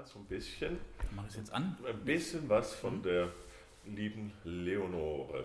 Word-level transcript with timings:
mal 0.00 0.06
so 0.06 0.18
ein 0.18 0.24
bisschen. 0.24 0.78
Mach 1.14 1.26
es 1.26 1.36
jetzt 1.36 1.52
an? 1.52 1.76
Ein 1.86 2.04
bisschen 2.04 2.48
was 2.48 2.74
von 2.74 3.02
der 3.02 3.30
lieben 3.84 4.32
Leonore. 4.44 5.44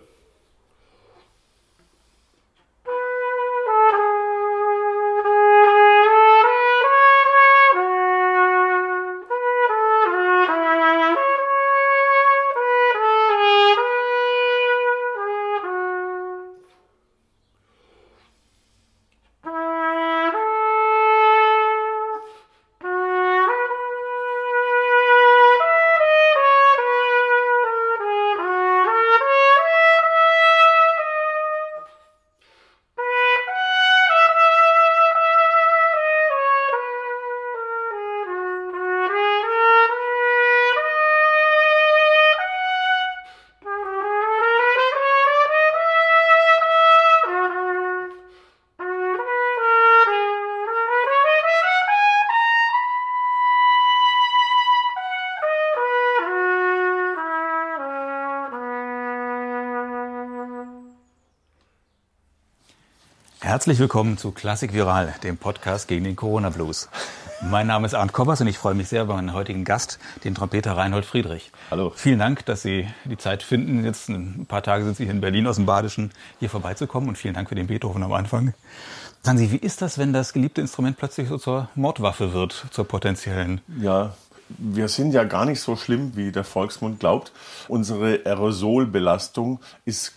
Herzlich 63.55 63.79
willkommen 63.79 64.17
zu 64.17 64.31
Klassik 64.31 64.73
Viral, 64.73 65.16
dem 65.23 65.38
Podcast 65.38 65.88
gegen 65.88 66.03
den 66.03 66.17
Corona 66.17 66.50
Blues. 66.50 66.89
Mein 67.42 67.67
Name 67.67 67.86
ist 67.86 67.94
Arndt 67.94 68.12
Koppers 68.12 68.42
und 68.42 68.47
ich 68.47 68.58
freue 68.58 68.73
mich 68.73 68.89
sehr 68.89 69.03
über 69.03 69.16
meinen 69.16 69.31
heutigen 69.31 69.64
Gast, 69.64 69.97
den 70.25 70.36
Trompeter 70.36 70.75
Reinhold 70.75 71.06
Friedrich. 71.06 71.53
Hallo. 71.72 71.94
Vielen 71.95 72.20
Dank, 72.20 72.45
dass 72.47 72.64
Sie 72.64 72.86
die 73.06 73.16
Zeit 73.16 73.44
finden. 73.44 73.86
Jetzt 73.86 74.09
ein 74.09 74.45
paar 74.45 74.62
Tage 74.62 74.84
sind 74.84 74.97
Sie 74.97 75.06
hier 75.06 75.14
in 75.14 75.22
Berlin 75.22 75.47
aus 75.47 75.56
dem 75.56 75.66
Badischen, 75.66 76.12
hier 76.38 76.50
vorbeizukommen 76.50 77.08
und 77.08 77.17
vielen 77.17 77.34
Dank 77.34 77.47
für 77.47 77.56
den 77.56 77.67
Beethoven 77.67 78.03
am 78.03 78.12
Anfang. 78.12 78.53
Sagen 79.22 79.38
Sie, 79.38 79.50
wie 79.53 79.56
ist 79.56 79.81
das, 79.81 79.97
wenn 79.97 80.12
das 80.12 80.34
geliebte 80.34 80.59
Instrument 80.59 80.97
plötzlich 80.97 81.30
so 81.30 81.38
zur 81.38 81.69
Mordwaffe 81.75 82.34
wird, 82.34 82.66
zur 82.72 82.86
potenziellen? 82.86 83.62
Ja, 83.80 84.16
wir 84.50 84.88
sind 84.90 85.14
ja 85.14 85.24
gar 85.24 85.46
nicht 85.46 85.60
so 85.60 85.76
schlimm, 85.76 86.16
wie 86.16 86.32
der 86.32 86.44
Volksmund 86.44 87.00
glaubt. 87.00 87.32
Unsere 87.68 88.22
Aerosolbelastung 88.26 89.60
ist 89.86 90.14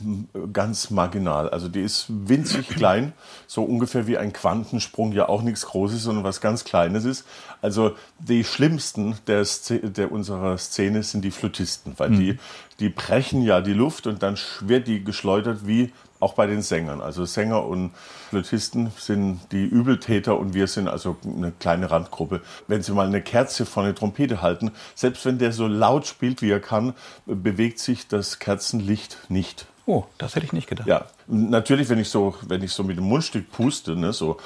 ganz 0.52 0.90
marginal. 0.90 1.48
Also 1.48 1.68
die 1.68 1.80
ist 1.80 2.06
winzig 2.08 2.68
klein, 2.76 3.14
so 3.46 3.64
ungefähr 3.64 4.06
wie 4.06 4.18
ein 4.18 4.34
Quantensprung, 4.34 5.12
ja 5.12 5.28
auch 5.28 5.42
nichts 5.42 5.66
Großes, 5.66 6.02
sondern 6.02 6.24
was 6.24 6.40
ganz 6.42 6.64
Kleines 6.64 7.04
ist. 7.04 7.24
Also 7.62 7.96
die 8.18 8.44
schlimmsten 8.44 9.16
der, 9.26 9.44
Szene, 9.44 9.90
der 9.90 10.12
unserer 10.12 10.58
Szene 10.58 11.02
sind 11.02 11.24
die 11.24 11.30
Flötisten, 11.30 11.94
weil 11.96 12.10
mhm. 12.10 12.18
die, 12.18 12.38
die 12.80 12.88
brechen 12.90 13.42
ja 13.42 13.62
die 13.62 13.72
Luft 13.72 14.06
und 14.06 14.22
dann 14.22 14.36
wird 14.60 14.88
die 14.88 15.02
geschleudert 15.02 15.66
wie 15.66 15.92
auch 16.20 16.34
bei 16.34 16.46
den 16.46 16.62
Sängern. 16.62 17.00
Also 17.00 17.24
Sänger 17.24 17.64
und 17.64 17.92
Flötisten 18.30 18.90
sind 18.98 19.40
die 19.52 19.64
Übeltäter 19.64 20.38
und 20.38 20.54
wir 20.54 20.66
sind 20.66 20.88
also 20.88 21.16
eine 21.24 21.52
kleine 21.52 21.90
Randgruppe. 21.90 22.42
Wenn 22.66 22.82
Sie 22.82 22.92
mal 22.92 23.06
eine 23.06 23.22
Kerze 23.22 23.66
vor 23.66 23.84
eine 23.84 23.94
Trompete 23.94 24.42
halten, 24.42 24.72
selbst 24.94 25.24
wenn 25.24 25.38
der 25.38 25.52
so 25.52 25.66
laut 25.66 26.06
spielt, 26.06 26.42
wie 26.42 26.50
er 26.50 26.60
kann, 26.60 26.94
bewegt 27.26 27.78
sich 27.78 28.08
das 28.08 28.38
Kerzenlicht 28.38 29.18
nicht. 29.28 29.66
Oh, 29.86 30.04
das 30.18 30.34
hätte 30.34 30.44
ich 30.44 30.52
nicht 30.52 30.68
gedacht. 30.68 30.86
Ja, 30.86 31.06
natürlich, 31.26 31.88
wenn 31.88 31.98
ich 31.98 32.10
so, 32.10 32.34
wenn 32.46 32.62
ich 32.62 32.72
so 32.72 32.84
mit 32.84 32.98
dem 32.98 33.04
Mundstück 33.04 33.50
puste, 33.50 33.96
ne, 33.96 34.12
so, 34.12 34.36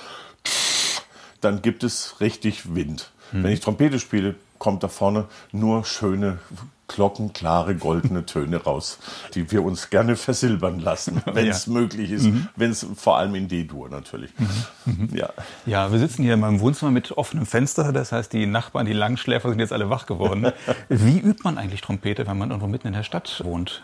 dann 1.41 1.63
gibt 1.63 1.83
es 1.83 2.21
richtig 2.21 2.75
Wind. 2.75 3.11
Hm. 3.33 3.43
Wenn 3.43 3.53
ich 3.53 3.61
Trompete 3.61 3.99
spiele, 3.99 4.37
kommt 4.63 4.85
da 4.85 4.89
vorne 4.89 5.25
nur 5.51 5.85
schöne 5.85 6.39
glockenklare 6.87 7.75
goldene 7.75 8.25
Töne 8.27 8.59
raus, 8.59 9.01
die 9.35 9.51
wir 9.51 9.65
uns 9.65 9.91
gerne 9.91 10.15
versilbern 10.15 10.79
lassen, 10.79 11.21
wenn 11.27 11.49
es 11.49 11.67
ja. 11.67 11.73
möglich 11.73 12.13
ist. 12.13 12.27
Mhm. 12.27 12.47
Wenn 12.55 12.71
es 12.71 12.87
vor 12.95 13.19
allem 13.19 13.35
in 13.35 13.49
D-Dur 13.49 13.89
natürlich. 13.89 14.31
Mhm. 14.39 14.47
Mhm. 14.85 15.17
Ja. 15.17 15.31
ja, 15.67 15.91
wir 15.91 15.99
sitzen 15.99 16.23
hier 16.23 16.35
in 16.35 16.41
meinem 16.41 16.61
Wohnzimmer 16.61 16.93
mit 16.93 17.11
offenem 17.11 17.45
Fenster. 17.45 17.93
Das 17.93 18.13
heißt, 18.13 18.33
die 18.33 18.47
Nachbarn, 18.47 18.87
die 18.87 18.93
Langschläfer 18.93 19.49
sind 19.49 19.59
jetzt 19.59 19.73
alle 19.73 19.91
wach 19.91 20.07
geworden. 20.07 20.53
Wie 20.89 21.19
übt 21.19 21.41
man 21.43 21.59
eigentlich 21.59 21.81
Trompete, 21.81 22.29
wenn 22.29 22.39
man 22.39 22.51
irgendwo 22.51 22.69
mitten 22.69 22.87
in 22.87 22.93
der 22.93 23.03
Stadt 23.03 23.43
wohnt? 23.45 23.83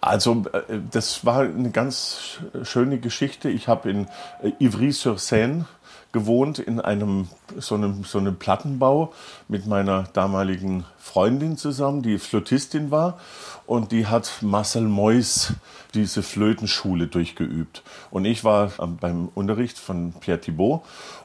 Also 0.00 0.46
äh, 0.54 0.78
das 0.90 1.26
war 1.26 1.40
eine 1.40 1.70
ganz 1.70 2.38
schöne 2.62 2.96
Geschichte. 2.96 3.50
Ich 3.50 3.68
habe 3.68 3.90
in 3.90 4.06
äh, 4.42 4.52
Ivry-sur-Seine 4.58 5.66
gewohnt 6.14 6.60
in 6.60 6.80
einem 6.80 7.28
so 7.58 7.74
einem 7.74 8.04
so 8.04 8.18
einem 8.18 8.36
Plattenbau 8.36 9.12
mit 9.48 9.66
meiner 9.66 10.04
damaligen 10.14 10.84
Freundin 10.96 11.58
zusammen, 11.58 12.00
die 12.00 12.18
Flötistin 12.18 12.90
war. 12.90 13.18
Und 13.66 13.92
die 13.92 14.06
hat 14.06 14.30
Marcel 14.40 14.82
Mois 14.82 15.52
diese 15.92 16.22
Flötenschule 16.22 17.08
durchgeübt. 17.08 17.82
Und 18.10 18.24
ich 18.24 18.44
war 18.44 18.72
beim 19.00 19.28
Unterricht 19.34 19.78
von 19.78 20.12
Pierre 20.20 20.40
Thibault. 20.40 20.82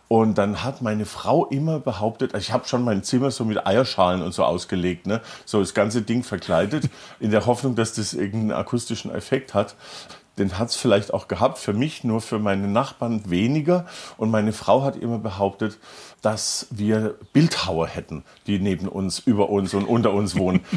Und 0.07 0.39
dann 0.39 0.63
hat 0.63 0.81
meine 0.81 1.05
Frau 1.05 1.45
immer 1.45 1.79
behauptet, 1.79 2.33
ich 2.35 2.51
habe 2.51 2.67
schon 2.67 2.83
mein 2.83 3.03
Zimmer 3.03 3.29
so 3.29 3.45
mit 3.45 3.67
Eierschalen 3.67 4.23
und 4.23 4.33
so 4.33 4.43
ausgelegt, 4.43 5.05
ne? 5.05 5.21
so 5.45 5.59
das 5.59 5.75
ganze 5.75 6.01
Ding 6.01 6.23
verkleidet, 6.23 6.89
in 7.19 7.29
der 7.29 7.45
Hoffnung, 7.45 7.75
dass 7.75 7.93
das 7.93 8.13
irgendeinen 8.13 8.59
akustischen 8.59 9.13
Effekt 9.13 9.53
hat 9.53 9.75
den 10.39 10.57
hat 10.57 10.69
es 10.69 10.75
vielleicht 10.75 11.13
auch 11.13 11.27
gehabt, 11.27 11.57
für 11.57 11.73
mich, 11.73 12.03
nur 12.03 12.21
für 12.21 12.39
meine 12.39 12.67
Nachbarn 12.67 13.29
weniger. 13.29 13.85
Und 14.17 14.31
meine 14.31 14.53
Frau 14.53 14.83
hat 14.83 14.95
immer 14.95 15.19
behauptet, 15.19 15.77
dass 16.21 16.67
wir 16.69 17.15
Bildhauer 17.33 17.87
hätten, 17.87 18.23
die 18.47 18.59
neben 18.59 18.87
uns, 18.87 19.19
über 19.19 19.49
uns 19.49 19.73
und 19.73 19.85
unter 19.85 20.13
uns 20.13 20.37
wohnen. 20.37 20.61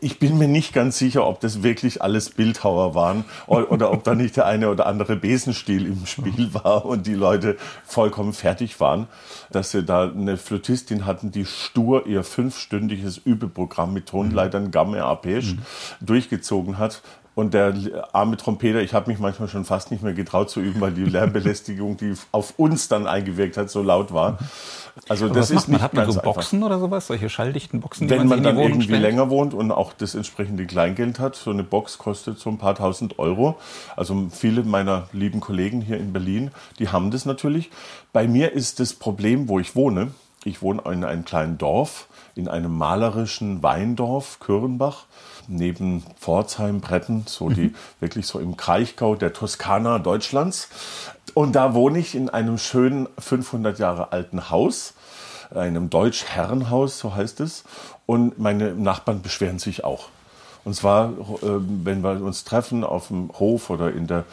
Ich 0.00 0.18
bin 0.18 0.36
mir 0.36 0.48
nicht 0.48 0.72
ganz 0.72 0.98
sicher, 0.98 1.24
ob 1.28 1.38
das 1.38 1.62
wirklich 1.62 2.02
alles 2.02 2.30
Bildhauer 2.30 2.96
waren 2.96 3.24
oder 3.46 3.92
ob 3.92 4.02
da 4.02 4.16
nicht 4.16 4.36
der 4.36 4.46
eine 4.46 4.68
oder 4.68 4.86
andere 4.86 5.14
Besenstiel 5.14 5.86
im 5.86 6.06
Spiel 6.06 6.52
war 6.54 6.86
und 6.86 7.06
die 7.06 7.14
Leute 7.14 7.56
vollkommen 7.84 8.32
fertig 8.32 8.80
waren, 8.80 9.06
dass 9.52 9.70
sie 9.70 9.84
da 9.84 10.10
eine 10.10 10.38
Flötistin 10.38 11.06
hatten, 11.06 11.30
die 11.30 11.44
stur 11.44 12.06
ihr 12.06 12.24
fünfstündiges 12.24 13.18
Übeprogramm 13.18 13.92
mit 13.92 14.06
Tonleitern 14.06 14.72
Gamme 14.72 15.04
Arpege 15.04 15.52
mhm. 15.52 15.62
durchgezogen 16.00 16.78
hat 16.78 17.02
und 17.36 17.52
der 17.52 17.74
arme 18.14 18.38
Trompeter, 18.38 18.80
ich 18.80 18.94
habe 18.94 19.10
mich 19.10 19.20
manchmal 19.20 19.46
schon 19.48 19.66
fast 19.66 19.90
nicht 19.90 20.02
mehr 20.02 20.14
getraut 20.14 20.48
zu 20.48 20.58
üben, 20.58 20.80
weil 20.80 20.92
die 20.92 21.04
Lärmbelästigung, 21.04 21.98
die 21.98 22.14
auf 22.32 22.54
uns 22.56 22.88
dann 22.88 23.06
eingewirkt 23.06 23.58
hat, 23.58 23.68
so 23.68 23.82
laut 23.82 24.10
war. 24.10 24.38
Also 25.06 25.26
Aber 25.26 25.34
das 25.34 25.50
ist 25.50 25.68
nicht 25.68 25.82
Hat 25.82 25.92
man 25.92 26.10
so 26.10 26.18
Boxen 26.18 26.56
einfach. 26.56 26.70
oder 26.70 26.78
sowas, 26.78 27.06
solche 27.08 27.28
schalldichten 27.28 27.82
Boxen? 27.82 28.08
Wenn 28.08 28.20
man, 28.20 28.28
man 28.28 28.42
dann 28.42 28.58
irgendwie 28.58 28.84
stellt? 28.84 29.02
länger 29.02 29.28
wohnt 29.28 29.52
und 29.52 29.70
auch 29.70 29.92
das 29.92 30.14
entsprechende 30.14 30.64
Kleingeld 30.64 31.18
hat, 31.18 31.36
so 31.36 31.50
eine 31.50 31.62
Box 31.62 31.98
kostet 31.98 32.38
so 32.38 32.48
ein 32.48 32.56
paar 32.56 32.74
tausend 32.74 33.18
Euro. 33.18 33.58
Also 33.96 34.28
viele 34.30 34.62
meiner 34.62 35.10
lieben 35.12 35.40
Kollegen 35.40 35.82
hier 35.82 35.98
in 35.98 36.14
Berlin, 36.14 36.52
die 36.78 36.88
haben 36.88 37.10
das 37.10 37.26
natürlich. 37.26 37.70
Bei 38.14 38.26
mir 38.26 38.52
ist 38.52 38.80
das 38.80 38.94
Problem, 38.94 39.46
wo 39.50 39.60
ich 39.60 39.76
wohne. 39.76 40.12
Ich 40.44 40.62
wohne 40.62 40.80
in 40.90 41.04
einem 41.04 41.26
kleinen 41.26 41.58
Dorf, 41.58 42.06
in 42.36 42.48
einem 42.48 42.76
malerischen 42.76 43.62
Weindorf, 43.62 44.38
Kürrenbach 44.40 45.06
neben 45.48 46.02
Pforzheim, 46.18 46.80
Bretten, 46.80 47.24
so 47.26 47.48
die 47.48 47.68
mhm. 47.68 47.74
wirklich 48.00 48.26
so 48.26 48.38
im 48.38 48.56
Kraichgau 48.56 49.14
der 49.14 49.32
Toskana 49.32 49.98
Deutschlands. 49.98 50.68
Und 51.34 51.54
da 51.54 51.74
wohne 51.74 51.98
ich 51.98 52.14
in 52.14 52.28
einem 52.28 52.58
schönen 52.58 53.08
500 53.18 53.78
Jahre 53.78 54.12
alten 54.12 54.50
Haus, 54.50 54.94
einem 55.54 55.90
Deutsch-Herrenhaus, 55.90 56.98
so 56.98 57.14
heißt 57.14 57.40
es. 57.40 57.64
Und 58.06 58.38
meine 58.38 58.74
Nachbarn 58.74 59.22
beschweren 59.22 59.58
sich 59.58 59.84
auch. 59.84 60.08
Und 60.66 60.74
zwar, 60.74 61.12
ähm, 61.44 61.82
wenn 61.84 62.02
wir 62.02 62.20
uns 62.20 62.42
treffen 62.42 62.82
auf 62.82 63.06
dem 63.06 63.30
Hof 63.38 63.70
oder 63.70 63.92
in 63.92 64.08
der, 64.08 64.24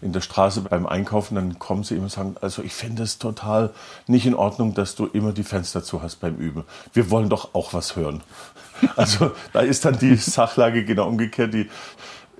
in 0.00 0.14
der 0.14 0.22
Straße 0.22 0.62
beim 0.62 0.86
Einkaufen, 0.86 1.34
dann 1.34 1.58
kommen 1.58 1.84
sie 1.84 1.96
immer 1.96 2.04
und 2.04 2.10
sagen, 2.10 2.36
also 2.40 2.62
ich 2.62 2.72
finde 2.72 3.02
es 3.02 3.18
total 3.18 3.74
nicht 4.06 4.24
in 4.24 4.34
Ordnung, 4.34 4.72
dass 4.72 4.94
du 4.94 5.04
immer 5.04 5.32
die 5.32 5.42
Fenster 5.42 5.84
zu 5.84 6.00
hast 6.00 6.16
beim 6.16 6.36
Üben. 6.36 6.64
Wir 6.94 7.10
wollen 7.10 7.28
doch 7.28 7.54
auch 7.54 7.74
was 7.74 7.94
hören. 7.94 8.22
Also 8.96 9.30
da 9.52 9.60
ist 9.60 9.84
dann 9.84 9.98
die 9.98 10.16
Sachlage 10.16 10.84
genau 10.84 11.06
umgekehrt. 11.06 11.54
Die, 11.54 11.70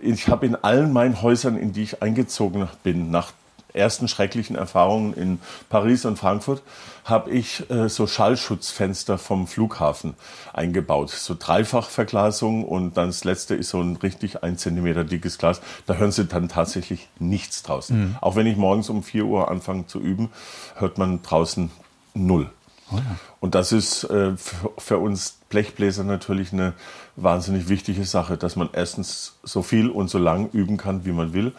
ich 0.00 0.28
habe 0.28 0.46
in 0.46 0.56
allen 0.56 0.92
meinen 0.92 1.22
Häusern, 1.22 1.56
in 1.56 1.72
die 1.72 1.82
ich 1.84 2.02
eingezogen 2.02 2.68
bin, 2.82 3.12
nach 3.12 3.32
ersten 3.74 4.08
schrecklichen 4.08 4.56
Erfahrungen 4.56 5.14
in 5.14 5.40
Paris 5.68 6.04
und 6.04 6.18
Frankfurt, 6.18 6.62
habe 7.04 7.30
ich 7.30 7.68
äh, 7.70 7.88
so 7.88 8.06
Schallschutzfenster 8.06 9.18
vom 9.18 9.46
Flughafen 9.46 10.14
eingebaut. 10.52 11.10
So 11.10 11.34
Dreifachverglasung 11.38 12.64
und 12.64 12.96
dann 12.96 13.08
das 13.08 13.24
letzte 13.24 13.54
ist 13.54 13.70
so 13.70 13.80
ein 13.80 13.96
richtig 13.96 14.42
ein 14.42 14.56
Zentimeter 14.56 15.04
dickes 15.04 15.38
Glas. 15.38 15.60
Da 15.86 15.94
hören 15.94 16.12
Sie 16.12 16.26
dann 16.26 16.48
tatsächlich 16.48 17.08
nichts 17.18 17.62
draußen. 17.62 17.98
Mhm. 17.98 18.16
Auch 18.20 18.36
wenn 18.36 18.46
ich 18.46 18.56
morgens 18.56 18.88
um 18.88 19.02
4 19.02 19.24
Uhr 19.24 19.50
anfange 19.50 19.86
zu 19.86 19.98
üben, 19.98 20.30
hört 20.76 20.98
man 20.98 21.22
draußen 21.22 21.70
null. 22.14 22.50
Oh 22.92 22.96
ja. 22.96 23.16
Und 23.40 23.54
das 23.54 23.72
ist 23.72 24.04
äh, 24.04 24.32
für 24.78 24.98
uns 24.98 25.38
Blechbläser 25.48 26.04
natürlich 26.04 26.52
eine 26.52 26.74
wahnsinnig 27.16 27.68
wichtige 27.68 28.04
Sache, 28.04 28.36
dass 28.36 28.56
man 28.56 28.70
erstens 28.72 29.38
so 29.42 29.62
viel 29.62 29.90
und 29.90 30.08
so 30.08 30.18
lang 30.18 30.50
üben 30.52 30.76
kann, 30.76 31.04
wie 31.04 31.12
man 31.12 31.32
will 31.32 31.52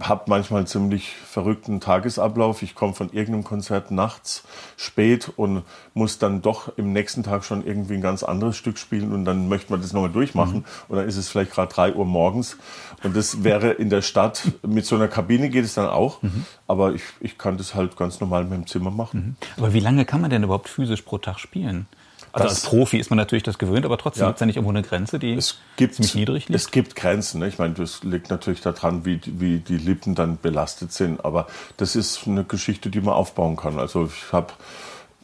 habe 0.00 0.24
manchmal 0.26 0.58
einen 0.58 0.66
ziemlich 0.66 1.14
verrückten 1.14 1.80
Tagesablauf. 1.80 2.62
Ich 2.62 2.74
komme 2.74 2.94
von 2.94 3.10
irgendeinem 3.12 3.44
Konzert 3.44 3.90
nachts 3.90 4.44
spät 4.76 5.32
und 5.36 5.62
muss 5.94 6.18
dann 6.18 6.42
doch 6.42 6.76
im 6.76 6.92
nächsten 6.92 7.22
Tag 7.22 7.44
schon 7.44 7.64
irgendwie 7.64 7.94
ein 7.94 8.00
ganz 8.00 8.22
anderes 8.22 8.56
Stück 8.56 8.78
spielen 8.78 9.12
und 9.12 9.24
dann 9.24 9.48
möchte 9.48 9.70
man 9.72 9.80
das 9.80 9.92
nochmal 9.92 10.10
durchmachen 10.10 10.58
mhm. 10.58 10.64
und 10.88 10.96
dann 10.96 11.08
ist 11.08 11.16
es 11.16 11.28
vielleicht 11.28 11.52
gerade 11.52 11.72
drei 11.72 11.94
Uhr 11.94 12.04
morgens 12.04 12.56
und 13.02 13.16
das 13.16 13.44
wäre 13.44 13.70
in 13.70 13.90
der 13.90 14.02
Stadt, 14.02 14.42
mit 14.66 14.84
so 14.86 14.96
einer 14.96 15.08
Kabine 15.08 15.48
geht 15.48 15.64
es 15.64 15.74
dann 15.74 15.88
auch, 15.88 16.22
mhm. 16.22 16.44
aber 16.66 16.94
ich, 16.94 17.02
ich 17.20 17.38
kann 17.38 17.56
das 17.56 17.74
halt 17.74 17.96
ganz 17.96 18.20
normal 18.20 18.44
mit 18.44 18.52
dem 18.54 18.66
Zimmer 18.66 18.90
machen. 18.90 19.36
Mhm. 19.54 19.62
Aber 19.62 19.72
wie 19.72 19.80
lange 19.80 20.04
kann 20.04 20.20
man 20.20 20.30
denn 20.30 20.42
überhaupt 20.42 20.68
physisch 20.68 21.02
pro 21.02 21.18
Tag 21.18 21.38
spielen? 21.38 21.86
Also 22.34 22.48
als 22.48 22.62
Profi 22.62 22.98
ist 22.98 23.10
man 23.10 23.16
natürlich 23.16 23.44
das 23.44 23.58
gewöhnt, 23.58 23.84
aber 23.84 23.96
trotzdem 23.96 24.22
ja. 24.22 24.26
gibt 24.28 24.38
es 24.38 24.40
ja 24.40 24.46
nicht 24.46 24.56
irgendwo 24.56 24.72
eine 24.72 24.82
Grenze, 24.82 25.20
die 25.20 25.34
es 25.34 25.58
gibt, 25.76 25.94
ziemlich 25.94 26.16
niedrig 26.16 26.48
liegt? 26.48 26.60
Es 26.60 26.70
gibt 26.72 26.96
Grenzen. 26.96 27.38
Ne? 27.38 27.46
Ich 27.46 27.58
meine, 27.58 27.74
das 27.74 28.02
liegt 28.02 28.28
natürlich 28.28 28.60
daran, 28.60 29.04
wie, 29.04 29.20
wie 29.24 29.58
die 29.58 29.78
Lippen 29.78 30.16
dann 30.16 30.38
belastet 30.42 30.92
sind. 30.92 31.24
Aber 31.24 31.46
das 31.76 31.94
ist 31.94 32.26
eine 32.26 32.42
Geschichte, 32.42 32.90
die 32.90 33.00
man 33.00 33.14
aufbauen 33.14 33.54
kann. 33.54 33.78
Also 33.78 34.06
ich 34.06 34.32
habe 34.32 34.52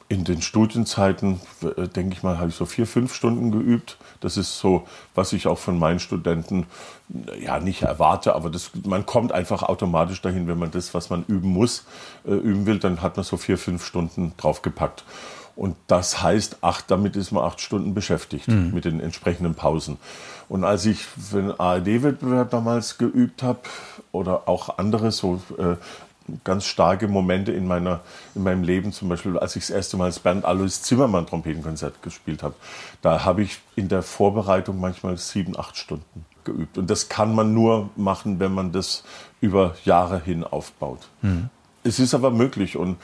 in 0.08 0.24
den 0.24 0.42
Studienzeiten, 0.42 1.40
äh, 1.62 1.88
denke 1.88 2.14
ich 2.14 2.22
mal, 2.22 2.38
habe 2.38 2.50
ich 2.50 2.54
so 2.56 2.66
vier, 2.66 2.86
fünf 2.86 3.14
Stunden 3.14 3.50
geübt. 3.50 3.96
Das 4.20 4.36
ist 4.36 4.58
so, 4.58 4.86
was 5.14 5.32
ich 5.32 5.46
auch 5.46 5.58
von 5.58 5.78
meinen 5.78 6.00
Studenten 6.00 6.66
ja 7.40 7.58
nicht 7.60 7.82
erwarte, 7.82 8.34
aber 8.34 8.50
das, 8.50 8.72
man 8.84 9.06
kommt 9.06 9.32
einfach 9.32 9.62
automatisch 9.62 10.20
dahin, 10.20 10.48
wenn 10.48 10.58
man 10.58 10.70
das, 10.72 10.94
was 10.94 11.10
man 11.10 11.24
üben 11.26 11.50
muss, 11.50 11.84
äh, 12.24 12.32
üben 12.32 12.66
will, 12.66 12.78
dann 12.78 13.02
hat 13.02 13.16
man 13.16 13.24
so 13.24 13.36
vier, 13.36 13.56
fünf 13.56 13.84
Stunden 13.84 14.32
draufgepackt. 14.36 15.04
Und 15.56 15.76
das 15.86 16.22
heißt, 16.22 16.58
acht, 16.62 16.90
damit 16.90 17.16
ist 17.16 17.32
man 17.32 17.44
acht 17.44 17.60
Stunden 17.60 17.94
beschäftigt 17.94 18.48
mhm. 18.48 18.72
mit 18.72 18.84
den 18.84 19.00
entsprechenden 19.00 19.54
Pausen. 19.54 19.98
Und 20.48 20.64
als 20.64 20.86
ich 20.86 21.04
für 21.04 21.42
den 21.42 21.60
ARD-Wettbewerb 21.60 22.50
damals 22.50 22.98
geübt 22.98 23.42
habe 23.42 23.60
oder 24.10 24.48
auch 24.48 24.78
andere 24.78 25.12
so 25.12 25.40
äh, 25.58 25.76
ganz 26.44 26.64
starke 26.64 27.08
Momente 27.08 27.52
in, 27.52 27.66
meiner, 27.66 28.00
in 28.34 28.42
meinem 28.42 28.62
Leben, 28.62 28.92
zum 28.92 29.08
Beispiel 29.08 29.38
als 29.38 29.56
ich 29.56 29.64
das 29.64 29.70
erste 29.70 29.96
Mal 29.96 30.06
das 30.06 30.20
Bernd 30.20 30.44
Alois 30.44 30.82
Zimmermann 30.82 31.26
Trompetenkonzert 31.26 32.02
gespielt 32.02 32.42
habe, 32.42 32.54
da 33.02 33.24
habe 33.24 33.42
ich 33.42 33.60
in 33.76 33.88
der 33.88 34.02
Vorbereitung 34.02 34.80
manchmal 34.80 35.16
sieben, 35.18 35.58
acht 35.58 35.76
Stunden 35.76 36.24
geübt. 36.44 36.78
Und 36.78 36.90
das 36.90 37.08
kann 37.08 37.34
man 37.34 37.54
nur 37.54 37.90
machen, 37.96 38.40
wenn 38.40 38.52
man 38.54 38.72
das 38.72 39.04
über 39.40 39.74
Jahre 39.84 40.20
hin 40.20 40.44
aufbaut. 40.44 41.08
Mhm. 41.22 41.50
Es 41.82 41.98
ist 41.98 42.12
aber 42.12 42.30
möglich 42.30 42.76
und 42.76 42.98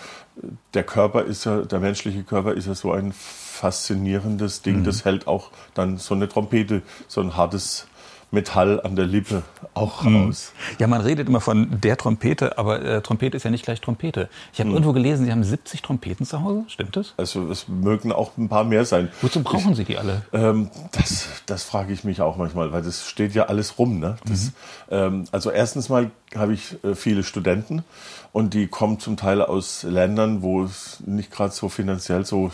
der 0.74 0.84
Körper 0.84 1.24
ist 1.24 1.44
ja, 1.44 1.62
der 1.62 1.80
menschliche 1.80 2.24
Körper 2.24 2.52
ist 2.52 2.66
ja 2.66 2.74
so 2.74 2.92
ein 2.92 3.12
faszinierendes 3.12 4.62
Ding. 4.62 4.80
Mhm. 4.80 4.84
Das 4.84 5.04
hält 5.04 5.26
auch 5.26 5.50
dann 5.74 5.96
so 5.96 6.14
eine 6.14 6.28
Trompete, 6.28 6.82
so 7.08 7.22
ein 7.22 7.36
hartes 7.36 7.86
Metall 8.30 8.80
an 8.80 8.96
der 8.96 9.06
Lippe 9.06 9.42
auch 9.74 10.02
mhm. 10.02 10.28
aus. 10.28 10.52
Ja, 10.78 10.86
man 10.86 11.00
redet 11.00 11.28
immer 11.28 11.40
von 11.40 11.80
der 11.80 11.96
Trompete, 11.96 12.58
aber 12.58 12.82
äh, 12.82 13.00
Trompete 13.00 13.36
ist 13.36 13.44
ja 13.44 13.50
nicht 13.50 13.64
gleich 13.64 13.80
Trompete. 13.80 14.28
Ich 14.52 14.58
habe 14.58 14.70
mhm. 14.70 14.76
irgendwo 14.76 14.92
gelesen, 14.92 15.24
Sie 15.24 15.32
haben 15.32 15.44
70 15.44 15.82
Trompeten 15.82 16.26
zu 16.26 16.42
Hause, 16.42 16.64
stimmt 16.68 16.96
das? 16.96 17.14
Also 17.16 17.48
es 17.50 17.68
mögen 17.68 18.12
auch 18.12 18.36
ein 18.36 18.48
paar 18.48 18.64
mehr 18.64 18.84
sein. 18.84 19.10
Wozu 19.22 19.42
brauchen 19.42 19.72
ich, 19.72 19.78
Sie 19.78 19.84
die 19.84 19.98
alle? 19.98 20.22
Ähm, 20.32 20.70
das, 20.92 21.28
das 21.46 21.64
frage 21.64 21.92
ich 21.92 22.04
mich 22.04 22.20
auch 22.20 22.36
manchmal, 22.36 22.72
weil 22.72 22.82
das 22.82 23.08
steht 23.08 23.34
ja 23.34 23.44
alles 23.44 23.78
rum. 23.78 24.00
Ne? 24.00 24.16
Das, 24.26 24.44
mhm. 24.46 24.52
ähm, 24.90 25.24
also 25.30 25.50
erstens 25.50 25.88
mal 25.88 26.10
habe 26.34 26.52
ich 26.52 26.82
äh, 26.84 26.94
viele 26.94 27.22
Studenten 27.22 27.84
und 28.32 28.54
die 28.54 28.66
kommen 28.66 28.98
zum 28.98 29.16
Teil 29.16 29.40
aus 29.40 29.82
Ländern, 29.82 30.42
wo 30.42 30.62
es 30.62 31.00
nicht 31.06 31.30
gerade 31.30 31.54
so 31.54 31.68
finanziell 31.68 32.26
so 32.26 32.50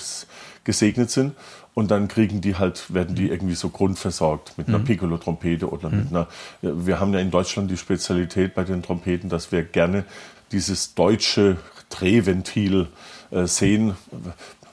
gesegnet 0.65 1.11
sind. 1.11 1.35
Und 1.75 1.91
dann 1.91 2.09
kriegen 2.09 2.41
die 2.43 2.57
halt, 2.57 2.93
werden 2.93 3.15
die 3.15 3.31
irgendwie 3.31 3.55
so 3.55 3.71
grundversorgt 3.71 4.59
mit 4.59 4.69
einer 4.69 4.79
mhm. 4.79 4.85
Piccolo-Trompete 4.85 5.71
oder 5.71 5.89
mhm. 5.89 5.99
mit 5.99 6.09
einer. 6.11 6.29
Wir 6.61 7.01
haben 7.01 7.15
ja 7.15 7.21
in 7.21 7.31
Deutschland 7.31 7.71
die 7.71 7.79
Spezialität 7.79 8.55
bei 8.55 8.65
den 8.65 8.83
Trompeten, 8.83 9.31
dass 9.31 9.53
wir 9.53 9.63
gerne 9.63 10.05
dieses 10.53 10.95
deutsche 10.95 11.57
Drehventil 11.89 12.89
äh, 13.31 13.47
sehen. 13.47 13.97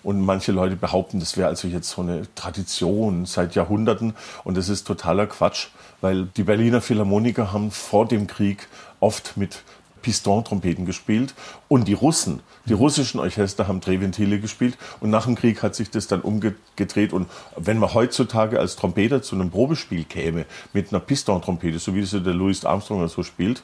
Und 0.01 0.21
manche 0.21 0.51
Leute 0.51 0.75
behaupten, 0.75 1.19
das 1.19 1.35
wäre 1.35 1.49
also 1.49 1.67
jetzt 1.67 1.89
so 1.89 2.01
eine 2.01 2.23
Tradition 2.35 3.25
seit 3.25 3.55
Jahrhunderten. 3.55 4.13
Und 4.43 4.57
das 4.57 4.69
ist 4.69 4.85
totaler 4.85 5.27
Quatsch, 5.27 5.67
weil 6.01 6.25
die 6.25 6.43
Berliner 6.43 6.81
Philharmoniker 6.81 7.51
haben 7.51 7.71
vor 7.71 8.07
dem 8.07 8.27
Krieg 8.27 8.67
oft 8.99 9.37
mit 9.37 9.63
Piston-Trompeten 10.01 10.85
gespielt 10.85 11.33
und 11.67 11.87
die 11.87 11.93
Russen, 11.93 12.41
die 12.65 12.73
russischen 12.73 13.19
Orchester 13.19 13.67
haben 13.67 13.81
Drehventile 13.81 14.39
gespielt 14.39 14.77
und 14.99 15.09
nach 15.09 15.25
dem 15.25 15.35
Krieg 15.35 15.63
hat 15.63 15.75
sich 15.75 15.89
das 15.89 16.07
dann 16.07 16.21
umgedreht 16.21 17.13
und 17.13 17.27
wenn 17.55 17.77
man 17.77 17.93
heutzutage 17.93 18.59
als 18.59 18.75
Trompeter 18.75 19.21
zu 19.21 19.35
einem 19.35 19.49
Probespiel 19.49 20.03
käme 20.03 20.45
mit 20.73 20.91
einer 20.91 20.99
Piston-Trompete, 20.99 21.79
so 21.79 21.95
wie 21.95 22.01
es 22.01 22.11
der 22.11 22.21
Louis 22.21 22.65
Armstrong 22.65 23.07
so 23.07 23.23
spielt, 23.23 23.63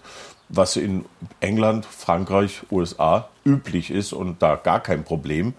was 0.50 0.76
in 0.76 1.06
England, 1.40 1.86
Frankreich, 1.86 2.62
USA 2.72 3.30
üblich 3.46 3.92
ist 3.92 4.14
und 4.14 4.42
da 4.42 4.56
gar 4.56 4.80
kein 4.80 5.04
Problem, 5.04 5.54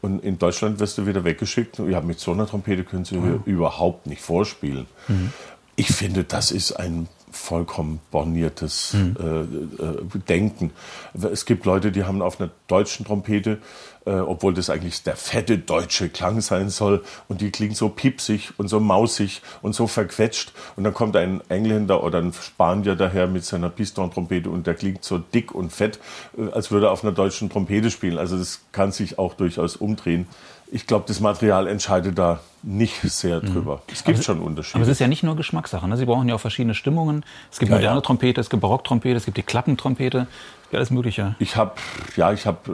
und 0.00 0.22
in 0.22 0.38
Deutschland 0.38 0.78
wirst 0.78 0.98
du 0.98 1.06
wieder 1.06 1.24
weggeschickt. 1.24 1.78
Ja, 1.80 2.00
mit 2.00 2.20
so 2.20 2.32
einer 2.32 2.46
Trompete 2.46 2.84
können 2.84 3.04
sie 3.04 3.16
mhm. 3.16 3.42
überhaupt 3.46 4.06
nicht 4.06 4.22
vorspielen. 4.22 4.86
Mhm. 5.08 5.32
Ich 5.74 5.88
finde, 5.88 6.24
das 6.24 6.50
ist 6.50 6.72
ein 6.72 7.08
vollkommen 7.30 8.00
borniertes 8.10 8.94
mhm. 8.94 9.16
äh, 9.18 9.84
äh, 9.84 10.18
Denken. 10.28 10.70
Es 11.14 11.44
gibt 11.44 11.64
Leute, 11.64 11.92
die 11.92 12.04
haben 12.04 12.22
auf 12.22 12.40
einer 12.40 12.50
deutschen 12.66 13.06
Trompete, 13.06 13.58
äh, 14.04 14.12
obwohl 14.12 14.54
das 14.54 14.70
eigentlich 14.70 15.02
der 15.02 15.16
fette 15.16 15.58
deutsche 15.58 16.08
Klang 16.08 16.40
sein 16.40 16.68
soll, 16.70 17.02
und 17.28 17.40
die 17.40 17.50
klingt 17.50 17.76
so 17.76 17.88
piepsig 17.88 18.52
und 18.56 18.68
so 18.68 18.80
mausig 18.80 19.42
und 19.62 19.74
so 19.74 19.86
verquetscht. 19.86 20.52
Und 20.76 20.84
dann 20.84 20.94
kommt 20.94 21.16
ein 21.16 21.40
Engländer 21.48 22.02
oder 22.02 22.18
ein 22.18 22.32
Spanier 22.32 22.96
daher 22.96 23.26
mit 23.26 23.44
seiner 23.44 23.68
Piston-Trompete 23.68 24.50
und 24.50 24.66
der 24.66 24.74
klingt 24.74 25.04
so 25.04 25.18
dick 25.18 25.54
und 25.54 25.72
fett, 25.72 25.98
äh, 26.36 26.50
als 26.52 26.70
würde 26.70 26.86
er 26.86 26.92
auf 26.92 27.04
einer 27.04 27.12
deutschen 27.12 27.50
Trompete 27.50 27.90
spielen. 27.90 28.18
Also 28.18 28.38
das 28.38 28.60
kann 28.72 28.92
sich 28.92 29.18
auch 29.18 29.34
durchaus 29.34 29.76
umdrehen 29.76 30.26
ich 30.70 30.86
glaube, 30.86 31.04
das 31.08 31.20
Material 31.20 31.66
entscheidet 31.66 32.18
da 32.18 32.40
nicht 32.62 33.00
sehr 33.00 33.42
mhm. 33.42 33.52
drüber. 33.52 33.76
Mhm. 33.76 33.92
Es 33.92 34.04
gibt 34.04 34.18
aber 34.18 34.24
schon 34.24 34.40
Unterschiede. 34.40 34.76
Aber 34.76 34.84
es 34.84 34.88
ist 34.88 34.98
ja 34.98 35.08
nicht 35.08 35.22
nur 35.22 35.36
Geschmackssache. 35.36 35.88
Ne? 35.88 35.96
Sie 35.96 36.06
brauchen 36.06 36.28
ja 36.28 36.34
auch 36.34 36.40
verschiedene 36.40 36.74
Stimmungen. 36.74 37.24
Es 37.50 37.58
gibt 37.58 37.70
ja, 37.70 37.76
moderne 37.76 37.98
ja. 37.98 38.00
Trompete, 38.00 38.40
es 38.40 38.50
gibt 38.50 38.60
Barocktrompete, 38.60 39.16
es 39.16 39.24
gibt 39.24 39.36
die 39.36 39.42
Klappentrompete, 39.42 40.26
ja, 40.70 40.76
alles 40.76 40.90
Mögliche. 40.90 41.36
Ich 41.38 41.56
habe 41.56 41.72
ja, 42.16 42.32
ich 42.32 42.46
habe 42.46 42.70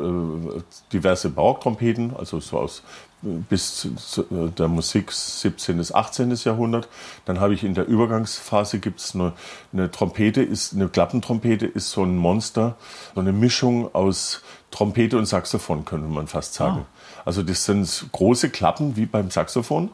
äh, 0.56 0.62
diverse 0.92 1.30
Barocktrompeten, 1.30 2.16
also 2.16 2.40
so 2.40 2.58
aus 2.58 2.82
bis 3.24 3.88
zu 3.96 4.22
der 4.58 4.68
Musik 4.68 5.10
17. 5.10 5.78
bis 5.78 5.92
18. 5.92 6.34
Jahrhundert. 6.44 6.88
Dann 7.24 7.40
habe 7.40 7.54
ich 7.54 7.64
in 7.64 7.74
der 7.74 7.86
Übergangsphase 7.86 8.78
gibt 8.78 9.00
es 9.00 9.14
eine, 9.14 9.32
eine 9.72 9.90
Trompete, 9.90 10.42
ist 10.42 10.74
eine 10.74 10.88
Klappentrompete, 10.88 11.66
ist 11.66 11.90
so 11.90 12.02
ein 12.02 12.16
Monster, 12.16 12.76
so 13.14 13.20
eine 13.20 13.32
Mischung 13.32 13.94
aus 13.94 14.42
Trompete 14.70 15.16
und 15.16 15.26
Saxophon, 15.26 15.84
könnte 15.84 16.08
man 16.08 16.26
fast 16.26 16.54
sagen. 16.54 16.84
Ah. 16.84 16.93
Also 17.24 17.42
das 17.42 17.64
sind 17.64 18.06
große 18.12 18.50
Klappen 18.50 18.96
wie 18.96 19.06
beim 19.06 19.30
Saxophon, 19.30 19.90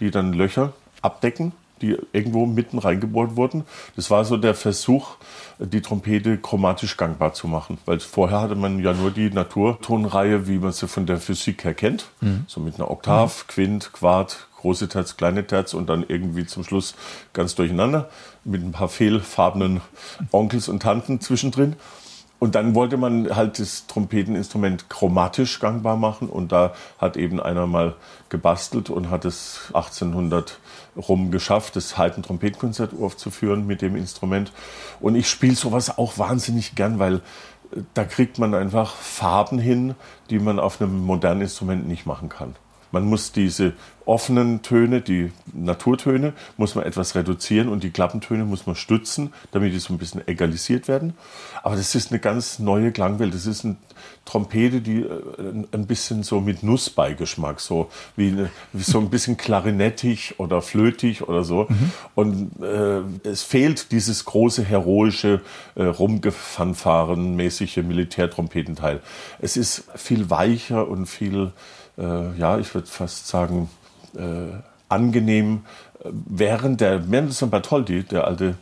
die 0.00 0.10
dann 0.10 0.32
Löcher 0.32 0.72
abdecken, 1.00 1.52
die 1.80 1.96
irgendwo 2.12 2.46
mitten 2.46 2.78
reingebohrt 2.78 3.36
wurden. 3.36 3.64
Das 3.96 4.10
war 4.10 4.24
so 4.24 4.36
der 4.36 4.54
Versuch, 4.54 5.16
die 5.58 5.82
Trompete 5.82 6.38
chromatisch 6.38 6.96
gangbar 6.96 7.34
zu 7.34 7.48
machen. 7.48 7.78
Weil 7.84 8.00
vorher 8.00 8.40
hatte 8.40 8.54
man 8.54 8.78
ja 8.78 8.92
nur 8.92 9.10
die 9.10 9.30
Naturtonreihe, 9.30 10.46
wie 10.46 10.58
man 10.58 10.72
sie 10.72 10.88
von 10.88 11.06
der 11.06 11.18
Physik 11.18 11.64
her 11.64 11.74
kennt. 11.74 12.06
Mhm. 12.20 12.44
So 12.46 12.60
mit 12.60 12.76
einer 12.76 12.90
Oktav, 12.90 13.46
Quint, 13.48 13.92
Quart, 13.92 14.46
große 14.60 14.88
Terz, 14.88 15.16
kleine 15.16 15.46
Terz 15.46 15.74
und 15.74 15.88
dann 15.88 16.04
irgendwie 16.06 16.46
zum 16.46 16.62
Schluss 16.62 16.94
ganz 17.32 17.56
durcheinander 17.56 18.08
mit 18.44 18.62
ein 18.62 18.72
paar 18.72 18.88
fehlfarbenen 18.88 19.80
Onkels 20.30 20.68
und 20.68 20.82
Tanten 20.82 21.20
zwischendrin. 21.20 21.74
Und 22.42 22.56
dann 22.56 22.74
wollte 22.74 22.96
man 22.96 23.36
halt 23.36 23.60
das 23.60 23.86
Trompeteninstrument 23.86 24.90
chromatisch 24.90 25.60
gangbar 25.60 25.96
machen 25.96 26.28
und 26.28 26.50
da 26.50 26.72
hat 26.98 27.16
eben 27.16 27.38
einer 27.38 27.68
mal 27.68 27.94
gebastelt 28.30 28.90
und 28.90 29.10
hat 29.10 29.24
es 29.24 29.70
1800 29.74 30.58
rum 30.96 31.30
geschafft, 31.30 31.76
das 31.76 31.96
Haydn 31.96 32.24
Trompetenkonzert 32.24 33.00
aufzuführen 33.00 33.64
mit 33.64 33.80
dem 33.80 33.94
Instrument. 33.94 34.50
Und 34.98 35.14
ich 35.14 35.30
spiele 35.30 35.54
sowas 35.54 35.96
auch 35.98 36.18
wahnsinnig 36.18 36.74
gern, 36.74 36.98
weil 36.98 37.18
äh, 37.70 37.82
da 37.94 38.02
kriegt 38.02 38.40
man 38.40 38.56
einfach 38.56 38.92
Farben 38.96 39.60
hin, 39.60 39.94
die 40.28 40.40
man 40.40 40.58
auf 40.58 40.82
einem 40.82 40.98
modernen 40.98 41.42
Instrument 41.42 41.86
nicht 41.86 42.06
machen 42.06 42.28
kann. 42.28 42.56
Man 42.92 43.04
muss 43.04 43.32
diese 43.32 43.72
offenen 44.04 44.62
Töne, 44.62 45.00
die 45.00 45.32
Naturtöne, 45.52 46.32
muss 46.56 46.74
man 46.74 46.84
etwas 46.84 47.14
reduzieren 47.14 47.68
und 47.68 47.82
die 47.82 47.90
Klappentöne 47.90 48.44
muss 48.44 48.66
man 48.66 48.76
stützen, 48.76 49.32
damit 49.52 49.72
die 49.72 49.78
so 49.78 49.92
ein 49.92 49.98
bisschen 49.98 50.26
egalisiert 50.26 50.88
werden. 50.88 51.14
Aber 51.62 51.76
das 51.76 51.94
ist 51.94 52.10
eine 52.10 52.20
ganz 52.20 52.58
neue 52.58 52.92
Klangwelt. 52.92 53.34
Das 53.34 53.46
ist 53.46 53.64
eine 53.64 53.76
Trompete, 54.24 54.80
die 54.80 55.02
äh, 55.02 55.66
ein 55.72 55.86
bisschen 55.86 56.22
so 56.22 56.40
mit 56.40 56.62
Nussbeigeschmack, 56.62 57.60
so 57.60 57.90
wie, 58.16 58.28
eine, 58.28 58.50
wie 58.72 58.82
so 58.82 58.98
ein 58.98 59.10
bisschen 59.10 59.36
klarinettig 59.36 60.34
oder 60.38 60.62
flötig 60.62 61.22
oder 61.28 61.44
so. 61.44 61.66
Mhm. 61.68 61.92
Und 62.14 62.62
äh, 62.62 63.28
es 63.28 63.42
fehlt 63.42 63.92
dieses 63.92 64.24
große 64.24 64.64
heroische 64.64 65.40
äh, 65.74 65.84
Rumgefanfaren 65.84 67.36
mäßige 67.36 67.78
Militärtrompetenteil. 67.78 69.00
Es 69.40 69.56
ist 69.56 69.84
viel 69.96 70.30
weicher 70.30 70.88
und 70.88 71.06
viel 71.06 71.52
äh, 72.02 72.38
ja, 72.38 72.58
ich 72.58 72.74
würde 72.74 72.88
fast 72.88 73.28
sagen, 73.28 73.70
äh, 74.16 74.52
angenehm. 74.88 75.64
Während 76.04 76.80
der 76.80 76.98
Mendelssohn 76.98 77.50
Bartholdy, 77.50 78.02
der 78.02 78.26
alte 78.26 78.56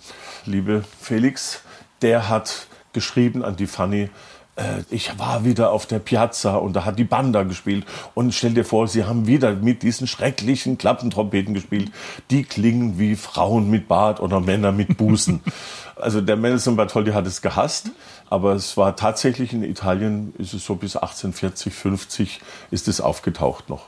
liebe 0.44 0.84
Felix, 1.00 1.62
der 2.02 2.28
hat 2.28 2.66
geschrieben 2.92 3.42
an 3.42 3.56
die 3.56 3.66
Fanny, 3.66 4.02
äh, 4.02 4.10
ich 4.90 5.18
war 5.18 5.44
wieder 5.44 5.70
auf 5.70 5.86
der 5.86 5.98
Piazza 5.98 6.56
und 6.56 6.74
da 6.74 6.84
hat 6.84 6.98
die 6.98 7.04
Banda 7.04 7.42
gespielt. 7.44 7.86
Und 8.14 8.34
stell 8.34 8.54
dir 8.54 8.64
vor, 8.64 8.88
sie 8.88 9.04
haben 9.04 9.26
wieder 9.26 9.54
mit 9.54 9.82
diesen 9.82 10.06
schrecklichen 10.06 10.78
Klappentrompeten 10.78 11.54
gespielt. 11.54 11.90
Die 12.30 12.42
klingen 12.42 12.98
wie 12.98 13.16
Frauen 13.16 13.70
mit 13.70 13.88
Bart 13.88 14.20
oder 14.20 14.40
Männer 14.40 14.72
mit 14.72 14.96
Busen. 14.96 15.40
also 15.96 16.20
der 16.20 16.36
Mendelssohn 16.36 16.76
Bartholdy 16.76 17.12
hat 17.12 17.26
es 17.26 17.42
gehasst, 17.42 17.90
aber 18.28 18.54
es 18.54 18.76
war 18.76 18.96
tatsächlich 18.96 19.52
in 19.52 19.62
Italien, 19.62 20.34
ist 20.38 20.54
es 20.54 20.64
so 20.64 20.74
bis 20.74 20.96
1840, 20.96 21.72
50 21.72 22.40
ist 22.70 22.88
es 22.88 23.00
aufgetaucht 23.00 23.68
noch. 23.68 23.86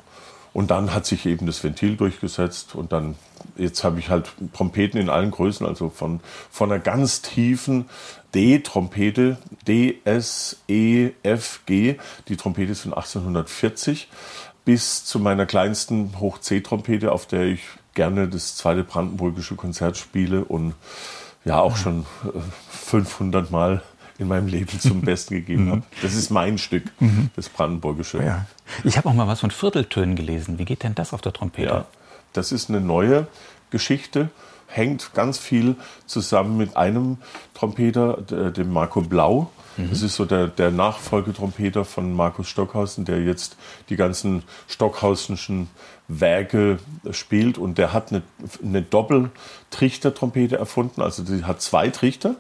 Und 0.53 0.71
dann 0.71 0.93
hat 0.93 1.07
sich 1.07 1.25
eben 1.25 1.47
das 1.47 1.65
Ventil 1.65 1.97
durchgesetzt 1.97 2.75
und 2.75 2.93
dann, 2.93 3.17
jetzt 3.57 3.85
habe 3.85 3.99
ich 3.99 4.11
halt 4.11 4.33
Trompeten 4.53 5.01
in 5.01 5.09
allen 5.09 5.31
Größen, 5.31 5.67
also 5.67 5.89
von, 5.89 6.21
von 6.51 6.71
einer 6.71 6.81
ganz 6.81 7.23
tiefen 7.23 7.87
D-Trompete, 8.35 9.39
D, 9.67 9.99
S, 10.05 10.61
E, 10.69 11.11
F, 11.23 11.61
G, 11.67 11.97
die 12.29 12.37
Trompete 12.37 12.73
ist 12.73 12.83
von 12.83 12.95
1840, 12.95 14.09
bis 14.65 15.05
zu 15.05 15.19
meiner 15.19 15.47
kleinsten 15.47 16.19
Hoch-C-Trompete, 16.19 17.13
auf 17.13 17.27
der 17.27 17.43
ich 17.45 17.61
gerne 17.95 18.29
das 18.29 18.57
zweite 18.57 18.85
brandenburgische 18.85 19.55
Konzert 19.55 19.97
spiele 19.97 20.45
und 20.45 20.75
ja 21.45 21.61
auch 21.61 21.77
schon 21.77 22.07
500 22.71 23.49
äh, 23.49 23.53
Mal 23.53 23.83
in 24.19 24.29
meinem 24.29 24.47
Leben 24.47 24.79
zum 24.81 25.01
Besten 25.03 25.35
gegeben 25.35 25.71
habe. 25.71 25.83
Das 26.01 26.15
ist 26.15 26.31
mein 26.31 26.59
Stück, 26.59 26.85
mhm. 27.01 27.31
das 27.37 27.49
Brandenburgische. 27.49 28.23
Ja. 28.23 28.47
Ich 28.85 28.97
habe 28.97 29.09
auch 29.09 29.15
mal 29.15 29.27
was 29.27 29.41
von 29.41 29.51
Vierteltönen 29.51 30.17
gelesen. 30.17 30.59
Wie 30.59 30.65
geht 30.65 30.85
denn 30.85 30.95
das 30.95 31.13
auf 31.13 31.21
der 31.21 31.33
Trompete? 31.33 31.69
Ja, 31.69 31.85
das 32.33 32.53
ist 32.53 32.71
eine 32.71 32.81
neue 32.81 33.27
Geschichte. 33.71 34.31
Hängt 34.73 35.13
ganz 35.13 35.39
viel 35.39 35.77
zusammen 36.07 36.57
mit 36.57 36.77
einem 36.77 37.19
Trompeter, 37.53 38.23
dem 38.23 38.73
Marco 38.73 39.03
Blau. 39.03 39.51
Mhm. 39.77 39.91
Das 39.91 40.03
ist 40.03 40.17
so 40.17 40.25
der, 40.25 40.49
der 40.49 40.71
Nachfolgetrompeter 40.71 41.85
von 41.85 42.15
Markus 42.15 42.49
Stockhausen, 42.49 43.05
der 43.05 43.23
jetzt 43.23 43.57
die 43.89 43.97
ganzen 43.97 44.43
Stockhausenschen 44.69 45.69
Werke 46.09 46.79
spielt. 47.11 47.59
Und 47.59 47.79
der 47.79 47.93
hat 47.93 48.13
eine, 48.13 48.23
eine 48.63 48.83
Doppeltrichter-Trompete 48.83 50.57
erfunden. 50.57 51.03
Also 51.03 51.23
die 51.23 51.45
hat 51.45 51.61
zwei 51.61 51.89
Trichter. 51.91 52.37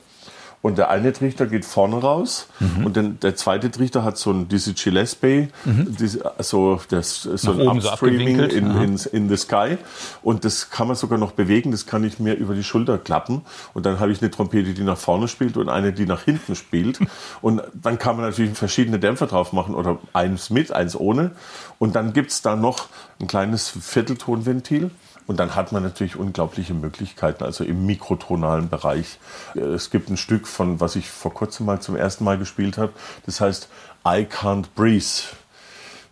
Und 0.63 0.79
der 0.79 0.91
eine 0.91 1.13
Trichter 1.13 1.47
geht 1.47 1.65
vorne 1.65 1.97
raus 1.97 2.47
mhm. 2.61 2.87
und 2.87 2.97
dann 2.97 3.19
der 3.19 3.35
zweite 3.35 3.69
Trichter 3.73 4.05
hat 4.05 4.17
so 4.17 4.31
ein 4.31 4.47
diese 4.47 4.75
Gillespie, 4.75 5.49
mhm. 5.65 5.97
also 6.39 6.81
das, 6.89 7.23
so 7.23 7.51
ein 7.51 7.69
Upstreaming 7.69 8.37
so 8.37 8.45
in, 8.45 8.77
in, 8.81 9.01
in 9.13 9.29
the 9.29 9.37
sky. 9.37 9.77
Und 10.23 10.45
das 10.45 10.71
kann 10.71 10.87
man 10.87 10.95
sogar 10.95 11.19
noch 11.19 11.33
bewegen, 11.33 11.73
das 11.73 11.87
kann 11.87 12.05
ich 12.05 12.21
mir 12.21 12.35
über 12.35 12.55
die 12.55 12.63
Schulter 12.63 12.97
klappen. 12.99 13.43
Und 13.75 13.87
dann 13.87 13.99
habe 13.99 14.13
ich 14.13 14.23
eine 14.23 14.31
Trompete, 14.31 14.73
die 14.73 14.85
nach 14.85 14.97
vorne 14.97 15.27
spielt 15.27 15.57
und 15.57 15.69
eine, 15.69 15.93
die 15.93 16.07
nach 16.07 16.23
hinten 16.23 16.55
spielt. 16.55 17.01
und 17.43 17.61
dann 17.75 17.99
kann 17.99 18.17
man 18.17 18.27
natürlich 18.27 18.57
verschiedene 18.57 19.01
Dämpfer 19.01 19.27
drauf 19.27 19.53
machen 19.53 19.75
oder 19.75 19.99
eins 20.13 20.51
mit, 20.51 20.73
eins 20.73 20.95
ohne. 20.95 21.33
Und 21.81 21.97
dann 21.97 22.13
gibt's 22.13 22.41
da 22.41 22.55
noch 22.55 22.87
ein 23.21 23.27
kleines 23.27 23.69
Vierteltonventil 23.69 24.93
und 25.27 25.39
dann 25.39 25.55
hat 25.55 25.73
man 25.73 25.83
natürlich 25.83 26.17
unglaubliche 26.17 26.75
Möglichkeiten, 26.75 27.45
also 27.45 27.65
im 27.65 27.87
mikrotonalen 27.87 28.69
Bereich. 28.69 29.19
Es 29.55 29.91
gibt 29.91 30.11
ein 30.11 30.17
Stück 30.17 30.47
von, 30.47 30.81
was 30.81 30.97
ich 30.97 31.11
vor 31.11 31.33
kurzem 31.33 31.67
mal 31.67 31.81
zum 31.81 31.97
ersten 31.97 32.25
Mal 32.25 32.39
gespielt 32.39 32.79
habe, 32.79 32.93
das 33.27 33.41
heißt 33.41 33.69
I 34.07 34.27
Can't 34.27 34.67
Breathe. 34.75 35.37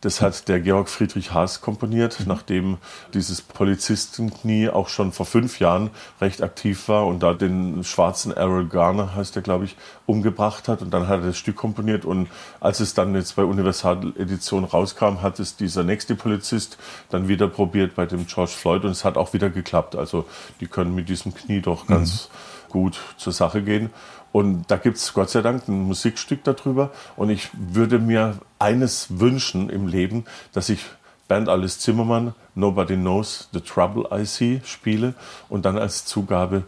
Das 0.02 0.22
hat 0.22 0.48
der 0.48 0.60
Georg 0.60 0.88
Friedrich 0.88 1.32
Haas 1.32 1.60
komponiert, 1.60 2.20
mhm. 2.20 2.26
nachdem 2.28 2.78
dieses 3.12 3.42
Polizistenknie 3.42 4.70
auch 4.70 4.88
schon 4.88 5.12
vor 5.12 5.26
fünf 5.26 5.60
Jahren 5.60 5.90
recht 6.22 6.42
aktiv 6.42 6.88
war 6.88 7.06
und 7.06 7.22
da 7.22 7.34
den 7.34 7.84
schwarzen 7.84 8.32
Errol 8.32 8.66
Garner, 8.66 9.14
heißt 9.14 9.36
der, 9.36 9.42
glaube 9.42 9.66
ich, 9.66 9.76
umgebracht 10.06 10.68
hat. 10.68 10.80
Und 10.80 10.90
dann 10.92 11.06
hat 11.06 11.20
er 11.20 11.26
das 11.26 11.36
Stück 11.36 11.56
komponiert. 11.56 12.06
Und 12.06 12.28
als 12.60 12.80
es 12.80 12.94
dann 12.94 13.14
jetzt 13.14 13.36
bei 13.36 13.44
Universal 13.44 14.14
Edition 14.16 14.64
rauskam, 14.64 15.20
hat 15.20 15.38
es 15.38 15.56
dieser 15.56 15.84
nächste 15.84 16.14
Polizist 16.14 16.78
dann 17.10 17.28
wieder 17.28 17.48
probiert 17.48 17.94
bei 17.94 18.06
dem 18.06 18.26
George 18.26 18.52
Floyd 18.52 18.84
und 18.84 18.92
es 18.92 19.04
hat 19.04 19.18
auch 19.18 19.34
wieder 19.34 19.50
geklappt. 19.50 19.96
Also 19.96 20.24
die 20.60 20.66
können 20.66 20.94
mit 20.94 21.10
diesem 21.10 21.34
Knie 21.34 21.60
doch 21.60 21.86
ganz 21.86 22.30
mhm. 22.68 22.72
gut 22.72 23.00
zur 23.18 23.34
Sache 23.34 23.62
gehen. 23.62 23.90
Und 24.32 24.64
da 24.68 24.76
gibt 24.76 24.96
es 24.96 25.12
Gott 25.12 25.30
sei 25.30 25.42
Dank 25.42 25.66
ein 25.68 25.82
Musikstück 25.82 26.44
darüber. 26.44 26.90
Und 27.16 27.30
ich 27.30 27.50
würde 27.52 27.98
mir 27.98 28.38
eines 28.58 29.18
wünschen 29.18 29.70
im 29.70 29.88
Leben, 29.88 30.24
dass 30.52 30.68
ich 30.68 30.80
Bernd 31.28 31.48
Alice 31.48 31.78
Zimmermann, 31.78 32.34
Nobody 32.54 32.96
Knows 32.96 33.48
the 33.52 33.60
Trouble 33.60 34.08
I 34.12 34.24
See 34.24 34.60
spiele 34.64 35.14
und 35.48 35.64
dann 35.64 35.78
als 35.78 36.04
Zugabe 36.04 36.64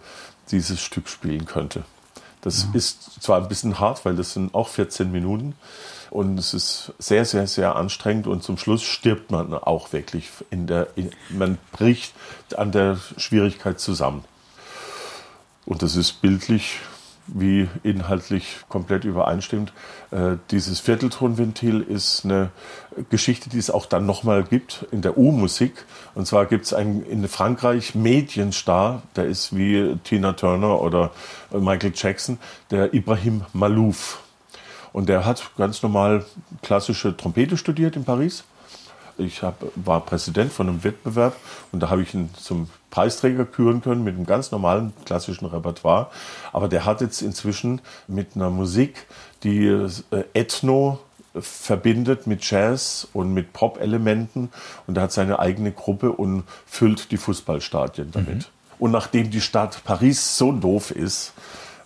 dieses 0.50 0.81
Stück 0.81 1.09
spielen 1.09 1.47
könnte. 1.47 1.85
Das 2.42 2.64
ja. 2.64 2.69
ist 2.75 3.23
zwar 3.23 3.40
ein 3.40 3.49
bisschen 3.49 3.78
hart, 3.78 4.04
weil 4.04 4.16
das 4.16 4.35
sind 4.35 4.54
auch 4.54 4.69
14 4.69 5.11
Minuten 5.11 5.54
und 6.11 6.38
es 6.38 6.54
ist 6.54 6.92
sehr, 6.99 7.25
sehr, 7.25 7.47
sehr 7.47 7.75
anstrengend 7.75 8.26
und 8.26 8.42
zum 8.42 8.59
Schluss 8.59 8.83
stirbt 8.83 9.31
man 9.31 9.54
auch 9.54 9.92
wirklich 9.92 10.28
in 10.50 10.66
der, 10.66 10.88
in, 10.97 11.11
man 11.31 11.59
bricht 11.73 12.12
an 12.57 12.71
der 12.71 12.99
Schwierigkeit 13.16 13.81
zusammen. 13.81 14.25
Und 15.64 15.83
das 15.83 15.97
ist 15.97 16.21
bildlich 16.21 16.78
wie 17.26 17.69
inhaltlich 17.83 18.59
komplett 18.69 19.05
übereinstimmt. 19.05 19.73
Äh, 20.11 20.37
dieses 20.50 20.81
Vierteltonventil 20.81 21.81
ist 21.81 22.25
eine 22.25 22.50
Geschichte, 23.11 23.49
die 23.50 23.59
es 23.59 23.71
auch 23.71 23.87
dann 23.87 24.07
nochmal 24.07 24.45
gibt 24.45 24.87
in 24.91 25.02
der 25.02 25.17
U-Musik. 25.17 25.85
Und 26.14 26.26
zwar 26.26 26.47
gibt 26.47 26.67
es 26.67 26.75
einen 26.75 27.05
in 27.05 27.26
Frankreich 27.29 27.95
Medienstar, 27.95 29.02
der 29.17 29.26
ist 29.26 29.57
wie 29.57 29.97
Tina 30.05 30.33
Turner 30.33 30.81
oder 30.81 31.12
Michael 31.52 31.93
Jackson, 31.95 32.38
der 32.71 32.95
Ibrahim 32.95 33.43
Malouf. 33.52 34.21
Und 34.93 35.09
der 35.09 35.25
hat 35.25 35.50
ganz 35.57 35.83
normal 35.83 36.25
klassische 36.62 37.17
Trompete 37.17 37.57
studiert 37.57 37.97
in 37.97 38.05
Paris 38.05 38.45
ich 39.19 39.42
hab, 39.42 39.64
war 39.75 40.00
Präsident 40.00 40.52
von 40.52 40.69
einem 40.69 40.85
Wettbewerb 40.85 41.37
und 41.73 41.81
da 41.81 41.90
habe 41.90 42.02
ich 42.02 42.14
ihn 42.14 42.31
zum 42.35 42.69
Preisträger 42.90 43.45
küren 43.45 43.81
können 43.81 44.04
mit 44.04 44.14
einem 44.14 44.26
ganz 44.26 44.50
normalen 44.50 44.92
klassischen 45.04 45.47
Repertoire. 45.47 46.09
Aber 46.52 46.69
der 46.69 46.85
hat 46.85 47.00
jetzt 47.00 47.23
inzwischen 47.23 47.81
mit 48.07 48.37
einer 48.37 48.50
Musik, 48.50 49.07
die 49.42 49.66
äh, 49.66 49.90
Ethno 50.35 51.00
verbindet 51.35 52.26
mit 52.26 52.49
Jazz 52.49 53.09
und 53.12 53.33
mit 53.33 53.52
Pop-Elementen 53.52 54.50
und 54.87 54.97
er 54.97 55.04
hat 55.04 55.12
seine 55.12 55.38
eigene 55.38 55.73
Gruppe 55.73 56.12
und 56.12 56.45
füllt 56.66 57.11
die 57.11 57.16
Fußballstadien 57.16 58.11
damit. 58.11 58.37
Mhm. 58.37 58.45
Und 58.78 58.90
nachdem 58.90 59.31
die 59.31 59.40
Stadt 59.40 59.83
Paris 59.85 60.37
so 60.37 60.52
doof 60.52 60.90
ist, 60.90 61.33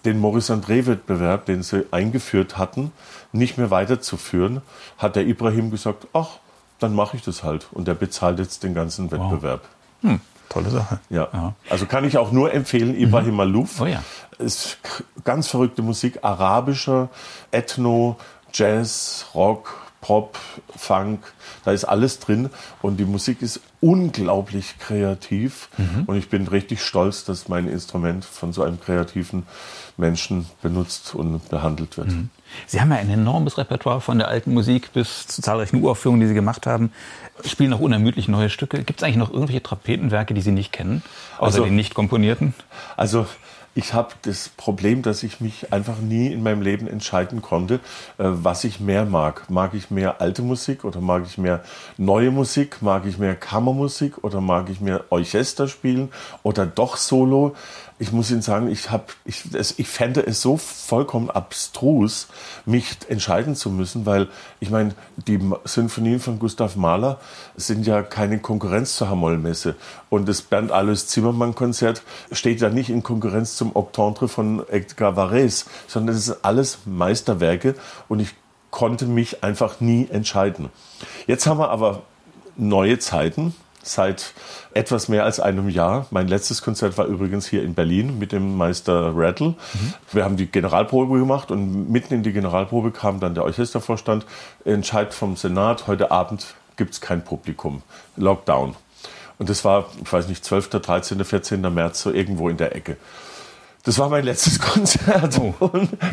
den 0.05 0.19
Maurice 0.19 0.53
André-Wettbewerb, 0.53 1.47
den 1.47 1.63
sie 1.63 1.87
eingeführt 1.91 2.57
hatten, 2.57 2.93
nicht 3.33 3.59
mehr 3.59 3.71
weiterzuführen, 3.71 4.63
hat 4.99 5.17
der 5.17 5.27
Ibrahim 5.27 5.71
gesagt, 5.71 6.07
ach, 6.13 6.39
dann 6.79 6.95
mache 6.95 7.17
ich 7.17 7.23
das 7.23 7.43
halt. 7.43 7.69
Und 7.73 7.89
der 7.89 7.95
bezahlt 7.95 8.39
jetzt 8.39 8.63
den 8.63 8.75
ganzen 8.75 9.11
Wettbewerb. 9.11 9.63
Wow. 10.03 10.11
Hm, 10.13 10.21
tolle 10.49 10.71
Sache. 10.71 11.01
Ja. 11.09 11.29
ja. 11.33 11.55
Also 11.71 11.87
kann 11.87 12.05
ich 12.05 12.19
auch 12.19 12.33
nur 12.33 12.53
empfehlen, 12.53 12.95
Ibrahim 12.97 13.31
mhm. 13.31 13.37
Malouf. 13.37 13.81
Oh 13.81 13.87
ja. 13.87 14.03
Ist 14.39 14.79
ganz 15.25 15.49
verrückte 15.49 15.83
Musik, 15.83 16.19
arabischer, 16.23 17.09
Ethno, 17.51 18.17
Jazz, 18.53 19.27
Rock, 19.35 19.86
Pop, 20.07 20.39
Funk, 20.77 21.19
da 21.65 21.73
ist 21.73 21.85
alles 21.85 22.21
drin 22.21 22.49
und 22.81 22.99
die 22.99 23.05
Musik 23.05 23.43
ist 23.43 23.61
unglaublich 23.81 24.79
kreativ 24.79 25.69
mhm. 25.79 26.05
und 26.07 26.17
ich 26.17 26.29
bin 26.29 26.47
richtig 26.47 26.81
stolz, 26.81 27.25
dass 27.25 27.49
mein 27.49 27.67
Instrument 27.67 28.25
von 28.25 28.53
so 28.53 28.63
einem 28.63 28.81
kreativen 28.81 29.49
Menschen 29.97 30.47
benutzt 30.63 31.17
und 31.17 31.49
behandelt 31.49 31.99
wird. 31.99 32.07
Mhm. 32.07 32.31
Sie 32.69 32.81
haben 32.81 32.93
ja 32.93 32.99
ein 32.99 33.11
enormes 33.11 33.59
Repertoire 33.59 34.01
von 34.01 34.19
der 34.19 34.29
alten 34.29 34.55
Musik 34.55 34.93
bis 34.93 35.27
zu 35.27 35.43
zahlreichen 35.43 35.83
Uraufführungen, 35.83 36.21
die 36.21 36.29
Sie 36.29 36.35
gemacht 36.35 36.69
haben. 36.69 36.93
Spielen 37.45 37.73
auch 37.73 37.81
unermüdlich 37.81 38.29
neue 38.29 38.49
Stücke. 38.49 38.85
Gibt 38.85 39.01
es 39.01 39.03
eigentlich 39.03 39.17
noch 39.17 39.33
irgendwelche 39.33 39.65
Tropetenwerke, 39.65 40.35
die 40.35 40.41
Sie 40.41 40.53
nicht 40.53 40.71
kennen, 40.71 41.03
außer 41.39 41.47
also, 41.47 41.65
die 41.65 41.73
nicht 41.73 41.95
komponierten? 41.95 42.55
Also 42.97 43.27
ich 43.77 43.93
habe 43.93 44.15
das 44.23 44.49
Problem, 44.49 45.03
dass 45.03 45.23
ich 45.23 45.43
mich 45.43 45.71
einfach 45.71 45.99
nie 45.99 46.29
in 46.29 46.43
meinem 46.43 46.63
Leben 46.63 46.89
entscheiden 46.89 47.43
konnte, 47.43 47.75
äh, 48.17 48.25
was 48.25 48.65
ich 48.65 48.81
mehr 48.81 49.05
mag. 49.05 49.51
Mag 49.51 49.75
ich 49.75 49.91
mehr 49.91 50.23
alte 50.23 50.41
Musik 50.41 50.83
oder 50.85 51.03
mag 51.03 51.25
ich 51.27 51.37
mehr 51.37 51.63
neue 51.99 52.31
Musik? 52.31 52.81
Mag 52.81 53.05
ich 53.05 53.19
mehr 53.19 53.37
Kammermusik 53.37 54.25
oder 54.25 54.41
mag 54.41 54.71
ich 54.71 54.81
mehr 54.81 55.05
Orchester 55.11 55.69
spielen 55.69 56.11
oder 56.43 56.65
doch 56.65 56.97
Solo? 56.97 57.55
Ich 57.99 58.13
muss 58.13 58.31
Ihnen 58.31 58.43
sagen, 58.43 58.69
ich, 58.69 58.91
hab, 58.91 59.15
ich, 59.25 59.45
es, 59.55 59.79
ich 59.79 59.89
fände 59.89 60.27
es 60.27 60.43
so 60.43 60.57
vollkommen 60.59 61.31
abstrus, 61.31 62.29
mich 62.67 62.97
entscheiden 63.09 63.55
zu 63.55 63.71
müssen, 63.71 64.05
weil 64.05 64.29
ich 64.61 64.71
meine, 64.71 64.95
die 65.17 65.41
Sinfonien 65.65 66.21
von 66.21 66.39
Gustav 66.39 66.77
Mahler 66.77 67.19
sind 67.57 67.87
ja 67.87 68.03
keine 68.03 68.39
Konkurrenz 68.39 68.97
zur 68.97 69.09
Hamollmesse. 69.09 69.77
Und 70.11 70.29
das 70.29 70.43
Bernd 70.43 70.73
Alois 70.73 71.07
Zimmermann 71.07 71.55
Konzert 71.55 72.03
steht 72.33 72.61
ja 72.61 72.69
nicht 72.69 72.91
in 72.91 73.03
Konkurrenz 73.03 73.57
zum 73.57 73.75
Octantre 73.75 74.29
von 74.29 74.67
Edgar 74.69 75.17
Varese, 75.17 75.65
sondern 75.87 76.17
es 76.17 76.27
sind 76.27 76.45
alles 76.45 76.81
Meisterwerke 76.85 77.75
und 78.09 78.21
ich 78.21 78.35
konnte 78.71 79.07
mich 79.07 79.43
einfach 79.43 79.81
nie 79.81 80.07
entscheiden. 80.11 80.69
Jetzt 81.27 81.47
haben 81.47 81.59
wir 81.59 81.71
aber 81.71 82.03
neue 82.57 82.99
Zeiten 82.99 83.55
seit 83.89 84.33
etwas 84.75 85.09
mehr 85.09 85.25
als 85.25 85.41
einem 85.41 85.69
Jahr. 85.69 86.07
Mein 86.11 86.29
letztes 86.29 86.63
Konzert 86.63 86.99
war 86.99 87.07
übrigens 87.07 87.47
hier 87.47 87.63
in 87.63 87.75
Berlin 87.75 88.19
mit 88.19 88.33
dem 88.33 88.57
Meister 88.57 89.13
Rattle. 89.15 89.49
Mhm. 89.49 89.95
Wir 90.13 90.25
haben 90.25 90.37
die 90.37 90.47
Generalprobe 90.47 91.19
gemacht 91.19 91.51
und 91.51 91.91
mitten 91.91 92.15
in 92.15 92.23
die 92.23 92.33
Generalprobe 92.33 92.91
kam 92.91 93.21
dann 93.21 93.35
der 93.35 93.45
Orchestervorstand, 93.45 94.27
Entscheid 94.65 95.15
vom 95.15 95.37
Senat, 95.37 95.87
heute 95.87 96.11
Abend 96.11 96.55
gibt 96.77 96.93
es 96.93 97.01
kein 97.01 97.25
Publikum. 97.25 97.83
Lockdown. 98.17 98.77
Und 99.39 99.51
das 99.51 99.65
war, 99.65 99.87
ich 100.03 100.13
weiß 100.13 100.29
nicht, 100.29 100.45
12., 100.45 100.71
13., 100.71 101.25
14. 101.25 101.61
März, 101.75 102.01
so 102.01 102.11
irgendwo 102.11 102.49
in 102.49 102.57
der 102.57 102.75
Ecke. 102.75 102.97
Das 103.87 103.99
war 104.01 104.09
mein 104.09 104.25
letztes 104.25 104.59
Konzert. 104.61 105.39
Oh. 105.39 105.55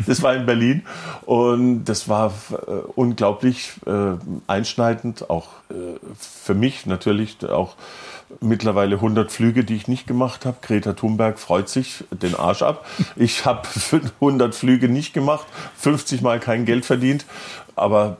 Das 0.06 0.22
war 0.22 0.34
in 0.34 0.46
Berlin. 0.46 0.86
Und 1.26 1.84
das 1.84 2.08
war 2.08 2.32
äh, 2.52 2.70
unglaublich 2.94 3.72
äh, 3.84 4.16
einschneidend, 4.46 5.28
auch 5.28 5.48
äh, 5.70 5.98
für 6.16 6.54
mich 6.54 6.86
natürlich, 6.86 7.44
auch 7.44 7.74
mittlerweile 8.40 8.96
100 8.96 9.30
Flüge, 9.30 9.64
die 9.64 9.74
ich 9.74 9.88
nicht 9.88 10.06
gemacht 10.06 10.46
habe. 10.46 10.56
Greta 10.62 10.92
Thunberg 10.92 11.38
freut 11.38 11.68
sich 11.68 12.04
den 12.10 12.36
Arsch 12.36 12.62
ab. 12.62 12.86
Ich 13.16 13.44
habe 13.44 13.62
100 14.20 14.54
Flüge 14.54 14.88
nicht 14.88 15.12
gemacht, 15.12 15.46
50 15.76 16.22
Mal 16.22 16.38
kein 16.38 16.64
Geld 16.64 16.86
verdient. 16.86 17.26
Aber 17.74 18.18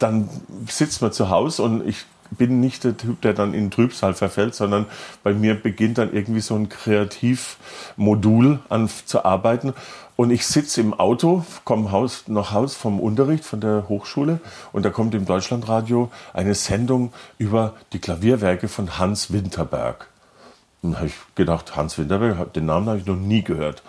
dann 0.00 0.28
sitzt 0.68 1.02
man 1.02 1.12
zu 1.12 1.30
Hause 1.30 1.62
und 1.62 1.86
ich 1.86 2.04
bin 2.30 2.60
nicht 2.60 2.84
der 2.84 2.96
Typ, 2.96 3.20
der 3.22 3.32
dann 3.32 3.54
in 3.54 3.70
Trübsal 3.70 4.14
verfällt, 4.14 4.54
sondern 4.54 4.86
bei 5.22 5.32
mir 5.32 5.54
beginnt 5.54 5.98
dann 5.98 6.12
irgendwie 6.12 6.40
so 6.40 6.54
ein 6.54 6.68
Kreativmodul 6.68 8.60
an 8.68 8.88
zu 9.06 9.24
arbeiten. 9.24 9.74
Und 10.16 10.30
ich 10.30 10.46
sitze 10.46 10.80
im 10.80 10.94
Auto, 10.94 11.44
komme 11.64 11.92
Haus, 11.92 12.24
nach 12.26 12.50
Haus 12.50 12.74
vom 12.74 12.98
Unterricht 12.98 13.44
von 13.44 13.60
der 13.60 13.88
Hochschule 13.88 14.40
und 14.72 14.84
da 14.84 14.90
kommt 14.90 15.14
im 15.14 15.26
Deutschlandradio 15.26 16.10
eine 16.32 16.54
Sendung 16.54 17.12
über 17.38 17.74
die 17.92 18.00
Klavierwerke 18.00 18.66
von 18.66 18.98
Hans 18.98 19.32
Winterberg. 19.32 20.08
Und 20.82 20.92
dann 20.92 20.98
habe 20.98 21.08
ich 21.08 21.14
gedacht, 21.36 21.76
Hans 21.76 21.98
Winterberg, 21.98 22.52
den 22.52 22.66
Namen 22.66 22.88
habe 22.88 22.98
ich 22.98 23.06
noch 23.06 23.16
nie 23.16 23.42
gehört. 23.42 23.82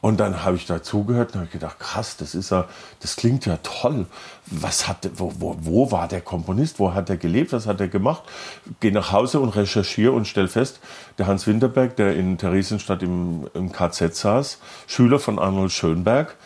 Und 0.00 0.20
dann 0.20 0.44
habe 0.44 0.56
ich 0.56 0.66
dazugehört 0.66 1.34
und 1.34 1.40
habe 1.40 1.50
gedacht, 1.50 1.78
krass, 1.78 2.16
das 2.16 2.34
ist 2.34 2.50
ja, 2.50 2.66
das 3.00 3.16
klingt 3.16 3.46
ja 3.46 3.58
toll. 3.62 4.06
Was 4.46 4.86
hat, 4.86 5.08
wo, 5.16 5.32
wo, 5.38 5.56
wo 5.60 5.90
war 5.90 6.06
der 6.06 6.20
Komponist? 6.20 6.78
Wo 6.78 6.94
hat 6.94 7.10
er 7.10 7.16
gelebt? 7.16 7.52
Was 7.52 7.66
hat 7.66 7.80
er 7.80 7.88
gemacht? 7.88 8.22
Gehe 8.80 8.92
nach 8.92 9.12
Hause 9.12 9.40
und 9.40 9.50
recherchiere 9.50 10.12
und 10.12 10.28
stelle 10.28 10.48
fest, 10.48 10.80
der 11.18 11.26
Hans 11.26 11.46
Winterberg, 11.46 11.96
der 11.96 12.14
in 12.14 12.38
Theresienstadt 12.38 13.02
im, 13.02 13.48
im 13.54 13.72
KZ 13.72 14.14
saß, 14.14 14.58
Schüler 14.86 15.18
von 15.18 15.38
Arnold 15.38 15.72
Schönberg, 15.72 16.36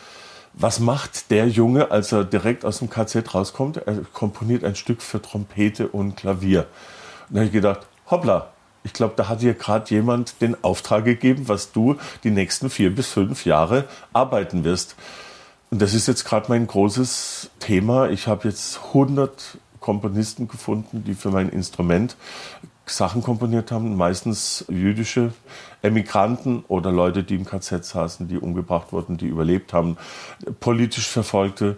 was 0.53 0.81
macht 0.81 1.31
der 1.31 1.49
Junge, 1.49 1.91
als 1.91 2.13
er 2.13 2.25
direkt 2.25 2.65
aus 2.65 2.79
dem 2.79 2.91
KZ 2.91 3.35
rauskommt? 3.35 3.77
Er 3.79 4.01
komponiert 4.13 4.65
ein 4.65 4.75
Stück 4.75 5.01
für 5.01 5.23
Trompete 5.23 5.89
und 5.89 6.17
Klavier. 6.17 6.67
Und 7.29 7.37
da 7.37 7.41
habe 7.41 7.47
ich 7.47 7.53
gedacht, 7.53 7.87
hoppla, 8.11 8.51
ich 8.83 8.93
glaube, 8.93 9.15
da 9.17 9.29
hat 9.29 9.43
dir 9.43 9.55
gerade 9.55 9.91
jemand 9.91 10.41
den 10.41 10.63
Auftrag 10.65 11.05
gegeben, 11.05 11.49
was 11.49 11.73
du 11.73 11.97
die 12.25 12.31
nächsten 12.31 12.71
vier 12.71 12.95
bis 12.95 13.09
fünf 13.09 13.45
Jahre 13.45 13.85
arbeiten 14.13 14.65
wirst. 14.65 14.97
Und 15.71 15.81
das 15.81 15.95
ist 15.95 16.09
jetzt 16.09 16.25
gerade 16.25 16.47
mein 16.49 16.67
großes 16.67 17.51
Thema. 17.61 18.09
Ich 18.11 18.27
habe 18.27 18.49
jetzt 18.49 18.81
100 18.89 19.59
Komponisten 19.81 20.49
gefunden, 20.49 21.05
die 21.05 21.15
für 21.15 21.31
mein 21.31 21.49
Instrument 21.49 22.17
Sachen 22.87 23.23
komponiert 23.23 23.71
haben, 23.71 23.97
meistens 23.97 24.65
jüdische 24.69 25.33
Emigranten 25.83 26.65
oder 26.69 26.91
Leute, 26.91 27.23
die 27.23 27.37
im 27.37 27.45
KZ 27.45 27.85
saßen, 27.85 28.29
die 28.29 28.39
umgebracht 28.39 28.93
wurden, 28.93 29.17
die 29.17 29.27
überlebt 29.27 29.73
haben, 29.73 29.97
politisch 30.59 31.09
Verfolgte, 31.09 31.77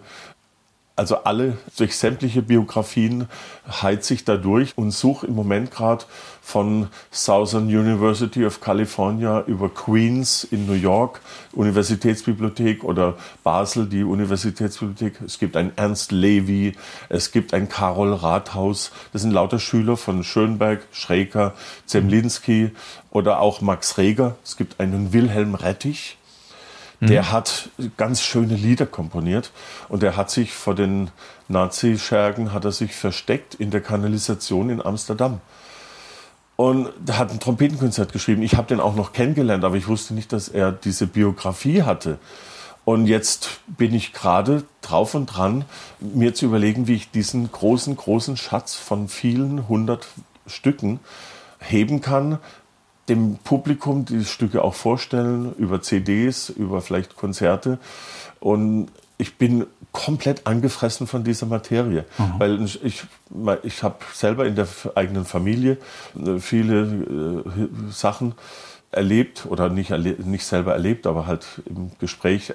also 0.95 1.23
alle 1.23 1.57
durch 1.77 1.97
sämtliche 1.97 2.43
Biografien 2.43 3.27
heiz 3.67 4.11
ich 4.11 4.25
da 4.25 4.37
durch 4.37 4.77
und 4.77 4.91
suche 4.91 5.25
im 5.25 5.33
Moment 5.33 5.71
gerade 5.71 6.05
von 6.41 6.89
Southern 7.11 7.65
University 7.65 8.45
of 8.45 8.61
California 8.61 9.41
über 9.47 9.69
Queens 9.69 10.43
in 10.43 10.67
New 10.67 10.73
York, 10.73 11.21
Universitätsbibliothek 11.53 12.83
oder 12.83 13.17
Basel, 13.43 13.87
die 13.87 14.03
Universitätsbibliothek. 14.03 15.21
Es 15.25 15.39
gibt 15.39 15.57
ein 15.57 15.71
Ernst 15.77 16.11
Levy, 16.11 16.75
es 17.09 17.31
gibt 17.31 17.55
ein 17.55 17.69
Karol 17.69 18.13
Rathaus. 18.13 18.91
Das 19.13 19.23
sind 19.23 19.31
lauter 19.31 19.59
Schüler 19.59 19.97
von 19.97 20.23
Schönberg, 20.23 20.85
Schreker, 20.91 21.53
Zemlinski 21.87 22.71
oder 23.09 23.39
auch 23.39 23.61
Max 23.61 23.97
Reger. 23.97 24.35
Es 24.43 24.57
gibt 24.57 24.79
einen 24.79 25.11
Wilhelm 25.11 25.55
Rettich 25.55 26.17
der 27.07 27.23
mhm. 27.23 27.31
hat 27.31 27.69
ganz 27.97 28.21
schöne 28.21 28.55
Lieder 28.55 28.85
komponiert 28.85 29.51
und 29.89 30.03
er 30.03 30.15
hat 30.15 30.29
sich 30.29 30.53
vor 30.53 30.75
den 30.75 31.11
Nazi-Schergen 31.47 32.53
hat 32.53 32.65
er 32.65 32.71
sich 32.71 32.93
versteckt 32.93 33.55
in 33.55 33.71
der 33.71 33.81
Kanalisation 33.81 34.69
in 34.69 34.83
Amsterdam 34.83 35.41
und 36.55 36.89
hat 37.11 37.31
ein 37.31 37.39
Trompetenkonzert 37.39 38.13
geschrieben. 38.13 38.41
Ich 38.41 38.55
habe 38.55 38.67
den 38.67 38.79
auch 38.79 38.95
noch 38.95 39.13
kennengelernt, 39.13 39.63
aber 39.63 39.75
ich 39.75 39.87
wusste 39.87 40.13
nicht, 40.13 40.31
dass 40.31 40.47
er 40.47 40.71
diese 40.71 41.07
Biografie 41.07 41.83
hatte. 41.83 42.19
Und 42.85 43.07
jetzt 43.07 43.61
bin 43.65 43.93
ich 43.93 44.11
gerade 44.11 44.63
drauf 44.81 45.15
und 45.15 45.27
dran, 45.27 45.65
mir 45.99 46.33
zu 46.33 46.45
überlegen, 46.45 46.87
wie 46.87 46.95
ich 46.95 47.11
diesen 47.11 47.49
großen, 47.49 47.95
großen 47.95 48.35
Schatz 48.35 48.75
von 48.75 49.07
vielen 49.07 49.69
hundert 49.69 50.07
Stücken 50.47 50.99
heben 51.59 52.01
kann, 52.01 52.39
dem 53.09 53.37
Publikum 53.37 54.05
die 54.05 54.23
Stücke 54.23 54.63
auch 54.63 54.75
vorstellen, 54.75 55.53
über 55.57 55.81
CDs, 55.81 56.49
über 56.49 56.81
vielleicht 56.81 57.15
Konzerte. 57.15 57.79
Und 58.39 58.89
ich 59.17 59.37
bin 59.37 59.65
komplett 59.91 60.47
angefressen 60.47 61.05
von 61.05 61.23
dieser 61.23 61.45
Materie, 61.45 62.05
mhm. 62.17 62.33
weil 62.39 62.63
ich, 62.63 63.03
ich 63.63 63.83
habe 63.83 63.97
selber 64.13 64.45
in 64.45 64.55
der 64.55 64.67
eigenen 64.95 65.25
Familie 65.25 65.77
äh, 66.17 66.39
viele 66.39 67.43
äh, 67.45 67.91
Sachen 67.91 68.33
erlebt 68.91 69.45
oder 69.47 69.69
nicht, 69.69 69.91
nicht 69.91 70.45
selber 70.45 70.73
erlebt, 70.73 71.07
aber 71.07 71.27
halt 71.27 71.45
im 71.65 71.91
Gespräch 71.99 72.53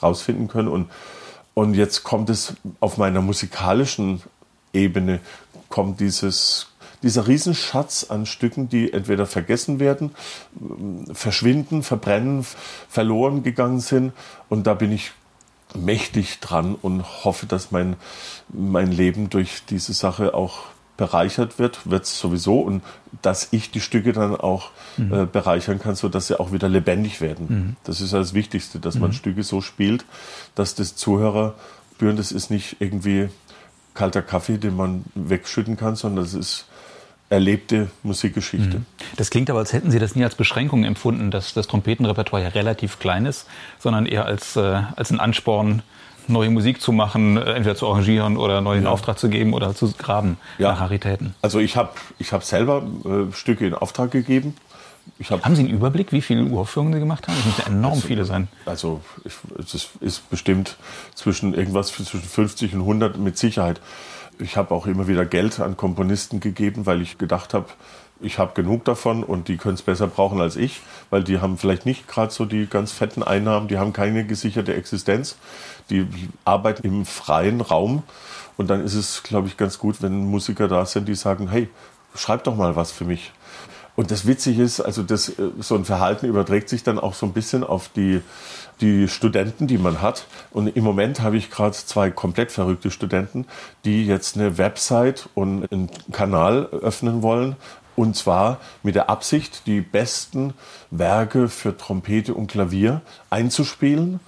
herausfinden 0.00 0.46
äh, 0.46 0.48
können. 0.48 0.68
Und, 0.68 0.90
und 1.54 1.74
jetzt 1.74 2.02
kommt 2.02 2.30
es 2.30 2.54
auf 2.80 2.98
meiner 2.98 3.20
musikalischen 3.20 4.22
Ebene, 4.72 5.20
kommt 5.68 6.00
dieses 6.00 6.71
dieser 7.02 7.26
Riesenschatz 7.26 8.06
an 8.08 8.26
Stücken, 8.26 8.68
die 8.68 8.92
entweder 8.92 9.26
vergessen 9.26 9.80
werden, 9.80 10.12
verschwinden, 11.12 11.82
verbrennen, 11.82 12.46
verloren 12.88 13.42
gegangen 13.42 13.80
sind. 13.80 14.12
Und 14.48 14.66
da 14.66 14.74
bin 14.74 14.92
ich 14.92 15.12
mächtig 15.74 16.40
dran 16.40 16.74
und 16.74 17.24
hoffe, 17.24 17.46
dass 17.46 17.70
mein, 17.70 17.96
mein 18.48 18.92
Leben 18.92 19.30
durch 19.30 19.62
diese 19.68 19.94
Sache 19.94 20.34
auch 20.34 20.64
bereichert 20.98 21.58
wird, 21.58 21.90
wird 21.90 22.04
es 22.04 22.18
sowieso 22.18 22.60
und 22.60 22.82
dass 23.22 23.48
ich 23.50 23.70
die 23.70 23.80
Stücke 23.80 24.12
dann 24.12 24.36
auch 24.36 24.70
mhm. 24.98 25.12
äh, 25.12 25.26
bereichern 25.26 25.80
kann, 25.80 25.94
so 25.94 26.08
dass 26.08 26.26
sie 26.26 26.38
auch 26.38 26.52
wieder 26.52 26.68
lebendig 26.68 27.20
werden. 27.20 27.46
Mhm. 27.48 27.76
Das 27.84 28.00
ist 28.00 28.12
das 28.12 28.34
Wichtigste, 28.34 28.78
dass 28.78 28.96
mhm. 28.96 29.00
man 29.00 29.12
Stücke 29.12 29.42
so 29.42 29.62
spielt, 29.62 30.04
dass 30.54 30.74
das 30.74 30.94
Zuhörer 30.94 31.54
spüren, 32.02 32.16
das 32.16 32.32
ist 32.32 32.50
nicht 32.50 32.76
irgendwie 32.80 33.28
kalter 33.94 34.22
Kaffee, 34.22 34.58
den 34.58 34.74
man 34.74 35.04
wegschütten 35.14 35.76
kann, 35.76 35.94
sondern 35.94 36.24
das 36.24 36.34
ist 36.34 36.66
erlebte 37.32 37.90
Musikgeschichte. 38.02 38.78
Mhm. 38.78 38.86
Das 39.16 39.30
klingt 39.30 39.48
aber, 39.48 39.60
als 39.60 39.72
hätten 39.72 39.90
Sie 39.90 39.98
das 39.98 40.14
nie 40.14 40.22
als 40.22 40.34
Beschränkung 40.34 40.84
empfunden, 40.84 41.30
dass 41.30 41.54
das 41.54 41.66
Trompetenrepertoire 41.66 42.42
ja 42.42 42.48
relativ 42.50 42.98
klein 42.98 43.24
ist, 43.26 43.46
sondern 43.78 44.06
eher 44.06 44.26
als, 44.26 44.56
äh, 44.56 44.82
als 44.96 45.10
ein 45.10 45.18
Ansporn, 45.18 45.82
neue 46.28 46.50
Musik 46.50 46.80
zu 46.80 46.92
machen, 46.92 47.36
äh, 47.36 47.40
entweder 47.54 47.74
zu 47.74 47.88
arrangieren 47.88 48.36
oder 48.36 48.60
neu 48.60 48.76
in 48.76 48.84
ja. 48.84 48.90
Auftrag 48.90 49.18
zu 49.18 49.28
geben 49.28 49.54
oder 49.54 49.74
zu 49.74 49.90
graben 49.92 50.36
ja. 50.58 50.72
nach 50.72 50.80
Raritäten. 50.82 51.34
Also 51.42 51.58
ich 51.58 51.76
habe 51.76 51.90
ich 52.18 52.32
hab 52.32 52.44
selber 52.44 52.84
äh, 53.04 53.32
Stücke 53.34 53.66
in 53.66 53.74
Auftrag 53.74 54.10
gegeben. 54.10 54.54
Hab, 55.28 55.44
haben 55.44 55.56
Sie 55.56 55.62
einen 55.62 55.70
Überblick, 55.70 56.12
wie 56.12 56.20
viele 56.20 56.44
Uraufführungen 56.44 56.92
Sie 56.92 57.00
gemacht 57.00 57.26
haben? 57.26 57.36
Es 57.36 57.44
müssen 57.44 57.72
enorm 57.72 57.94
also, 57.94 58.06
viele 58.06 58.24
sein. 58.24 58.46
Also 58.66 59.00
es 59.58 59.88
ist 60.00 60.30
bestimmt 60.30 60.76
zwischen 61.14 61.54
irgendwas 61.54 61.88
zwischen 61.88 62.20
50 62.20 62.74
und 62.74 62.80
100 62.82 63.18
mit 63.18 63.36
Sicherheit. 63.36 63.80
Ich 64.42 64.56
habe 64.56 64.74
auch 64.74 64.86
immer 64.86 65.06
wieder 65.06 65.24
Geld 65.24 65.60
an 65.60 65.76
Komponisten 65.76 66.40
gegeben, 66.40 66.84
weil 66.84 67.00
ich 67.00 67.16
gedacht 67.16 67.54
habe, 67.54 67.66
ich 68.20 68.38
habe 68.38 68.54
genug 68.54 68.84
davon 68.84 69.22
und 69.22 69.48
die 69.48 69.56
können 69.56 69.74
es 69.74 69.82
besser 69.82 70.08
brauchen 70.08 70.40
als 70.40 70.56
ich, 70.56 70.80
weil 71.10 71.22
die 71.22 71.40
haben 71.40 71.58
vielleicht 71.58 71.86
nicht 71.86 72.08
gerade 72.08 72.32
so 72.32 72.44
die 72.44 72.66
ganz 72.66 72.92
fetten 72.92 73.22
Einnahmen, 73.22 73.68
die 73.68 73.78
haben 73.78 73.92
keine 73.92 74.24
gesicherte 74.24 74.74
Existenz, 74.74 75.36
die 75.90 76.06
arbeiten 76.44 76.86
im 76.86 77.04
freien 77.06 77.60
Raum 77.60 78.02
und 78.56 78.68
dann 78.68 78.84
ist 78.84 78.94
es, 78.94 79.22
glaube 79.22 79.48
ich, 79.48 79.56
ganz 79.56 79.78
gut, 79.78 80.02
wenn 80.02 80.26
Musiker 80.26 80.68
da 80.68 80.86
sind, 80.86 81.08
die 81.08 81.14
sagen, 81.14 81.48
hey, 81.48 81.68
schreib 82.14 82.44
doch 82.44 82.56
mal 82.56 82.76
was 82.76 82.92
für 82.92 83.04
mich. 83.04 83.32
Und 83.94 84.10
das 84.10 84.26
Witzige 84.26 84.62
ist, 84.62 84.80
also 84.80 85.02
das, 85.02 85.28
äh, 85.28 85.50
so 85.60 85.74
ein 85.74 85.84
Verhalten 85.84 86.26
überträgt 86.26 86.68
sich 86.68 86.82
dann 86.82 86.98
auch 86.98 87.14
so 87.14 87.26
ein 87.26 87.32
bisschen 87.32 87.64
auf 87.64 87.88
die, 87.88 88.22
die 88.80 89.08
Studenten, 89.08 89.66
die 89.66 89.78
man 89.78 90.00
hat. 90.00 90.26
Und 90.50 90.68
im 90.68 90.84
Moment 90.84 91.20
habe 91.20 91.36
ich 91.36 91.50
gerade 91.50 91.72
zwei 91.72 92.10
komplett 92.10 92.52
verrückte 92.52 92.90
Studenten, 92.90 93.46
die 93.84 94.06
jetzt 94.06 94.36
eine 94.36 94.58
Website 94.58 95.28
und 95.34 95.70
einen 95.70 95.90
Kanal 96.10 96.66
öffnen 96.66 97.22
wollen. 97.22 97.56
Und 97.94 98.16
zwar 98.16 98.58
mit 98.82 98.94
der 98.94 99.10
Absicht, 99.10 99.66
die 99.66 99.82
besten 99.82 100.54
Werke 100.90 101.48
für 101.48 101.76
Trompete 101.76 102.32
und 102.32 102.46
Klavier 102.46 103.02
einzuspielen 103.28 104.20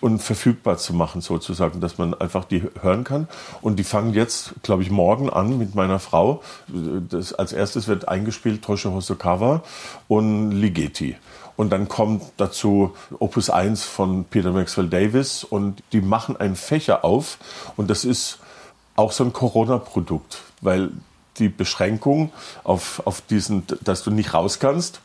und 0.00 0.20
verfügbar 0.20 0.76
zu 0.76 0.94
machen, 0.94 1.20
sozusagen, 1.20 1.80
dass 1.80 1.96
man 1.96 2.14
einfach 2.14 2.44
die 2.44 2.62
hören 2.80 3.04
kann. 3.04 3.28
Und 3.62 3.78
die 3.78 3.84
fangen 3.84 4.12
jetzt, 4.12 4.54
glaube 4.62 4.82
ich, 4.82 4.90
morgen 4.90 5.30
an 5.30 5.56
mit 5.58 5.74
meiner 5.74 5.98
Frau. 5.98 6.42
Das, 7.08 7.32
als 7.32 7.52
erstes 7.52 7.88
wird 7.88 8.08
eingespielt 8.08 8.62
Tosche 8.62 8.92
Hosokawa 8.92 9.62
und 10.06 10.50
Ligeti. 10.50 11.16
Und 11.56 11.70
dann 11.70 11.88
kommt 11.88 12.22
dazu 12.36 12.94
Opus 13.18 13.48
1 13.48 13.84
von 13.84 14.24
Peter 14.24 14.52
Maxwell 14.52 14.88
Davis 14.88 15.42
und 15.42 15.82
die 15.92 16.02
machen 16.02 16.36
einen 16.36 16.56
Fächer 16.56 17.02
auf 17.02 17.38
und 17.76 17.88
das 17.88 18.04
ist 18.04 18.38
auch 18.94 19.12
so 19.12 19.24
ein 19.24 19.32
Corona-Produkt, 19.32 20.42
weil 20.60 20.90
die 21.38 21.48
Beschränkung 21.48 22.30
auf, 22.64 23.02
auf 23.06 23.22
diesen, 23.22 23.64
dass 23.82 24.02
du 24.02 24.10
nicht 24.10 24.34
raus 24.34 24.58
kannst, 24.58 25.00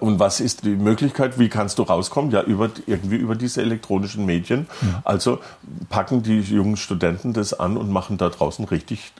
und 0.00 0.18
was 0.20 0.40
ist 0.40 0.64
die 0.64 0.76
Möglichkeit? 0.76 1.38
Wie 1.38 1.48
kannst 1.48 1.78
du 1.78 1.82
rauskommen? 1.82 2.30
Ja, 2.30 2.42
über, 2.42 2.70
irgendwie 2.86 3.16
über 3.16 3.34
diese 3.34 3.62
elektronischen 3.62 4.24
Medien. 4.26 4.68
Mhm. 4.80 4.96
Also 5.04 5.40
packen 5.88 6.22
die 6.22 6.40
jungen 6.40 6.76
Studenten 6.76 7.32
das 7.32 7.58
an 7.58 7.76
und 7.76 7.90
machen 7.90 8.16
da 8.16 8.28
draußen 8.28 8.64
richtig 8.66 9.12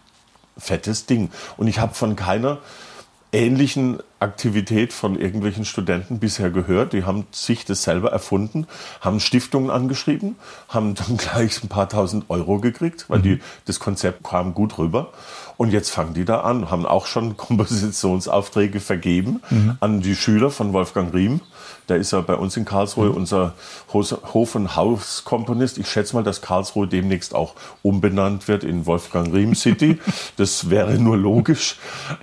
fettes 0.56 1.06
Ding. 1.06 1.30
Und 1.56 1.68
ich 1.68 1.80
habe 1.80 1.94
von 1.94 2.16
keiner 2.16 2.58
ähnlichen 3.32 3.98
Aktivität 4.20 4.92
von 4.92 5.18
irgendwelchen 5.18 5.64
Studenten 5.64 6.18
bisher 6.18 6.50
gehört. 6.50 6.92
Die 6.92 7.04
haben 7.04 7.26
sich 7.30 7.64
das 7.64 7.84
selber 7.84 8.10
erfunden, 8.10 8.66
haben 9.00 9.20
Stiftungen 9.20 9.70
angeschrieben, 9.70 10.36
haben 10.68 10.94
dann 10.94 11.16
gleich 11.18 11.62
ein 11.62 11.68
paar 11.68 11.88
tausend 11.88 12.28
Euro 12.28 12.58
gekriegt, 12.58 13.06
weil 13.08 13.20
die, 13.20 13.36
mhm. 13.36 13.40
das 13.66 13.78
Konzept 13.78 14.24
kam 14.24 14.54
gut 14.54 14.78
rüber. 14.78 15.12
Und 15.56 15.72
jetzt 15.72 15.90
fangen 15.90 16.14
die 16.14 16.24
da 16.24 16.40
an, 16.40 16.70
haben 16.70 16.86
auch 16.86 17.06
schon 17.06 17.36
Kompositionsaufträge 17.36 18.80
vergeben 18.80 19.40
mhm. 19.50 19.76
an 19.80 20.00
die 20.00 20.16
Schüler 20.16 20.50
von 20.50 20.72
Wolfgang 20.72 21.12
Riem. 21.12 21.40
Der 21.88 21.96
ist 21.96 22.12
ja 22.12 22.20
bei 22.20 22.34
uns 22.34 22.56
in 22.56 22.64
Karlsruhe 22.64 23.08
mhm. 23.08 23.16
unser 23.16 23.54
Hof- 23.92 24.54
und 24.54 24.76
Hauskomponist. 24.76 25.78
Ich 25.78 25.88
schätze 25.88 26.14
mal, 26.14 26.22
dass 26.22 26.42
Karlsruhe 26.42 26.86
demnächst 26.86 27.34
auch 27.34 27.54
umbenannt 27.82 28.46
wird 28.46 28.62
in 28.62 28.84
Wolfgang 28.84 29.32
Riem 29.32 29.54
City. 29.54 29.98
das 30.36 30.68
wäre 30.68 30.98
nur 30.98 31.16
logisch. 31.16 31.76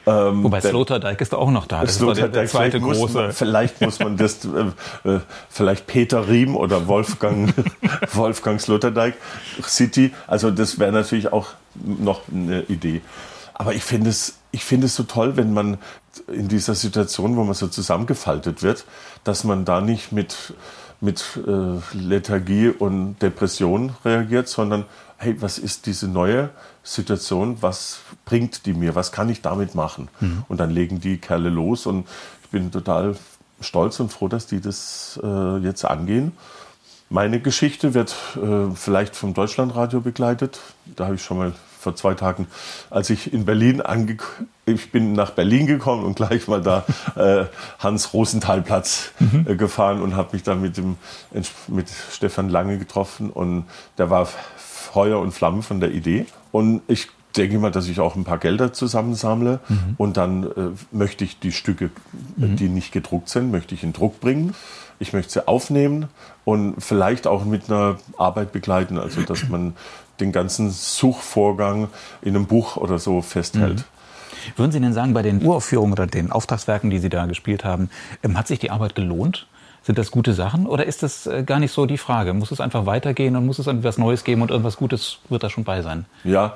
Ähm, 0.06 0.44
Wobei 0.44 0.62
Sloterdijk 0.62 1.20
ist 1.20 1.34
auch 1.34 1.50
noch 1.50 1.66
da. 1.66 1.82
Das 1.86 2.02
war 2.06 2.14
der, 2.14 2.28
der 2.28 2.48
zweite 2.48 2.80
vielleicht 2.80 3.00
große. 3.00 3.14
Man, 3.14 3.32
vielleicht 3.32 3.82
muss 3.82 4.00
man 4.00 4.18
das, 4.18 4.46
äh, 4.46 5.10
äh, 5.10 5.20
vielleicht 5.50 5.88
Peter 5.88 6.28
Riem 6.28 6.56
oder 6.56 6.88
Wolfgang, 6.88 7.54
Wolfgang 8.14 8.60
Sloterdijk 8.60 9.16
City. 9.64 10.14
Also 10.28 10.52
das 10.52 10.80
wäre 10.80 10.92
natürlich 10.92 11.32
auch 11.32 11.48
noch 11.76 12.22
eine 12.32 12.64
Idee. 12.64 13.02
Aber 13.54 13.74
ich 13.74 13.84
finde 13.84 14.10
es, 14.10 14.38
ich 14.52 14.66
finde 14.66 14.88
es 14.88 14.96
so 14.96 15.04
toll, 15.04 15.38
wenn 15.38 15.54
man 15.54 15.78
in 16.28 16.48
dieser 16.48 16.76
Situation, 16.76 17.36
wo 17.38 17.44
man 17.44 17.54
so 17.54 17.68
zusammengefaltet 17.68 18.64
wird, 18.64 18.86
dass 19.24 19.44
man 19.44 19.66
da 19.66 19.82
nicht 19.82 20.12
mit, 20.12 20.54
mit 21.02 21.40
äh, 21.48 21.98
Lethargie 21.98 22.70
und 22.70 23.18
Depression 23.22 23.96
reagiert, 24.04 24.48
sondern 24.48 24.86
hey, 25.18 25.42
was 25.42 25.58
ist 25.58 25.86
diese 25.86 26.08
neue 26.08 26.50
Situation? 26.84 27.58
Was 27.62 28.00
bringt 28.26 28.66
die 28.66 28.74
mir? 28.74 28.96
Was 28.96 29.12
kann 29.12 29.30
ich 29.30 29.42
damit 29.42 29.76
machen? 29.76 30.10
Mhm. 30.20 30.44
Und 30.48 30.60
dann 30.60 30.72
legen 30.72 31.00
die 31.00 31.18
Kerle 31.18 31.50
los 31.50 31.86
und 31.86 32.08
ich 32.44 32.50
bin 32.50 32.72
total 32.72 33.16
stolz 33.62 34.00
und 34.00 34.12
froh, 34.12 34.28
dass 34.28 34.48
die 34.48 34.62
das 34.62 35.20
äh, 35.24 35.58
jetzt 35.58 35.86
angehen. 35.86 36.34
Meine 37.10 37.40
Geschichte 37.40 37.94
wird 37.94 38.16
äh, 38.36 38.74
vielleicht 38.76 39.16
vom 39.16 39.34
Deutschlandradio 39.34 40.02
begleitet. 40.02 40.60
Da 40.96 41.06
habe 41.06 41.16
ich 41.16 41.24
schon 41.24 41.38
mal 41.38 41.54
vor 41.80 41.96
zwei 41.96 42.16
Tagen, 42.16 42.48
als 42.90 43.12
ich 43.12 43.32
in 43.32 43.46
Berlin 43.46 43.80
angekommen 43.82 44.50
ich 44.66 44.92
bin 44.92 45.14
nach 45.14 45.32
Berlin 45.32 45.68
gekommen 45.68 46.04
und 46.04 46.16
gleich 46.16 46.48
mal 46.48 46.62
da 46.62 46.86
äh, 47.16 47.46
Hans 47.80 48.14
Rosenthalplatz 48.14 49.12
mhm. 49.20 49.46
äh, 49.48 49.56
gefahren 49.56 50.02
und 50.02 50.16
habe 50.16 50.30
mich 50.34 50.44
da 50.44 50.56
mit 50.56 50.78
dem 50.78 50.98
mit 51.68 51.88
Stefan 52.12 52.50
Lange 52.50 52.78
getroffen 52.78 53.30
und 53.30 53.66
der 53.98 54.10
war 54.10 54.28
Feuer 54.58 55.20
und 55.20 55.32
Flamme 55.32 55.62
von 55.62 55.80
der 55.80 55.92
Idee 55.92 56.26
und 56.52 56.82
ich 56.88 57.10
denke 57.36 57.60
mal, 57.60 57.72
dass 57.72 57.88
ich 57.88 58.00
auch 58.00 58.16
ein 58.16 58.24
paar 58.24 58.38
Gelder 58.38 58.74
zusammensammle 58.74 59.60
mhm. 59.68 59.96
und 59.98 60.18
dann 60.18 60.44
äh, 60.44 60.50
möchte 60.92 61.24
ich 61.24 61.40
die 61.40 61.52
Stücke, 61.52 61.90
mhm. 62.36 62.56
die 62.56 62.70
nicht 62.70 62.92
gedruckt 62.92 63.30
sind, 63.30 63.52
möchte 63.52 63.76
ich 63.76 63.84
in 63.84 63.94
Druck 63.94 64.20
bringen. 64.20 64.54
Ich 65.00 65.14
möchte 65.14 65.34
sie 65.34 65.48
aufnehmen 65.48 66.08
und 66.46 66.76
vielleicht 66.80 67.28
auch 67.28 67.44
mit 67.46 67.70
einer 67.70 67.98
Arbeit 68.18 68.52
begleiten, 68.54 68.98
also 68.98 69.22
dass 69.22 69.50
man 69.50 69.76
den 70.20 70.32
ganzen 70.32 70.72
Suchvorgang 70.72 71.90
in 72.22 72.36
einem 72.36 72.46
Buch 72.46 72.78
oder 72.78 73.00
so 73.00 73.22
festhält. 73.22 73.80
Mhm. 73.80 73.84
Würden 74.56 74.72
Sie 74.72 74.80
denn 74.80 74.94
sagen, 74.94 75.14
bei 75.14 75.22
den 75.22 75.44
Uraufführungen 75.44 75.94
oder 75.94 76.08
den 76.08 76.32
Auftragswerken, 76.32 76.90
die 76.90 77.00
Sie 77.00 77.10
da 77.10 77.26
gespielt 77.26 77.66
haben, 77.66 77.90
ähm, 78.24 78.38
hat 78.38 78.48
sich 78.48 78.60
die 78.60 78.72
Arbeit 78.72 78.96
gelohnt? 78.96 79.48
Sind 79.82 79.98
das 80.00 80.10
gute 80.10 80.34
Sachen 80.34 80.66
oder 80.66 80.86
ist 80.86 81.04
das 81.04 81.28
äh, 81.28 81.44
gar 81.44 81.60
nicht 81.60 81.72
so 81.72 81.86
die 81.86 81.98
Frage? 81.98 82.34
Muss 82.34 82.52
es 82.52 82.60
einfach 82.60 82.86
weitergehen 82.86 83.36
und 83.36 83.46
muss 83.46 83.60
es 83.60 83.68
etwas 83.68 83.98
Neues 83.98 84.24
geben 84.24 84.42
und 84.42 84.50
irgendwas 84.50 84.78
Gutes 84.78 85.20
wird 85.30 85.44
da 85.44 85.50
schon 85.50 85.64
bei 85.64 85.82
sein? 85.82 86.06
Ja, 86.24 86.56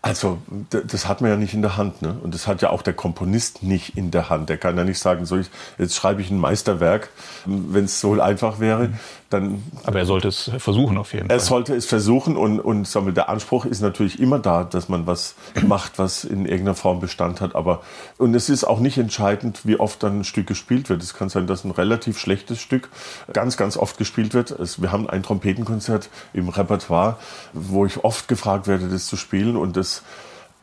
also, 0.00 0.38
das 0.70 1.08
hat 1.08 1.20
man 1.20 1.30
ja 1.30 1.36
nicht 1.36 1.54
in 1.54 1.62
der 1.62 1.76
Hand. 1.76 2.02
Ne? 2.02 2.16
Und 2.22 2.32
das 2.32 2.46
hat 2.46 2.62
ja 2.62 2.70
auch 2.70 2.82
der 2.82 2.94
Komponist 2.94 3.64
nicht 3.64 3.96
in 3.96 4.12
der 4.12 4.30
Hand. 4.30 4.48
Der 4.48 4.56
kann 4.56 4.76
ja 4.76 4.84
nicht 4.84 5.00
sagen, 5.00 5.26
so 5.26 5.36
ich, 5.36 5.50
jetzt 5.76 5.96
schreibe 5.96 6.22
ich 6.22 6.30
ein 6.30 6.38
Meisterwerk, 6.38 7.10
wenn 7.46 7.84
es 7.84 8.00
so 8.00 8.20
einfach 8.20 8.60
wäre. 8.60 8.90
Dann, 9.30 9.62
Aber 9.84 9.98
er 9.98 10.06
sollte 10.06 10.28
es 10.28 10.50
versuchen 10.56 10.96
auf 10.96 11.12
jeden 11.12 11.26
Fall. 11.26 11.36
Er 11.36 11.40
sollte 11.40 11.74
es 11.74 11.84
versuchen 11.84 12.36
und, 12.36 12.60
und 12.60 12.88
sagen 12.88 13.04
wir, 13.04 13.12
der 13.12 13.28
Anspruch 13.28 13.66
ist 13.66 13.82
natürlich 13.82 14.20
immer 14.20 14.38
da, 14.38 14.64
dass 14.64 14.88
man 14.88 15.06
was 15.06 15.34
macht, 15.66 15.98
was 15.98 16.24
in 16.24 16.46
irgendeiner 16.46 16.74
Form 16.74 17.00
Bestand 17.00 17.42
hat. 17.42 17.54
Aber 17.54 17.82
und 18.16 18.34
es 18.34 18.48
ist 18.48 18.64
auch 18.64 18.80
nicht 18.80 18.96
entscheidend, 18.96 19.66
wie 19.66 19.78
oft 19.78 20.02
dann 20.02 20.20
ein 20.20 20.24
Stück 20.24 20.46
gespielt 20.46 20.88
wird. 20.88 21.02
Es 21.02 21.12
kann 21.12 21.28
sein, 21.28 21.46
dass 21.46 21.64
ein 21.64 21.72
relativ 21.72 22.18
schlechtes 22.18 22.58
Stück 22.58 22.88
ganz, 23.32 23.58
ganz 23.58 23.76
oft 23.76 23.98
gespielt 23.98 24.32
wird. 24.32 24.50
Es, 24.50 24.80
wir 24.80 24.92
haben 24.92 25.10
ein 25.10 25.22
Trompetenkonzert 25.22 26.08
im 26.32 26.48
Repertoire, 26.48 27.16
wo 27.52 27.84
ich 27.84 28.02
oft 28.04 28.28
gefragt 28.28 28.66
werde, 28.66 28.88
das 28.88 29.06
zu 29.06 29.16
spielen 29.16 29.56
und 29.56 29.76
das 29.76 30.02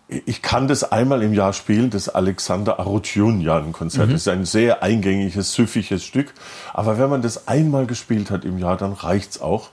ich 0.08 0.44
kann 0.44 0.68
das 0.68 0.92
einmal 0.92 1.24
im 1.24 1.34
Jahr 1.34 1.52
spielen, 1.52 1.90
das 1.90 2.10
Alexander 2.10 2.80
Arutjunjan-Konzert. 2.80 4.08
Mhm. 4.08 4.12
Das 4.12 4.22
ist 4.22 4.28
ein 4.28 4.46
sehr 4.46 4.84
eingängiges, 4.84 5.54
süffiges 5.54 6.04
Stück. 6.04 6.34
Aber 6.74 7.00
wenn 7.00 7.10
man 7.10 7.24
das 7.24 7.48
einmal 7.48 7.88
gespielt 7.88 8.30
hat 8.30 8.46
im 8.46 8.60
Jahr, 8.60 8.78
dann 8.78 8.94
reicht's 8.94 9.42
auch. 9.42 9.70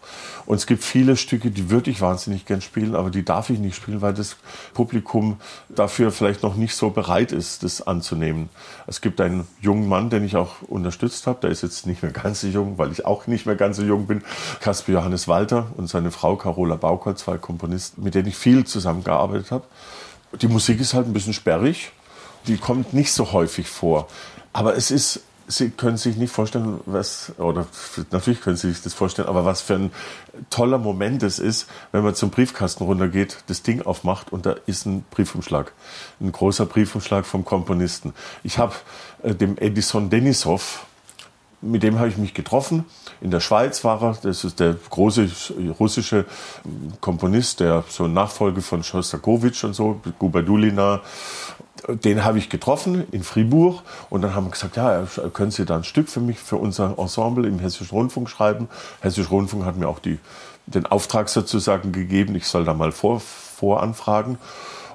Und 0.47 0.57
es 0.57 0.67
gibt 0.67 0.85
viele 0.85 1.17
Stücke, 1.17 1.51
die 1.51 1.69
würde 1.69 1.91
ich 1.91 2.01
wahnsinnig 2.01 2.47
gern 2.47 2.63
spielen, 2.63 2.97
aber 2.97 3.11
die 3.11 3.25
darf 3.25 3.51
ich 3.51 3.59
nicht 3.59 3.77
spielen, 3.77 4.01
weil 4.01 4.15
das 4.15 4.37
Publikum 4.73 5.39
dafür 5.69 6.11
vielleicht 6.11 6.43
noch 6.43 6.57
nicht 6.57 6.75
so 6.75 6.89
bereit 6.89 7.31
ist, 7.31 7.63
das 7.63 7.87
anzunehmen. 7.87 8.49
Es 8.87 9.03
gibt 9.03 9.21
einen 9.21 9.47
jungen 9.61 9.87
Mann, 9.87 10.09
den 10.09 10.25
ich 10.25 10.37
auch 10.37 10.63
unterstützt 10.63 11.27
habe. 11.27 11.41
Der 11.43 11.51
ist 11.51 11.63
jetzt 11.63 11.87
nicht 11.87 12.03
mehr 12.03 12.13
ganz 12.13 12.41
so 12.41 12.47
jung, 12.47 12.79
weil 12.79 12.91
ich 12.91 13.05
auch 13.05 13.27
nicht 13.27 13.45
mehr 13.45 13.57
ganz 13.57 13.77
so 13.77 13.83
jung 13.83 14.07
bin. 14.07 14.23
Kasper 14.61 14.93
Johannes 14.93 15.29
Walter 15.29 15.67
und 15.77 15.89
seine 15.89 16.11
Frau 16.11 16.37
Carola 16.37 16.77
Baukol, 16.77 17.17
zwei 17.17 17.37
Komponisten, 17.37 18.03
mit 18.03 18.15
denen 18.15 18.29
ich 18.29 18.37
viel 18.37 18.65
zusammengearbeitet 18.65 19.51
habe. 19.51 19.65
Die 20.41 20.49
Musik 20.49 20.81
ist 20.81 20.95
halt 20.95 21.07
ein 21.07 21.13
bisschen 21.13 21.35
sperrig. 21.35 21.93
Die 22.47 22.57
kommt 22.57 22.93
nicht 22.95 23.13
so 23.13 23.33
häufig 23.33 23.69
vor. 23.69 24.09
Aber 24.53 24.77
es 24.77 24.91
ist, 24.91 25.21
Sie 25.49 25.71
können 25.71 25.97
sich 25.97 26.17
nicht 26.17 26.33
vorstellen, 26.33 26.81
was, 26.87 27.33
oder 27.39 27.67
natürlich 28.11 28.41
können 28.41 28.57
Sie 28.57 28.71
sich 28.71 28.83
das 28.83 28.95
vorstellen, 28.95 29.29
aber 29.29 29.45
was 29.45 29.61
für 29.61 29.75
ein 29.75 29.93
toller 30.51 30.79
Moment 30.79 31.23
es 31.23 31.39
ist, 31.39 31.69
wenn 31.91 32.03
man 32.03 32.15
zum 32.15 32.31
Briefkasten 32.31 32.85
runtergeht, 32.85 33.39
das 33.49 33.63
Ding 33.63 33.83
aufmacht 33.83 34.33
und 34.33 34.47
da 34.47 34.55
ist 34.67 34.87
ein 34.87 35.05
Briefumschlag. 35.11 35.73
Ein 36.21 36.33
großer 36.33 36.67
Briefumschlag 36.67 37.27
vom 37.27 37.45
Komponisten. 37.45 38.15
Ich 38.43 38.59
habe 38.59 38.75
äh, 39.23 39.35
dem 39.35 39.59
Edison 39.59 40.11
Denisov, 40.11 40.87
mit 41.63 41.83
dem 41.83 41.99
habe 41.99 42.09
ich 42.09 42.19
mich 42.19 42.35
getroffen. 42.35 42.85
In 43.21 43.31
der 43.31 43.41
Schweiz 43.41 43.85
war 43.85 44.03
er. 44.03 44.19
Das 44.23 44.45
ist 44.45 44.61
der 44.61 44.75
große 44.91 45.31
russische 45.79 46.27
Komponist, 47.01 47.61
der 47.61 47.85
so 47.89 48.09
Nachfolge 48.09 48.61
von 48.61 48.83
Schostakowitsch 48.83 49.65
und 49.65 49.75
so, 49.75 50.01
Gubadulina. 50.19 51.01
Den 51.89 52.25
habe 52.25 52.39
ich 52.39 52.49
getroffen 52.49 53.05
in 53.13 53.23
Fribourg 53.23 53.83
und 54.11 54.23
dann 54.23 54.35
haben 54.35 54.47
wir 54.47 54.51
gesagt, 54.51 54.77
ja, 54.77 55.05
können 55.33 55.51
Sie 55.51 55.65
da 55.65 55.77
ein 55.77 55.85
Stück 55.85 56.09
für 56.09 56.21
mich, 56.21 56.39
für 56.39 56.57
unser 56.57 56.99
Ensemble 56.99 57.49
im 57.49 57.59
Hessischen 57.59 57.97
Rundfunk 57.97 58.29
schreiben. 58.29 58.69
Hessischer 59.01 59.31
Rundfunk 59.31 59.65
hat 59.65 59.77
mir 59.77 59.89
auch 59.89 59.99
die, 59.99 60.19
den 60.67 60.87
Auftrag 60.87 61.29
sozusagen 61.29 61.91
gegeben, 61.91 62.37
ich 62.37 62.47
soll 62.47 62.65
da 62.65 62.75
mal 62.75 62.93
vor, 62.93 63.21
voranfragen. 63.21 64.39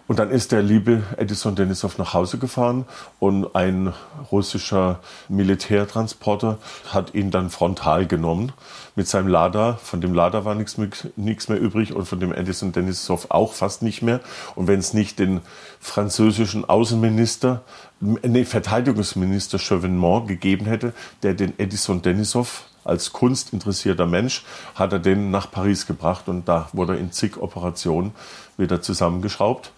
Und 0.08 0.20
dann 0.20 0.32
ist 0.32 0.54
der 0.54 0.64
liebe 0.64 1.04
Edison 1.18 1.56
Denisov 1.56 1.98
nach 1.98 2.14
Hause 2.14 2.38
gefahren 2.38 2.86
und 3.20 3.56
ein 3.56 3.94
russischer 4.32 5.00
Militärtransporter 5.28 6.60
hat 6.88 7.14
ihn 7.14 7.30
dann 7.30 7.50
frontal 7.50 8.08
genommen 8.08 8.54
mit 8.96 9.10
seinem 9.10 9.28
Lada. 9.28 9.78
Von 9.84 10.00
dem 10.00 10.14
Lada 10.14 10.46
war 10.46 10.56
nichts 10.56 10.78
mehr, 10.78 11.60
übrig 11.60 11.94
und 11.94 12.06
von 12.06 12.22
dem 12.22 12.32
Edison 12.32 12.72
Denisov 12.72 13.28
auch 13.30 13.52
fast 13.52 13.82
nicht 13.82 14.02
mehr. 14.02 14.22
Und 14.56 14.68
wenn 14.68 14.80
es 14.80 14.94
nicht 14.94 15.20
den 15.20 15.42
französischen 15.82 16.64
Außenminister, 16.64 17.64
nee, 18.00 18.46
Verteidigungsminister 18.46 19.60
Chauvinement 19.60 20.26
gegeben 20.30 20.68
hätte, 20.68 20.94
der 21.22 21.34
den 21.34 21.60
Edison 21.60 22.02
Denisov 22.02 22.64
als 22.86 23.12
kunstinteressierter 23.12 24.06
Mensch 24.06 24.46
hat 24.76 24.94
er 24.94 25.00
den 25.00 25.30
nach 25.30 25.52
Paris 25.52 25.86
gebracht 25.86 26.30
und 26.30 26.48
da 26.48 26.70
wurde 26.72 26.94
er 26.94 27.00
in 27.00 27.12
zig 27.12 27.36
Operationen 27.36 28.14
wieder 28.58 28.82
zusammengeschraubt 28.82 29.74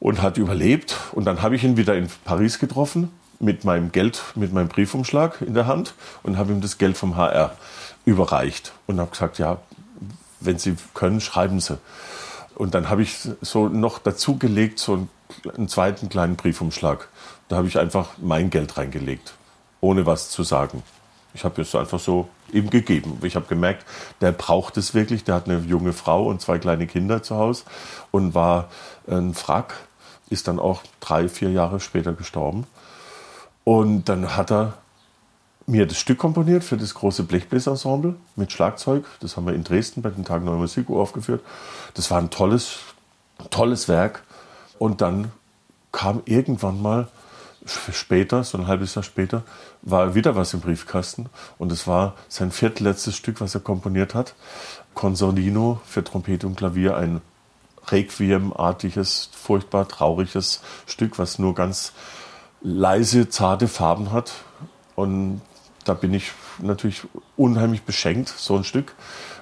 und 0.00 0.22
hat 0.22 0.38
überlebt. 0.38 0.96
Und 1.12 1.24
dann 1.24 1.42
habe 1.42 1.56
ich 1.56 1.64
ihn 1.64 1.76
wieder 1.76 1.96
in 1.96 2.08
Paris 2.24 2.58
getroffen 2.58 3.10
mit 3.40 3.64
meinem 3.64 3.92
Geld, 3.92 4.22
mit 4.34 4.52
meinem 4.52 4.68
Briefumschlag 4.68 5.40
in 5.42 5.54
der 5.54 5.66
Hand 5.66 5.94
und 6.22 6.38
habe 6.38 6.52
ihm 6.52 6.60
das 6.60 6.78
Geld 6.78 6.96
vom 6.96 7.16
HR 7.16 7.56
überreicht 8.04 8.72
und 8.86 9.00
habe 9.00 9.10
gesagt, 9.10 9.38
ja, 9.38 9.58
wenn 10.40 10.58
Sie 10.58 10.76
können, 10.94 11.20
schreiben 11.20 11.60
Sie. 11.60 11.78
Und 12.54 12.74
dann 12.74 12.88
habe 12.88 13.02
ich 13.02 13.16
so 13.40 13.68
noch 13.68 13.98
dazugelegt, 13.98 14.78
so 14.78 14.94
einen, 14.94 15.08
einen 15.56 15.68
zweiten 15.68 16.08
kleinen 16.08 16.36
Briefumschlag. 16.36 17.08
Da 17.48 17.56
habe 17.56 17.68
ich 17.68 17.78
einfach 17.78 18.10
mein 18.18 18.50
Geld 18.50 18.76
reingelegt, 18.76 19.34
ohne 19.80 20.06
was 20.06 20.30
zu 20.30 20.42
sagen. 20.42 20.82
Ich 21.34 21.44
habe 21.44 21.62
es 21.62 21.74
einfach 21.74 22.00
so 22.00 22.28
ihm 22.52 22.70
gegeben. 22.70 23.18
Ich 23.22 23.36
habe 23.36 23.46
gemerkt, 23.46 23.84
der 24.20 24.32
braucht 24.32 24.76
es 24.76 24.94
wirklich. 24.94 25.24
Der 25.24 25.36
hat 25.36 25.48
eine 25.48 25.58
junge 25.60 25.92
Frau 25.92 26.24
und 26.24 26.40
zwei 26.40 26.58
kleine 26.58 26.86
Kinder 26.86 27.22
zu 27.22 27.36
Hause 27.36 27.64
und 28.10 28.34
war 28.34 28.70
ein 29.06 29.34
Frack, 29.34 29.74
ist 30.30 30.48
dann 30.48 30.58
auch 30.58 30.82
drei, 31.00 31.28
vier 31.28 31.50
Jahre 31.50 31.80
später 31.80 32.12
gestorben. 32.12 32.66
Und 33.64 34.08
dann 34.08 34.36
hat 34.36 34.50
er 34.50 34.74
mir 35.66 35.86
das 35.86 35.98
Stück 35.98 36.18
komponiert 36.18 36.64
für 36.64 36.78
das 36.78 36.94
große 36.94 37.24
Blechbläsensemble 37.24 38.16
mit 38.36 38.50
Schlagzeug. 38.50 39.04
Das 39.20 39.36
haben 39.36 39.46
wir 39.46 39.52
in 39.52 39.64
Dresden 39.64 40.00
bei 40.00 40.10
den 40.10 40.24
Tagen 40.24 40.46
Neue 40.46 40.56
Musik 40.56 40.88
aufgeführt. 40.88 41.42
Das 41.94 42.10
war 42.10 42.18
ein 42.18 42.30
tolles, 42.30 42.78
tolles 43.50 43.88
Werk. 43.88 44.22
Und 44.78 45.02
dann 45.02 45.30
kam 45.92 46.22
irgendwann 46.24 46.80
mal 46.80 47.08
später, 47.66 48.44
so 48.44 48.56
ein 48.56 48.66
halbes 48.66 48.94
Jahr 48.94 49.02
später, 49.02 49.42
war 49.82 50.14
wieder 50.14 50.36
was 50.36 50.54
im 50.54 50.60
Briefkasten. 50.60 51.26
Und 51.58 51.70
es 51.70 51.86
war 51.86 52.14
sein 52.28 52.50
viertletztes 52.50 53.16
Stück, 53.16 53.40
was 53.40 53.54
er 53.54 53.60
komponiert 53.60 54.14
hat. 54.14 54.34
Consortino 54.94 55.80
für 55.84 56.02
Trompete 56.02 56.46
und 56.46 56.56
Klavier, 56.56 56.96
ein 56.96 57.20
Requiem-artiges, 57.92 59.30
furchtbar 59.32 59.88
trauriges 59.88 60.60
Stück, 60.86 61.18
was 61.18 61.38
nur 61.38 61.54
ganz 61.54 61.92
leise, 62.60 63.28
zarte 63.28 63.68
Farben 63.68 64.12
hat. 64.12 64.32
Und 64.94 65.40
da 65.84 65.94
bin 65.94 66.12
ich 66.12 66.32
natürlich 66.60 67.02
unheimlich 67.36 67.82
beschenkt, 67.82 68.28
so 68.28 68.56
ein 68.56 68.64
Stück 68.64 68.94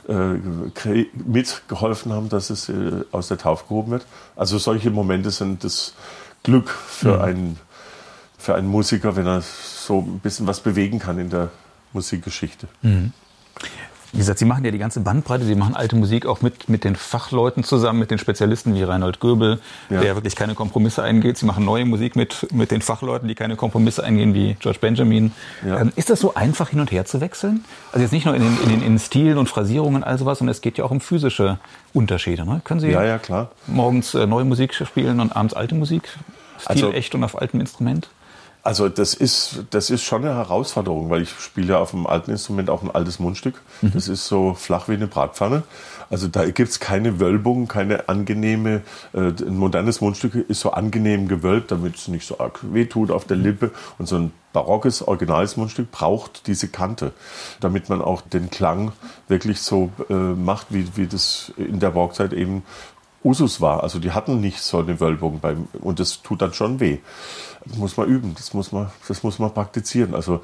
äh, 0.09 1.05
mitgeholfen 1.15 2.13
haben, 2.13 2.29
dass 2.29 2.51
es 2.51 2.69
äh, 2.69 3.05
aus 3.11 3.29
der 3.29 3.39
Taufe 3.39 3.65
gehoben 3.69 3.91
wird. 3.93 4.07
Also 4.37 4.59
solche 4.59 4.91
Momente 4.91 5.31
sind 5.31 5.65
das 5.65 5.95
Glück 6.43 6.71
für, 6.71 7.17
mhm. 7.17 7.23
einen, 7.23 7.59
für 8.39 8.55
einen 8.55 8.69
Musiker, 8.69 9.17
wenn 9.17 9.27
er 9.27 9.43
so 9.43 10.01
ein 10.01 10.21
bisschen 10.21 10.47
was 10.47 10.61
bewegen 10.61 10.99
kann 10.99 11.19
in 11.19 11.31
der 11.31 11.51
Musikgeschichte. 11.93 12.69
Mhm. 12.83 13.13
Wie 14.17 14.21
gesagt, 14.21 14.39
Sie 14.39 14.47
machen 14.47 14.65
ja 14.65 14.71
die 14.71 14.79
ganze 14.79 15.01
Bandbreite. 15.01 15.45
Sie 15.45 15.55
machen 15.55 15.77
alte 15.77 15.95
Musik 15.95 16.25
auch 16.25 16.41
mit, 16.41 16.71
mit 16.71 16.85
den 16.85 16.97
Fachleuten 16.97 17.65
zusammen, 17.65 17.99
mit 17.99 18.11
den 18.11 18.17
Spezialisten 18.19 18.75
wie 18.75 18.83
Reinhold 18.83 19.21
Goebel, 19.21 19.61
ja. 19.91 20.01
der 20.01 20.15
wirklich 20.15 20.35
keine 20.35 20.55
Kompromisse 20.55 21.03
eingeht. 21.03 21.37
Sie 21.37 21.45
machen 21.45 21.67
neue 21.67 21.85
Musik 21.85 22.17
mit, 22.17 22.51
mit 22.51 22.71
den 22.71 22.81
Fachleuten, 22.81 23.29
die 23.29 23.35
keine 23.35 23.57
Kompromisse 23.57 24.03
eingehen, 24.03 24.33
wie 24.33 24.57
George 24.59 24.79
Benjamin. 24.81 25.33
Ja. 25.67 25.83
Ähm, 25.83 25.93
ist 25.97 26.09
das 26.09 26.21
so 26.21 26.33
einfach 26.33 26.71
hin 26.71 26.81
und 26.81 26.91
her 26.93 27.05
zu 27.05 27.21
wechseln? 27.21 27.67
Also 27.93 28.05
jetzt 28.05 28.13
nicht 28.13 28.25
nur 28.25 28.35
in 28.35 28.41
den, 28.41 28.59
in 28.63 28.69
den 28.71 28.83
in 28.83 28.99
Stilen 28.99 29.37
und 29.37 29.51
Phrasierungen 29.51 29.97
und 29.97 30.05
all 30.05 30.17
sowas, 30.17 30.39
sondern 30.39 30.53
es 30.53 30.63
geht 30.63 30.79
ja 30.79 30.85
auch 30.85 30.91
um 30.91 31.03
physische 31.03 31.59
Unterschiede. 31.93 32.47
Ne? 32.47 32.63
Können 32.65 32.81
Sie 32.81 32.89
ja, 32.89 33.05
ja, 33.05 33.19
klar. 33.19 33.51
morgens 33.67 34.15
äh, 34.15 34.27
neue 34.27 34.47
Musik 34.47 34.73
spielen 34.73 35.21
und 35.21 35.37
abends 35.37 35.53
alte 35.53 35.75
Musik? 35.75 36.09
Stil 36.59 36.71
also, 36.71 36.93
echt 36.93 37.15
und 37.15 37.23
auf 37.23 37.39
altem 37.39 37.61
Instrument? 37.61 38.09
Also 38.67 38.89
das 38.89 39.15
ist, 39.15 39.63
das 39.71 39.91
ist 39.91 40.03
schon 40.03 40.25
eine 40.25 40.35
Herausforderung, 40.35 41.09
weil 41.09 41.23
ich 41.23 41.31
spiele 41.31 41.75
ja 41.75 41.79
auf 41.79 41.93
dem 41.93 42.05
alten 42.05 42.33
Instrument 42.33 42.69
auch 42.69 42.83
ein 42.83 42.91
altes 42.91 43.21
Mundstück. 43.21 43.63
Mhm. 43.81 43.93
Das 43.95 44.09
ist 44.09 44.27
so 44.27 44.55
flach 44.55 44.89
wie 44.89 44.95
eine 44.95 45.07
Bratpfanne. 45.07 45.63
Also 46.11 46.27
da 46.27 46.45
gibt 46.51 46.71
es 46.71 46.81
keine 46.81 47.21
Wölbung, 47.21 47.69
keine 47.69 48.09
angenehme, 48.09 48.83
äh, 49.13 49.21
ein 49.21 49.57
modernes 49.57 50.01
Mundstück 50.01 50.35
ist 50.35 50.59
so 50.59 50.73
angenehm 50.73 51.29
gewölbt, 51.29 51.71
damit 51.71 51.95
es 51.95 52.09
nicht 52.09 52.27
so 52.27 52.41
arg 52.41 52.59
wehtut 52.73 53.13
auf 53.13 53.25
der 53.25 53.37
Lippe. 53.37 53.71
Und 53.99 54.09
so 54.09 54.17
ein 54.17 54.33
barockes, 54.53 55.01
originales 55.01 55.57
Mundstück 55.57 55.93
braucht 55.93 56.49
diese 56.49 56.67
Kante, 56.67 57.13
damit 57.61 57.89
man 57.89 58.03
auch 58.03 58.21
den 58.21 58.51
Klang 58.51 58.91
wirklich 59.29 59.61
so 59.61 59.93
äh, 60.11 60.13
macht, 60.13 60.67
wie, 60.71 60.89
wie 60.97 61.07
das 61.07 61.53
in 61.57 61.79
der 61.79 61.91
Barockzeit 61.91 62.33
eben 62.33 62.65
Usus 63.27 63.61
war. 63.61 63.83
Also 63.83 63.99
die 63.99 64.13
hatten 64.13 64.41
nicht 64.41 64.61
so 64.61 64.79
eine 64.79 65.01
Wölbung 65.01 65.41
beim, 65.41 65.69
und 65.81 66.01
das 66.01 66.23
tut 66.23 66.43
dann 66.43 66.53
schon 66.53 66.81
weh. 66.81 66.99
Das 67.69 67.79
muss 67.79 67.97
man 67.97 68.09
üben, 68.09 68.35
das 68.35 68.55
muss 68.55 68.73
man, 68.73 68.91
das 69.09 69.23
muss 69.23 69.39
man 69.39 69.53
praktizieren. 69.53 70.15
Also 70.15 70.37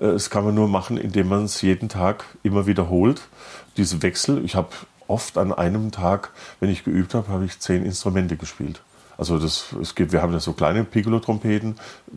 äh, 0.00 0.12
das 0.12 0.30
kann 0.30 0.44
man 0.44 0.54
nur 0.54 0.68
machen, 0.68 0.96
indem 0.96 1.28
man 1.28 1.44
es 1.44 1.60
jeden 1.62 1.88
Tag 1.88 2.24
immer 2.42 2.66
wiederholt. 2.66 3.28
Diese 3.76 4.02
Wechsel, 4.02 4.44
ich 4.44 4.54
habe 4.54 4.70
oft 5.08 5.38
an 5.38 5.52
einem 5.52 5.90
Tag, 5.90 6.30
wenn 6.60 6.70
ich 6.70 6.84
geübt 6.84 7.14
habe, 7.14 7.28
habe 7.28 7.44
ich 7.44 7.58
zehn 7.58 7.84
Instrumente 7.84 8.36
gespielt. 8.36 8.82
Also 9.18 9.36
das, 9.36 9.74
es 9.82 9.96
gibt, 9.96 10.12
wir 10.12 10.22
haben 10.22 10.32
ja 10.32 10.38
so 10.38 10.52
kleine 10.52 10.84
Piccolo-Trompeten 10.84 11.74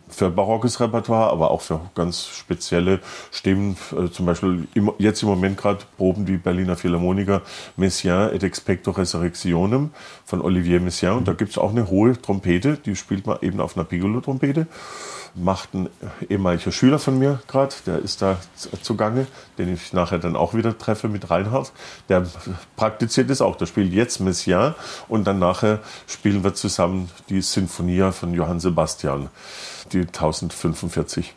für 0.08 0.30
barockes 0.30 0.78
Repertoire, 0.78 1.30
aber 1.32 1.50
auch 1.50 1.60
für 1.60 1.80
ganz 1.96 2.28
spezielle 2.28 3.00
Stimmen. 3.32 3.76
Äh, 3.90 4.08
zum 4.10 4.24
Beispiel 4.24 4.68
im, 4.74 4.92
jetzt 4.98 5.22
im 5.22 5.28
Moment 5.28 5.58
gerade 5.58 5.80
proben 5.96 6.26
die 6.26 6.36
Berliner 6.36 6.76
Philharmoniker 6.76 7.42
Messiaen 7.76 8.32
et 8.32 8.44
Expecto 8.44 8.92
Resurrectionem 8.92 9.90
von 10.24 10.40
Olivier 10.40 10.78
Messiaen. 10.78 11.18
Und 11.18 11.26
da 11.26 11.32
gibt 11.32 11.50
es 11.50 11.58
auch 11.58 11.70
eine 11.70 11.90
hohe 11.90 12.20
Trompete, 12.22 12.76
die 12.76 12.94
spielt 12.94 13.26
man 13.26 13.38
eben 13.42 13.60
auf 13.60 13.76
einer 13.76 13.84
Piccolo-Trompete 13.84 14.68
macht 15.34 15.74
ein 15.74 15.88
ehemaliger 16.28 16.72
Schüler 16.72 16.98
von 16.98 17.18
mir 17.18 17.40
gerade, 17.48 17.74
der 17.86 17.98
ist 17.98 18.22
da 18.22 18.38
zugange, 18.82 19.26
den 19.58 19.72
ich 19.72 19.92
nachher 19.92 20.18
dann 20.18 20.36
auch 20.36 20.54
wieder 20.54 20.76
treffe 20.76 21.08
mit 21.08 21.30
Reinhard. 21.30 21.72
Der 22.08 22.26
praktiziert 22.76 23.30
es 23.30 23.40
auch. 23.40 23.56
Der 23.56 23.66
spielt 23.66 23.92
jetzt 23.92 24.20
Messiaen 24.20 24.74
und 25.08 25.24
dann 25.24 25.38
nachher 25.38 25.80
spielen 26.06 26.44
wir 26.44 26.54
zusammen 26.54 27.10
die 27.28 27.40
Sinfonia 27.40 28.12
von 28.12 28.34
Johann 28.34 28.60
Sebastian, 28.60 29.30
die 29.92 30.00
1045. 30.00 31.34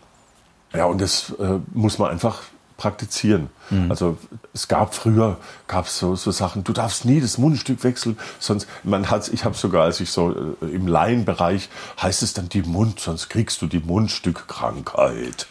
Ja, 0.74 0.86
und 0.86 1.00
das 1.00 1.32
äh, 1.40 1.60
muss 1.74 1.98
man 1.98 2.12
einfach 2.12 2.42
praktizieren. 2.78 3.50
Mhm. 3.70 3.90
Also 3.90 4.18
es 4.54 4.68
gab 4.68 4.94
früher 4.96 5.38
gab 5.68 5.86
es 5.86 5.98
so, 5.98 6.16
so 6.16 6.32
Sachen, 6.32 6.64
du 6.64 6.74
darfst 6.74 7.06
nie 7.06 7.20
das 7.20 7.38
Mundstück 7.38 7.84
wechseln, 7.84 8.18
sonst 8.40 8.68
man 8.84 9.10
hat 9.10 9.28
ich 9.30 9.46
habe 9.46 9.56
sogar 9.56 9.84
als 9.84 10.00
ich 10.00 10.12
so 10.12 10.56
äh, 10.62 10.66
im 10.68 10.88
Laienbereich 10.88 11.70
heißt 12.02 12.24
es 12.24 12.34
dann 12.34 12.50
die 12.50 12.62
Mund, 12.62 13.00
sonst 13.00 13.30
kriegst 13.30 13.62
du 13.62 13.68
die 13.68 13.80
Mundstückkrankheit. 13.80 15.48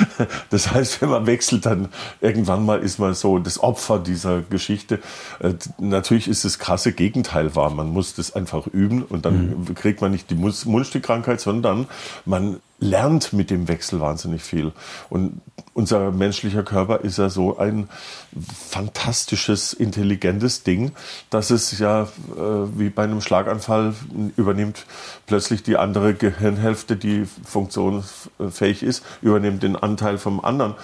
das 0.50 0.72
heißt, 0.72 1.02
wenn 1.02 1.10
man 1.10 1.26
wechselt, 1.26 1.66
dann 1.66 1.88
irgendwann 2.20 2.64
mal 2.64 2.80
ist 2.80 2.98
man 2.98 3.14
so 3.14 3.38
das 3.38 3.58
Opfer 3.62 3.98
dieser 3.98 4.42
Geschichte. 4.42 5.00
Äh, 5.40 5.54
natürlich 5.78 6.28
ist 6.28 6.44
das 6.44 6.58
krasse 6.58 6.92
Gegenteil 6.92 7.54
wahr. 7.56 7.70
Man 7.70 7.88
muss 7.90 8.14
das 8.14 8.34
einfach 8.34 8.66
üben 8.66 9.02
und 9.02 9.24
dann 9.24 9.64
mhm. 9.64 9.74
kriegt 9.74 10.00
man 10.00 10.10
nicht 10.10 10.30
die 10.30 10.34
Mundstückkrankheit, 10.34 11.40
sondern 11.40 11.86
man 12.24 12.60
lernt 12.78 13.32
mit 13.32 13.50
dem 13.50 13.68
Wechsel 13.68 14.00
wahnsinnig 14.00 14.42
viel. 14.42 14.72
Und 15.08 15.40
unser 15.72 16.10
menschlicher 16.12 16.62
Körper 16.62 17.00
ist 17.00 17.18
ja 17.18 17.28
so 17.28 17.53
ein 17.58 17.88
fantastisches, 18.68 19.72
intelligentes 19.72 20.62
Ding, 20.62 20.92
dass 21.30 21.50
es 21.50 21.78
ja 21.78 22.02
äh, 22.02 22.08
wie 22.78 22.90
bei 22.90 23.04
einem 23.04 23.20
Schlaganfall 23.20 23.94
übernimmt 24.36 24.86
plötzlich 25.26 25.62
die 25.62 25.76
andere 25.76 26.14
Gehirnhälfte, 26.14 26.96
die 26.96 27.26
funktionsfähig 27.44 28.82
ist, 28.82 29.04
übernimmt 29.22 29.62
den 29.62 29.76
Anteil 29.76 30.18
vom 30.18 30.44
anderen. 30.44 30.74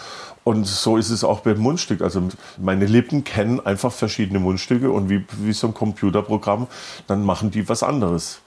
Und 0.43 0.67
so 0.67 0.97
ist 0.97 1.11
es 1.11 1.23
auch 1.23 1.41
beim 1.41 1.59
Mundstück. 1.59 2.01
Also 2.01 2.29
meine 2.57 2.87
Lippen 2.87 3.25
kennen 3.25 3.61
einfach 3.65 3.93
verschiedene 3.93 4.39
Mundstücke 4.39 4.91
und 4.91 5.11
wie, 5.11 5.25
wie 5.39 5.53
so 5.53 5.67
ein 5.67 5.75
Computerprogramm, 5.75 6.67
dann 7.07 7.25
machen 7.25 7.51
die 7.51 7.69
was 7.69 7.83
anderes. 7.83 8.41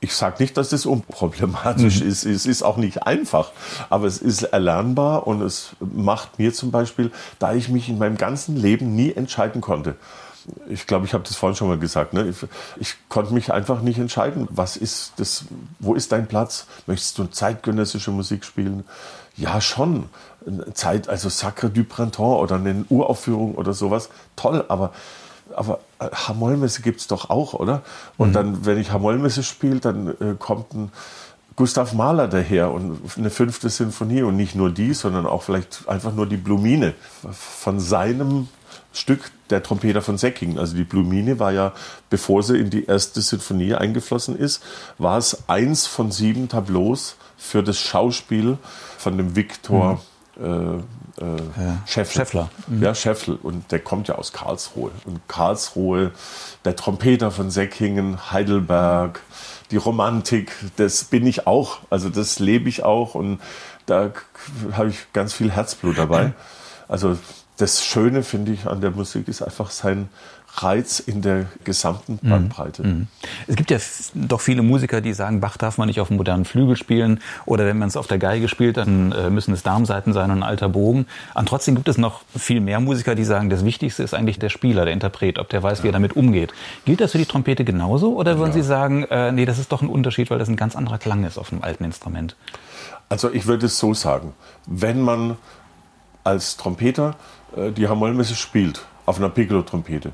Ich 0.00 0.14
sage 0.14 0.36
nicht, 0.38 0.56
dass 0.56 0.68
das 0.68 0.86
unproblematisch 0.86 2.00
mhm. 2.00 2.08
ist. 2.08 2.24
Es 2.24 2.46
ist 2.46 2.62
auch 2.62 2.76
nicht 2.76 3.02
einfach, 3.02 3.50
aber 3.90 4.06
es 4.06 4.18
ist 4.18 4.42
erlernbar 4.42 5.26
und 5.26 5.42
es 5.42 5.70
macht 5.80 6.38
mir 6.38 6.54
zum 6.54 6.70
Beispiel, 6.70 7.10
da 7.40 7.52
ich 7.54 7.68
mich 7.68 7.88
in 7.88 7.98
meinem 7.98 8.16
ganzen 8.16 8.56
Leben 8.56 8.94
nie 8.94 9.12
entscheiden 9.12 9.60
konnte. 9.60 9.96
Ich 10.68 10.86
glaube, 10.86 11.04
ich 11.04 11.14
habe 11.14 11.24
das 11.24 11.36
vorhin 11.36 11.56
schon 11.56 11.68
mal 11.68 11.78
gesagt. 11.78 12.12
Ne? 12.12 12.28
Ich, 12.28 12.36
ich, 12.76 12.96
konnte 13.08 13.34
mich 13.34 13.52
einfach 13.52 13.82
nicht 13.82 13.98
entscheiden. 13.98 14.46
Was 14.50 14.76
ist 14.76 15.14
das? 15.16 15.44
Wo 15.78 15.94
ist 15.94 16.12
dein 16.12 16.26
Platz? 16.26 16.66
Möchtest 16.86 17.18
du 17.18 17.24
zeitgenössische 17.24 18.10
Musik 18.10 18.44
spielen? 18.44 18.84
Ja, 19.36 19.60
schon. 19.60 20.08
Zeit, 20.72 21.08
also 21.08 21.28
Sacre 21.28 21.70
du 21.70 21.84
Printemps 21.84 22.18
oder 22.18 22.56
eine 22.56 22.84
Uraufführung 22.88 23.56
oder 23.56 23.74
sowas. 23.74 24.08
Toll, 24.36 24.64
aber 24.68 24.92
aber 25.54 25.80
äh, 25.98 26.08
Hamollmesse 26.10 26.82
gibt 26.82 27.00
es 27.00 27.06
doch 27.06 27.30
auch, 27.30 27.54
oder? 27.54 27.82
Und 28.16 28.28
mhm. 28.28 28.32
dann, 28.32 28.66
wenn 28.66 28.78
ich 28.78 28.90
Hamollmesse 28.90 29.42
spiele, 29.42 29.80
dann 29.80 30.08
äh, 30.08 30.34
kommt 30.38 30.74
ein 30.74 30.92
Gustav 31.56 31.92
Mahler 31.92 32.28
daher 32.28 32.70
und 32.70 33.00
eine 33.16 33.30
fünfte 33.30 33.68
Sinfonie 33.68 34.22
und 34.22 34.36
nicht 34.36 34.54
nur 34.54 34.70
die, 34.70 34.94
sondern 34.94 35.26
auch 35.26 35.42
vielleicht 35.42 35.88
einfach 35.88 36.14
nur 36.14 36.26
die 36.26 36.36
Blumine 36.36 36.94
von 37.32 37.80
seinem 37.80 38.46
Stück 38.92 39.32
der 39.50 39.64
Trompeter 39.64 40.00
von 40.00 40.18
Säckingen. 40.18 40.58
Also 40.58 40.76
die 40.76 40.84
Blumine 40.84 41.40
war 41.40 41.50
ja, 41.50 41.72
bevor 42.10 42.44
sie 42.44 42.58
in 42.58 42.70
die 42.70 42.84
erste 42.84 43.20
Sinfonie 43.20 43.74
eingeflossen 43.74 44.38
ist, 44.38 44.62
war 44.98 45.18
es 45.18 45.48
eins 45.48 45.86
von 45.88 46.12
sieben 46.12 46.48
Tableaus 46.48 47.16
für 47.36 47.64
das 47.64 47.78
Schauspiel 47.78 48.58
von 48.96 49.18
dem 49.18 49.34
Viktor 49.34 49.94
mhm 49.94 49.98
äh, 50.40 50.78
äh, 51.20 51.62
ja. 51.62 51.82
Scheffel. 51.86 52.20
Scheffler. 52.20 52.50
Mhm. 52.66 52.82
Ja, 52.82 52.94
Scheffel. 52.94 53.38
Und 53.42 53.70
der 53.72 53.80
kommt 53.80 54.08
ja 54.08 54.14
aus 54.16 54.32
Karlsruhe. 54.32 54.90
Und 55.04 55.26
Karlsruhe, 55.28 56.12
der 56.64 56.76
Trompeter 56.76 57.30
von 57.30 57.50
Säckingen, 57.50 58.30
Heidelberg, 58.30 59.20
die 59.70 59.76
Romantik, 59.76 60.52
das 60.76 61.04
bin 61.04 61.26
ich 61.26 61.46
auch. 61.46 61.78
Also 61.90 62.08
das 62.08 62.38
lebe 62.38 62.68
ich 62.68 62.84
auch 62.84 63.14
und 63.14 63.40
da 63.86 64.12
habe 64.72 64.90
ich 64.90 65.12
ganz 65.12 65.32
viel 65.32 65.50
Herzblut 65.50 65.98
dabei. 65.98 66.32
Also 66.88 67.18
das 67.58 67.84
Schöne, 67.84 68.22
finde 68.22 68.52
ich, 68.52 68.66
an 68.66 68.80
der 68.80 68.90
Musik 68.90 69.28
ist 69.28 69.42
einfach 69.42 69.70
sein 69.70 70.08
Reiz 70.62 71.00
in 71.00 71.22
der 71.22 71.46
gesamten 71.64 72.18
mhm. 72.22 72.28
Bandbreite. 72.28 72.86
Mhm. 72.86 73.06
Es 73.46 73.56
gibt 73.56 73.70
ja 73.70 73.78
doch 74.14 74.40
viele 74.40 74.62
Musiker, 74.62 75.00
die 75.00 75.12
sagen, 75.12 75.40
Bach 75.40 75.56
darf 75.56 75.78
man 75.78 75.88
nicht 75.88 76.00
auf 76.00 76.08
dem 76.08 76.16
modernen 76.16 76.44
Flügel 76.44 76.76
spielen 76.76 77.20
oder 77.46 77.66
wenn 77.66 77.78
man 77.78 77.88
es 77.88 77.96
auf 77.96 78.06
der 78.06 78.18
Geige 78.18 78.48
spielt, 78.48 78.76
dann 78.76 79.12
äh, 79.12 79.30
müssen 79.30 79.52
es 79.54 79.62
Darmseiten 79.62 80.12
sein 80.12 80.30
und 80.30 80.38
ein 80.38 80.42
alter 80.42 80.68
Bogen. 80.68 81.06
Und 81.34 81.48
trotzdem 81.48 81.74
gibt 81.74 81.88
es 81.88 81.98
noch 81.98 82.22
viel 82.36 82.60
mehr 82.60 82.80
Musiker, 82.80 83.14
die 83.14 83.24
sagen, 83.24 83.50
das 83.50 83.64
Wichtigste 83.64 84.02
ist 84.02 84.14
eigentlich 84.14 84.38
der 84.38 84.48
Spieler, 84.48 84.84
der 84.84 84.94
Interpret, 84.94 85.38
ob 85.38 85.48
der 85.48 85.62
weiß, 85.62 85.78
ja. 85.78 85.84
wie 85.84 85.88
er 85.88 85.92
damit 85.92 86.16
umgeht. 86.16 86.52
Gilt 86.84 87.00
das 87.00 87.12
für 87.12 87.18
die 87.18 87.26
Trompete 87.26 87.64
genauso 87.64 88.14
oder 88.14 88.38
würden 88.38 88.50
ja. 88.50 88.62
Sie 88.62 88.62
sagen, 88.62 89.04
äh, 89.04 89.32
nee, 89.32 89.44
das 89.44 89.58
ist 89.58 89.72
doch 89.72 89.82
ein 89.82 89.88
Unterschied, 89.88 90.30
weil 90.30 90.38
das 90.38 90.48
ein 90.48 90.56
ganz 90.56 90.76
anderer 90.76 90.98
Klang 90.98 91.24
ist 91.24 91.38
auf 91.38 91.52
einem 91.52 91.62
alten 91.62 91.84
Instrument? 91.84 92.36
Also 93.08 93.32
ich 93.32 93.46
würde 93.46 93.66
es 93.66 93.78
so 93.78 93.94
sagen, 93.94 94.34
wenn 94.66 95.00
man 95.00 95.36
als 96.24 96.56
Trompeter 96.56 97.16
äh, 97.56 97.70
die 97.70 97.88
Hamollmesse 97.88 98.34
spielt, 98.34 98.84
auf 99.06 99.18
einer 99.18 99.30
Piccolo-Trompete, 99.30 100.12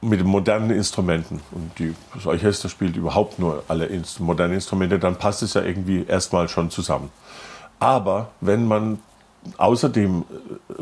mit 0.00 0.24
modernen 0.24 0.70
Instrumenten 0.70 1.40
und 1.52 1.78
die, 1.78 1.94
das 2.14 2.26
Orchester 2.26 2.68
spielt 2.68 2.96
überhaupt 2.96 3.38
nur 3.38 3.64
alle 3.68 3.86
Inst 3.86 4.20
modernen 4.20 4.54
Instrumente, 4.54 4.98
dann 4.98 5.16
passt 5.16 5.42
es 5.42 5.54
ja 5.54 5.62
irgendwie 5.62 6.04
erstmal 6.06 6.48
schon 6.48 6.70
zusammen. 6.70 7.10
Aber 7.78 8.30
wenn 8.40 8.66
man 8.66 8.98
außerdem 9.56 10.24
äh, 10.68 10.72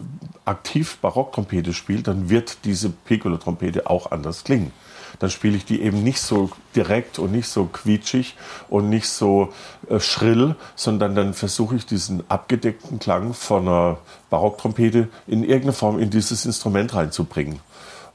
aktiv 0.44 0.98
Barocktrompete 0.98 1.72
spielt, 1.72 2.08
dann 2.08 2.28
wird 2.30 2.58
diese 2.64 2.90
Piccolo-Trompete 2.90 3.88
auch 3.88 4.10
anders 4.10 4.44
klingen. 4.44 4.72
Dann 5.20 5.30
spiele 5.30 5.56
ich 5.56 5.64
die 5.64 5.80
eben 5.80 6.02
nicht 6.02 6.20
so 6.20 6.50
direkt 6.74 7.18
und 7.18 7.30
nicht 7.30 7.48
so 7.48 7.66
quietschig 7.66 8.36
und 8.68 8.88
nicht 8.88 9.08
so 9.08 9.52
äh, 9.88 10.00
schrill, 10.00 10.56
sondern 10.74 11.14
dann 11.14 11.34
versuche 11.34 11.76
ich 11.76 11.86
diesen 11.86 12.28
abgedeckten 12.28 12.98
Klang 12.98 13.32
von 13.32 13.68
einer 13.68 13.98
Barocktrompete 14.30 15.08
in 15.26 15.42
irgendeiner 15.42 15.72
Form 15.72 15.98
in 15.98 16.10
dieses 16.10 16.46
Instrument 16.46 16.94
reinzubringen. 16.94 17.60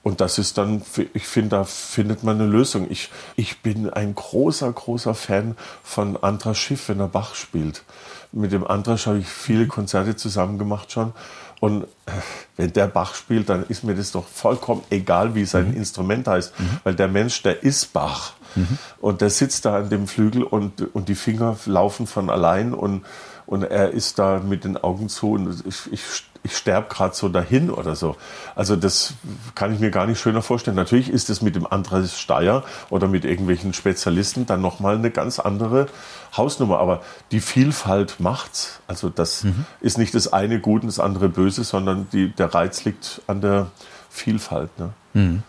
Und 0.01 0.21
das 0.21 0.37
ist 0.37 0.57
dann, 0.57 0.81
ich 1.13 1.27
finde, 1.27 1.49
da 1.49 1.63
findet 1.65 2.23
man 2.23 2.39
eine 2.39 2.49
Lösung. 2.49 2.87
Ich, 2.89 3.09
ich 3.35 3.59
bin 3.59 3.89
ein 3.89 4.15
großer, 4.15 4.71
großer 4.71 5.13
Fan 5.13 5.57
von 5.83 6.15
Andras 6.17 6.57
Schiff, 6.57 6.87
wenn 6.89 6.99
er 6.99 7.09
Bach 7.09 7.35
spielt. 7.35 7.83
Mit 8.31 8.51
dem 8.51 8.65
Andras 8.65 9.07
habe 9.07 9.19
ich 9.19 9.27
viele 9.27 9.67
Konzerte 9.67 10.15
zusammen 10.15 10.57
gemacht 10.57 10.91
schon. 10.91 11.13
Und 11.59 11.83
äh, 11.83 12.11
wenn 12.55 12.71
der 12.71 12.87
Bach 12.87 13.15
spielt, 13.15 13.49
dann 13.49 13.65
ist 13.67 13.83
mir 13.83 13.95
das 13.95 14.11
doch 14.11 14.25
vollkommen 14.25 14.83
egal, 14.89 15.35
wie 15.35 15.45
sein 15.45 15.71
mhm. 15.71 15.77
Instrument 15.77 16.27
heißt. 16.27 16.57
Mhm. 16.57 16.79
Weil 16.83 16.95
der 16.95 17.09
Mensch, 17.09 17.41
der 17.43 17.63
ist 17.63 17.91
Bach. 17.91 18.33
Mhm. 18.55 18.77
Und 18.99 19.21
der 19.21 19.29
sitzt 19.29 19.65
da 19.65 19.77
an 19.77 19.89
dem 19.89 20.07
Flügel 20.07 20.43
und, 20.43 20.95
und 20.95 21.09
die 21.09 21.15
Finger 21.15 21.57
laufen 21.65 22.07
von 22.07 22.29
allein 22.29 22.73
und, 22.73 23.05
und 23.45 23.63
er 23.63 23.91
ist 23.91 24.19
da 24.19 24.39
mit 24.39 24.63
den 24.63 24.77
Augen 24.77 25.09
zu. 25.09 25.33
Und 25.33 25.65
ich, 25.67 25.91
ich 25.91 26.01
ich 26.43 26.55
sterbe 26.55 26.87
gerade 26.89 27.15
so 27.15 27.29
dahin 27.29 27.69
oder 27.69 27.95
so. 27.95 28.15
Also 28.55 28.75
das 28.75 29.13
kann 29.55 29.73
ich 29.73 29.79
mir 29.79 29.91
gar 29.91 30.07
nicht 30.07 30.19
schöner 30.19 30.41
vorstellen. 30.41 30.75
Natürlich 30.75 31.09
ist 31.09 31.29
es 31.29 31.41
mit 31.41 31.55
dem 31.55 31.67
Andreas 31.67 32.19
Steyer 32.19 32.63
oder 32.89 33.07
mit 33.07 33.25
irgendwelchen 33.25 33.73
Spezialisten 33.73 34.45
dann 34.45 34.61
nochmal 34.61 34.95
eine 34.95 35.11
ganz 35.11 35.39
andere 35.39 35.87
Hausnummer. 36.35 36.79
Aber 36.79 37.01
die 37.31 37.41
Vielfalt 37.41 38.19
macht's. 38.19 38.79
Also 38.87 39.09
das 39.09 39.43
mhm. 39.43 39.65
ist 39.81 39.97
nicht 39.97 40.15
das 40.15 40.31
eine 40.31 40.59
gut 40.59 40.83
und 40.83 40.87
das 40.87 40.99
andere 40.99 41.29
böse, 41.29 41.63
sondern 41.63 42.07
die, 42.11 42.29
der 42.29 42.53
Reiz 42.53 42.85
liegt 42.85 43.21
an 43.27 43.41
der 43.41 43.67
Vielfalt. 44.09 44.69
Ne? 44.79 44.89
Mhm. 45.13 45.43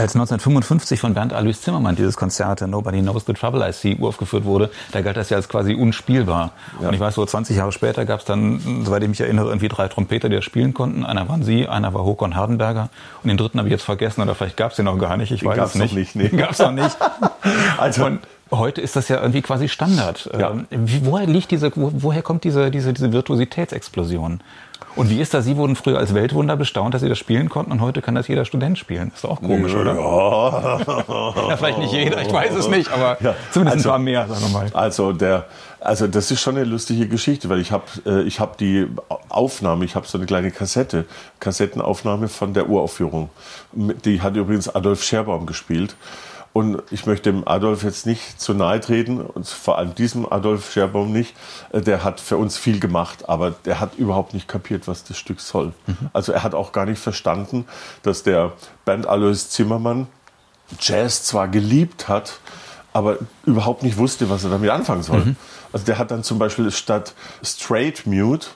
Als 0.00 0.14
1955 0.14 0.98
von 0.98 1.12
Bernd 1.12 1.34
Alois 1.34 1.60
Zimmermann 1.60 1.94
dieses 1.94 2.16
Konzert 2.16 2.62
Nobody 2.62 3.02
Knows 3.02 3.26
the 3.26 3.34
Trouble 3.34 3.68
I 3.68 3.70
See 3.70 3.98
uraufgeführt 4.00 4.46
wurde, 4.46 4.70
da 4.92 5.02
galt 5.02 5.18
das 5.18 5.28
ja 5.28 5.36
als 5.36 5.46
quasi 5.46 5.74
unspielbar. 5.74 6.52
Ja. 6.80 6.88
Und 6.88 6.94
ich 6.94 7.00
weiß, 7.00 7.16
so 7.16 7.26
20 7.26 7.58
Jahre 7.58 7.70
später 7.70 8.06
gab 8.06 8.20
es 8.20 8.24
dann, 8.24 8.82
soweit 8.82 9.02
ich 9.02 9.10
mich 9.10 9.20
erinnere, 9.20 9.48
irgendwie 9.48 9.68
drei 9.68 9.88
Trompeter, 9.88 10.30
die 10.30 10.36
das 10.36 10.44
spielen 10.46 10.72
konnten. 10.72 11.04
Einer 11.04 11.28
waren 11.28 11.42
Sie, 11.42 11.68
einer 11.68 11.92
war 11.92 12.02
Håkon 12.02 12.34
Hardenberger 12.34 12.88
und 13.22 13.28
den 13.28 13.36
dritten 13.36 13.58
habe 13.58 13.68
ich 13.68 13.72
jetzt 13.72 13.82
vergessen 13.82 14.22
oder 14.22 14.34
vielleicht 14.34 14.56
gab 14.56 14.70
es 14.70 14.76
den 14.76 14.86
noch 14.86 14.96
gar 14.96 15.18
nicht. 15.18 15.32
Ich 15.32 15.40
den 15.40 15.50
weiß 15.50 15.68
es 15.68 15.74
nicht. 15.74 15.94
nicht 15.94 16.16
nee. 16.16 16.28
Gab 16.30 16.52
es 16.52 16.60
noch 16.60 16.72
nicht. 16.72 16.96
also 17.76 18.06
und 18.06 18.20
Heute 18.52 18.80
ist 18.80 18.96
das 18.96 19.06
ja 19.08 19.20
irgendwie 19.20 19.42
quasi 19.42 19.68
Standard. 19.68 20.28
Ja. 20.36 20.50
Ähm, 20.72 20.86
woher 21.04 21.26
liegt 21.26 21.52
diese, 21.52 21.70
woher 21.76 22.22
kommt 22.22 22.42
diese, 22.42 22.72
diese, 22.72 22.92
diese 22.92 23.12
Virtuositätsexplosion? 23.12 24.40
Und 24.96 25.08
wie 25.10 25.20
ist 25.20 25.34
das? 25.34 25.44
Sie 25.44 25.56
wurden 25.56 25.76
früher 25.76 25.98
als 25.98 26.14
Weltwunder 26.14 26.56
bestaunt, 26.56 26.94
dass 26.94 27.02
Sie 27.02 27.08
das 27.08 27.18
spielen 27.18 27.48
konnten 27.48 27.72
und 27.72 27.80
heute 27.80 28.02
kann 28.02 28.14
das 28.14 28.28
jeder 28.28 28.44
Student 28.44 28.78
spielen. 28.78 29.12
Ist 29.14 29.24
doch 29.24 29.30
auch 29.30 29.40
komisch, 29.40 29.72
ja. 29.72 29.80
oder? 29.80 29.94
ja, 31.48 31.56
vielleicht 31.56 31.78
nicht 31.78 31.92
jeder, 31.92 32.20
ich 32.22 32.32
weiß 32.32 32.54
es 32.54 32.68
nicht, 32.68 32.92
aber 32.92 33.16
ja. 33.20 33.34
zumindest 33.52 33.78
also, 33.78 33.88
ein 33.88 33.92
paar 33.92 33.98
mehr, 33.98 34.28
sagen 34.28 34.40
wir 34.40 34.48
mal. 34.48 34.70
Also 34.72 35.12
der, 35.12 35.46
also 35.80 36.06
das 36.06 36.30
ist 36.30 36.40
schon 36.40 36.56
eine 36.56 36.64
lustige 36.64 37.08
Geschichte, 37.08 37.48
weil 37.48 37.60
ich 37.60 37.72
habe 37.72 37.84
äh, 38.04 38.22
ich 38.22 38.40
hab 38.40 38.58
die 38.58 38.86
Aufnahme, 39.28 39.84
ich 39.84 39.94
habe 39.94 40.06
so 40.06 40.18
eine 40.18 40.26
kleine 40.26 40.50
Kassette, 40.50 41.06
Kassettenaufnahme 41.38 42.28
von 42.28 42.52
der 42.52 42.68
Uraufführung. 42.68 43.30
Die 43.72 44.20
hat 44.20 44.36
übrigens 44.36 44.68
Adolf 44.68 45.04
Scherbaum 45.04 45.46
gespielt. 45.46 45.96
Und 46.52 46.82
ich 46.90 47.06
möchte 47.06 47.30
dem 47.30 47.46
Adolf 47.46 47.84
jetzt 47.84 48.06
nicht 48.06 48.40
zu 48.40 48.54
nahe 48.54 48.80
treten, 48.80 49.20
und 49.20 49.46
vor 49.46 49.78
allem 49.78 49.94
diesem 49.94 50.30
Adolf 50.30 50.72
Scherbaum 50.72 51.12
nicht. 51.12 51.34
Äh, 51.72 51.80
der 51.80 52.02
hat 52.02 52.20
für 52.20 52.36
uns 52.36 52.58
viel 52.58 52.80
gemacht, 52.80 53.28
aber 53.28 53.52
der 53.52 53.78
hat 53.78 53.94
überhaupt 53.96 54.34
nicht 54.34 54.48
kapiert, 54.48 54.88
was 54.88 55.04
das 55.04 55.16
Stück 55.16 55.40
soll. 55.40 55.72
Mhm. 55.86 56.10
Also 56.12 56.32
er 56.32 56.42
hat 56.42 56.54
auch 56.54 56.72
gar 56.72 56.86
nicht 56.86 57.00
verstanden, 57.00 57.66
dass 58.02 58.24
der 58.24 58.52
Bernd 58.84 59.06
Alois 59.06 59.48
Zimmermann 59.48 60.08
Jazz 60.80 61.24
zwar 61.24 61.48
geliebt 61.48 62.08
hat, 62.08 62.40
aber 62.92 63.18
überhaupt 63.44 63.82
nicht 63.82 63.96
wusste, 63.96 64.30
was 64.30 64.44
er 64.44 64.50
damit 64.50 64.70
anfangen 64.70 65.02
soll. 65.02 65.24
Mhm. 65.24 65.36
Also 65.72 65.86
der 65.86 65.98
hat 65.98 66.10
dann 66.10 66.24
zum 66.24 66.38
Beispiel 66.38 66.70
statt 66.72 67.14
Straight 67.44 68.06
Mute 68.06 68.48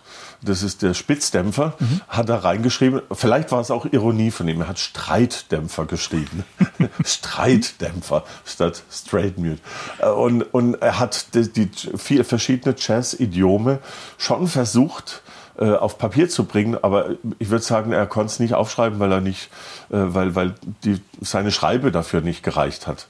das 0.44 0.62
ist 0.62 0.82
der 0.82 0.94
Spitzdämpfer, 0.94 1.74
mhm. 1.78 2.00
hat 2.08 2.28
er 2.28 2.44
reingeschrieben. 2.44 3.02
Vielleicht 3.12 3.52
war 3.52 3.60
es 3.60 3.70
auch 3.70 3.86
Ironie 3.86 4.30
von 4.30 4.48
ihm. 4.48 4.60
Er 4.60 4.68
hat 4.68 4.78
Streitdämpfer 4.78 5.86
geschrieben. 5.86 6.44
Streitdämpfer 7.04 8.24
statt 8.44 8.82
Straight 8.90 9.38
Mute. 9.38 9.60
Äh, 9.98 10.08
und, 10.08 10.42
und 10.42 10.74
er 10.74 10.98
hat 10.98 11.34
die, 11.34 11.48
die 11.50 11.70
vier 11.96 12.24
verschiedene 12.24 12.74
Jazz-Idiome 12.78 13.80
schon 14.18 14.48
versucht, 14.48 15.22
äh, 15.56 15.72
auf 15.72 15.98
Papier 15.98 16.28
zu 16.28 16.44
bringen, 16.44 16.76
aber 16.82 17.10
ich 17.38 17.48
würde 17.50 17.64
sagen, 17.64 17.92
er 17.92 18.06
konnte 18.06 18.32
es 18.32 18.40
nicht 18.40 18.54
aufschreiben, 18.54 18.98
weil 18.98 19.12
er 19.12 19.20
nicht, 19.20 19.50
äh, 19.90 19.98
weil, 19.98 20.34
weil 20.34 20.54
die, 20.82 21.00
seine 21.20 21.52
Schreibe 21.52 21.92
dafür 21.92 22.22
nicht 22.22 22.42
gereicht 22.42 22.86
hat. 22.86 23.06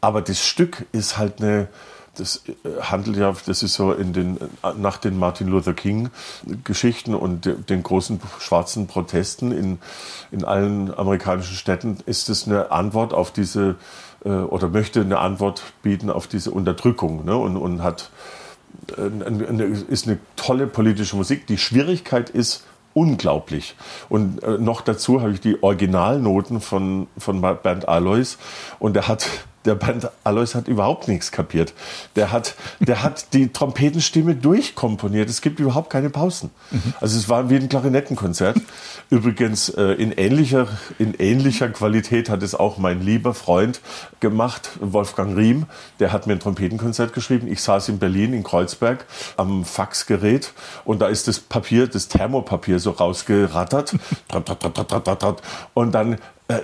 Aber 0.00 0.22
das 0.22 0.44
Stück 0.44 0.86
ist 0.92 1.18
halt 1.18 1.42
eine, 1.42 1.68
das 2.16 2.42
äh, 2.46 2.82
handelt 2.82 3.16
ja, 3.16 3.34
das 3.46 3.62
ist 3.62 3.74
so 3.74 3.92
in 3.92 4.12
den, 4.12 4.38
nach 4.76 4.96
den 4.96 5.18
Martin 5.18 5.48
Luther 5.48 5.74
King 5.74 6.10
Geschichten 6.64 7.14
und 7.14 7.48
den 7.68 7.82
großen 7.82 8.20
schwarzen 8.38 8.86
Protesten 8.86 9.52
in, 9.52 9.78
in 10.30 10.44
allen 10.44 10.92
amerikanischen 10.94 11.56
Städten 11.56 11.98
ist 12.06 12.28
es 12.28 12.46
eine 12.46 12.70
Antwort 12.70 13.12
auf 13.12 13.32
diese, 13.32 13.76
äh, 14.24 14.28
oder 14.28 14.68
möchte 14.68 15.00
eine 15.00 15.18
Antwort 15.18 15.62
bieten 15.82 16.10
auf 16.10 16.26
diese 16.26 16.50
Unterdrückung 16.50 17.24
ne? 17.24 17.36
und, 17.36 17.56
und 17.56 17.82
hat, 17.82 18.10
ist 19.88 20.06
eine 20.06 20.18
tolle 20.36 20.66
politische 20.66 21.16
Musik. 21.16 21.46
Die 21.46 21.58
Schwierigkeit 21.58 22.28
ist, 22.28 22.64
unglaublich. 22.94 23.74
Und 24.08 24.42
äh, 24.42 24.56
noch 24.58 24.80
dazu 24.80 25.20
habe 25.20 25.32
ich 25.32 25.40
die 25.40 25.62
Originalnoten 25.62 26.60
von, 26.60 27.08
von 27.18 27.40
Bernd 27.40 27.88
Alois 27.88 28.38
und 28.78 28.96
er 28.96 29.08
hat 29.08 29.28
der 29.64 29.74
Band 29.74 30.10
Alois 30.24 30.54
hat 30.54 30.68
überhaupt 30.68 31.08
nichts 31.08 31.32
kapiert. 31.32 31.72
Der 32.16 32.32
hat, 32.32 32.54
der 32.80 33.02
hat 33.02 33.32
die 33.32 33.48
Trompetenstimme 33.48 34.34
durchkomponiert. 34.34 35.30
Es 35.30 35.40
gibt 35.40 35.58
überhaupt 35.60 35.90
keine 35.90 36.10
Pausen. 36.10 36.50
Mhm. 36.70 36.94
Also 37.00 37.18
es 37.18 37.28
war 37.28 37.50
wie 37.50 37.56
ein 37.56 37.68
Klarinettenkonzert. 37.68 38.58
Übrigens 39.10 39.70
äh, 39.70 39.92
in 39.92 40.12
ähnlicher, 40.12 40.68
in 40.98 41.14
ähnlicher 41.14 41.68
Qualität 41.68 42.28
hat 42.28 42.42
es 42.42 42.54
auch 42.54 42.78
mein 42.78 43.00
lieber 43.00 43.34
Freund 43.34 43.80
gemacht, 44.20 44.70
Wolfgang 44.80 45.36
Riem. 45.36 45.66
Der 45.98 46.12
hat 46.12 46.26
mir 46.26 46.34
ein 46.34 46.40
Trompetenkonzert 46.40 47.12
geschrieben. 47.12 47.48
Ich 47.50 47.62
saß 47.62 47.88
in 47.88 47.98
Berlin, 47.98 48.32
in 48.32 48.42
Kreuzberg, 48.42 49.06
am 49.36 49.64
Faxgerät 49.64 50.52
und 50.84 51.00
da 51.00 51.08
ist 51.08 51.28
das 51.28 51.40
Papier, 51.40 51.86
das 51.86 52.08
Thermopapier 52.08 52.78
so 52.78 52.90
rausgerattert. 52.90 53.94
und 55.74 55.92
dann 55.94 56.18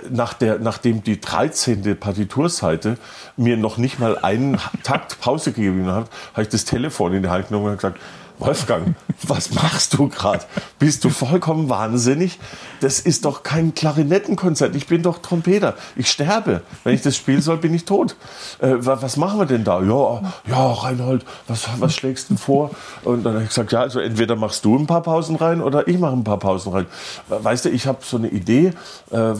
nach 0.09 0.33
der, 0.33 0.59
nachdem 0.59 1.03
die 1.03 1.19
13. 1.19 1.97
Partiturseite 1.97 2.97
mir 3.35 3.57
noch 3.57 3.77
nicht 3.77 3.99
mal 3.99 4.17
einen 4.19 4.59
Takt 4.83 5.19
Pause 5.19 5.51
gegeben 5.51 5.87
hat, 5.87 6.09
habe 6.33 6.43
ich 6.43 6.49
das 6.49 6.65
Telefon 6.65 7.13
in 7.13 7.23
die 7.23 7.29
Hand 7.29 7.47
genommen 7.47 7.67
und 7.67 7.75
gesagt, 7.75 7.99
Wolfgang, 8.41 8.95
was 9.21 9.53
machst 9.53 9.93
du 9.93 10.09
gerade? 10.09 10.43
Bist 10.79 11.03
du 11.03 11.11
vollkommen 11.11 11.69
wahnsinnig? 11.69 12.39
Das 12.79 12.99
ist 12.99 13.25
doch 13.25 13.43
kein 13.43 13.75
Klarinettenkonzert. 13.75 14.75
Ich 14.75 14.87
bin 14.87 15.03
doch 15.03 15.19
Trompeter. 15.19 15.75
Ich 15.95 16.09
sterbe. 16.09 16.63
Wenn 16.83 16.95
ich 16.95 17.03
das 17.03 17.15
spielen 17.15 17.41
soll, 17.41 17.57
bin 17.57 17.71
ich 17.71 17.85
tot. 17.85 18.15
Äh, 18.59 18.77
was 18.79 19.15
machen 19.15 19.37
wir 19.37 19.45
denn 19.45 19.63
da? 19.63 19.79
Ja, 19.83 20.33
ja, 20.49 20.71
Reinhold, 20.71 21.23
was, 21.47 21.67
was 21.77 21.93
schlägst 21.93 22.29
du 22.29 22.33
denn 22.33 22.37
vor? 22.39 22.71
Und 23.03 23.23
dann 23.23 23.33
habe 23.35 23.43
ich 23.43 23.49
gesagt, 23.49 23.73
ja, 23.73 23.81
also 23.81 23.99
entweder 23.99 24.35
machst 24.35 24.65
du 24.65 24.75
ein 24.75 24.87
paar 24.87 25.03
Pausen 25.03 25.35
rein 25.35 25.61
oder 25.61 25.87
ich 25.87 25.99
mache 25.99 26.13
ein 26.13 26.23
paar 26.23 26.39
Pausen 26.39 26.73
rein. 26.73 26.87
Weißt 27.29 27.65
du, 27.65 27.69
ich 27.69 27.85
habe 27.85 27.99
so 28.01 28.17
eine 28.17 28.29
Idee. 28.29 28.73
Äh, 29.11 29.33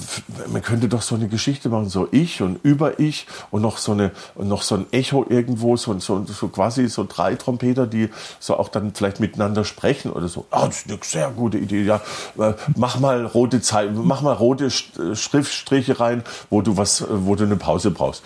man 0.52 0.62
könnte 0.62 0.88
doch 0.88 1.02
so 1.02 1.16
eine 1.16 1.28
Geschichte 1.28 1.70
machen, 1.70 1.90
so 1.90 2.08
ich 2.12 2.44
und 2.44 2.60
über 2.62 3.00
ich 3.00 3.26
und 3.50 3.64
noch 3.64 3.80
so 3.80 3.94
eine, 3.94 4.12
noch 4.36 4.62
so 4.62 4.76
ein 4.76 4.86
Echo 4.92 5.26
irgendwo, 5.28 5.76
so, 5.76 5.98
so, 5.98 6.24
so 6.24 6.50
quasi 6.50 6.88
so 6.88 7.04
drei 7.10 7.34
Trompeter, 7.34 7.88
die 7.88 8.12
so 8.40 8.58
auch 8.58 8.70
dann 8.70 8.91
vielleicht 8.94 9.20
miteinander 9.20 9.64
sprechen 9.66 10.12
oder 10.12 10.28
so. 10.28 10.46
Ah, 10.52 10.68
das 10.68 10.80
ist 10.80 10.90
eine 10.90 11.00
sehr 11.04 11.30
gute 11.32 11.58
Idee. 11.58 11.84
Ja, 11.84 12.02
äh, 12.38 12.54
mach 12.76 13.00
mal 13.00 13.26
rote 13.26 13.62
Zeit, 13.62 13.92
mach 13.94 14.22
mal 14.22 14.34
rote 14.34 14.70
Schriftstriche 14.70 16.00
rein, 16.00 16.24
wo 16.50 16.62
du 16.62 16.78
was, 16.78 17.06
wo 17.10 17.36
du 17.36 17.44
eine 17.44 17.56
Pause 17.56 17.92
brauchst. 17.92 18.24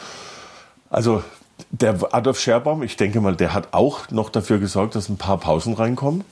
Also 0.89 1.23
der 1.71 1.97
Adolf 2.11 2.39
Scherbaum, 2.39 2.83
ich 2.83 2.97
denke 2.97 3.21
mal, 3.21 3.35
der 3.35 3.53
hat 3.53 3.69
auch 3.71 4.09
noch 4.11 4.29
dafür 4.29 4.59
gesorgt, 4.59 4.95
dass 4.95 5.09
ein 5.09 5.17
paar 5.17 5.37
Pausen 5.37 5.73
reinkommen. 5.73 6.23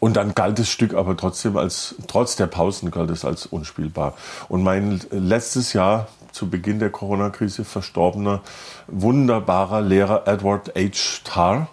Und 0.00 0.16
dann 0.16 0.34
galt 0.34 0.58
das 0.58 0.68
Stück 0.68 0.94
aber 0.94 1.16
trotzdem 1.16 1.56
als, 1.56 1.96
trotz 2.06 2.36
der 2.36 2.46
Pausen 2.46 2.90
galt 2.90 3.10
es 3.10 3.24
als 3.24 3.46
unspielbar. 3.46 4.14
Und 4.48 4.62
mein 4.62 5.00
letztes 5.10 5.72
Jahr 5.72 6.08
zu 6.32 6.48
Beginn 6.48 6.78
der 6.78 6.90
Corona-Krise 6.90 7.64
verstorbener, 7.64 8.42
wunderbarer 8.86 9.80
Lehrer 9.80 10.26
Edward 10.26 10.72
H. 10.76 11.20
Tarr, 11.24 11.68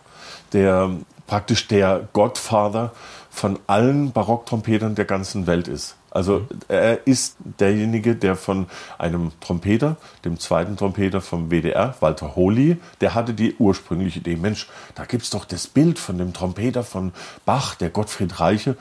der 0.54 0.91
praktisch 1.28 1.67
der 1.67 2.07
Godfather 2.13 2.91
von 3.30 3.59
allen 3.67 4.11
Barocktrompetern 4.11 4.95
der 4.95 5.05
ganzen 5.05 5.47
Welt 5.47 5.67
ist. 5.67 5.95
Also 6.15 6.47
er 6.69 7.05
ist 7.05 7.36
derjenige, 7.59 8.15
der 8.15 8.38
von 8.38 8.67
einem 8.97 9.34
Trompeter, 9.41 9.97
dem 10.23 10.39
zweiten 10.39 10.78
Trompeter 10.78 11.19
vom 11.19 11.51
WDR, 11.51 11.93
Walter 11.99 12.38
Holy, 12.38 12.78
der 13.01 13.13
hatte 13.13 13.34
die 13.34 13.55
ursprüngliche 13.55 14.19
Idee, 14.19 14.38
Mensch, 14.38 14.69
da 14.95 15.03
gibt's 15.03 15.30
doch 15.30 15.43
das 15.43 15.67
Bild 15.67 15.99
von 15.99 16.17
dem 16.17 16.32
Trompeter 16.32 16.86
von 16.86 17.11
Bach, 17.45 17.76
der 17.76 17.89
Gottfried 17.89 18.39
Reiche, 18.39 18.78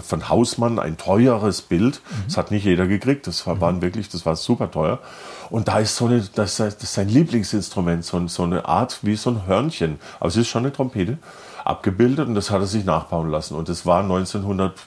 von 0.00 0.28
Hausmann, 0.28 0.78
ein 0.78 0.96
teures 0.96 1.60
Bild. 1.60 2.02
Mhm. 2.08 2.22
Das 2.26 2.36
hat 2.36 2.52
nicht 2.52 2.64
jeder 2.64 2.86
gekriegt, 2.86 3.26
das 3.26 3.44
war, 3.48 3.60
waren 3.60 3.82
wirklich, 3.82 4.08
das 4.08 4.24
war 4.24 4.36
super 4.36 4.70
teuer. 4.70 5.00
Und 5.50 5.66
da 5.66 5.80
ist 5.80 5.96
so 5.96 6.06
eine, 6.06 6.24
das, 6.36 6.58
das 6.58 6.76
ist 6.80 6.94
sein 6.94 7.08
Lieblingsinstrument, 7.08 8.04
so, 8.04 8.28
so 8.28 8.44
eine 8.44 8.66
Art 8.66 9.00
wie 9.02 9.16
so 9.16 9.30
ein 9.30 9.44
Hörnchen. 9.44 9.98
Aber 10.20 10.28
es 10.28 10.36
ist 10.36 10.46
schon 10.46 10.62
eine 10.62 10.72
Trompete 10.72 11.18
abgebildet 11.64 12.28
und 12.28 12.34
das 12.34 12.50
hat 12.50 12.60
er 12.60 12.66
sich 12.66 12.84
nachbauen 12.84 13.30
lassen. 13.30 13.54
Und 13.54 13.68
das 13.68 13.86
war 13.86 14.02
1900, 14.02 14.78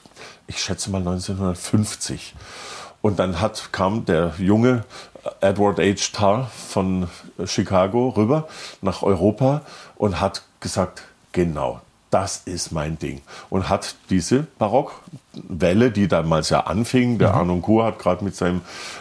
ich 0.46 0.58
schätze 0.58 0.90
mal 0.90 0.98
1950. 0.98 2.34
Und 3.02 3.18
dann 3.18 3.40
hat, 3.40 3.72
kam 3.72 4.04
der 4.06 4.32
junge 4.38 4.84
Edward 5.40 5.78
H. 5.78 6.12
Tarr 6.12 6.50
von 6.56 7.08
Chicago 7.44 8.10
rüber 8.10 8.48
nach 8.80 9.02
Europa 9.02 9.62
und 9.96 10.20
hat 10.20 10.42
gesagt, 10.60 11.02
genau, 11.32 11.80
das 12.10 12.42
ist 12.44 12.70
mein 12.70 12.98
Ding. 12.98 13.22
Und 13.50 13.68
hat 13.68 13.96
diese 14.08 14.46
Barockwelle, 14.58 15.90
die 15.90 16.08
damals 16.08 16.48
ja 16.50 16.60
anfing, 16.60 17.18
der 17.18 17.30
mhm. 17.30 17.34
Arnon 17.34 17.62
Kur 17.62 17.84
hat 17.84 17.98
gerade 17.98 18.24
mit 18.24 18.36
seinem 18.36 18.60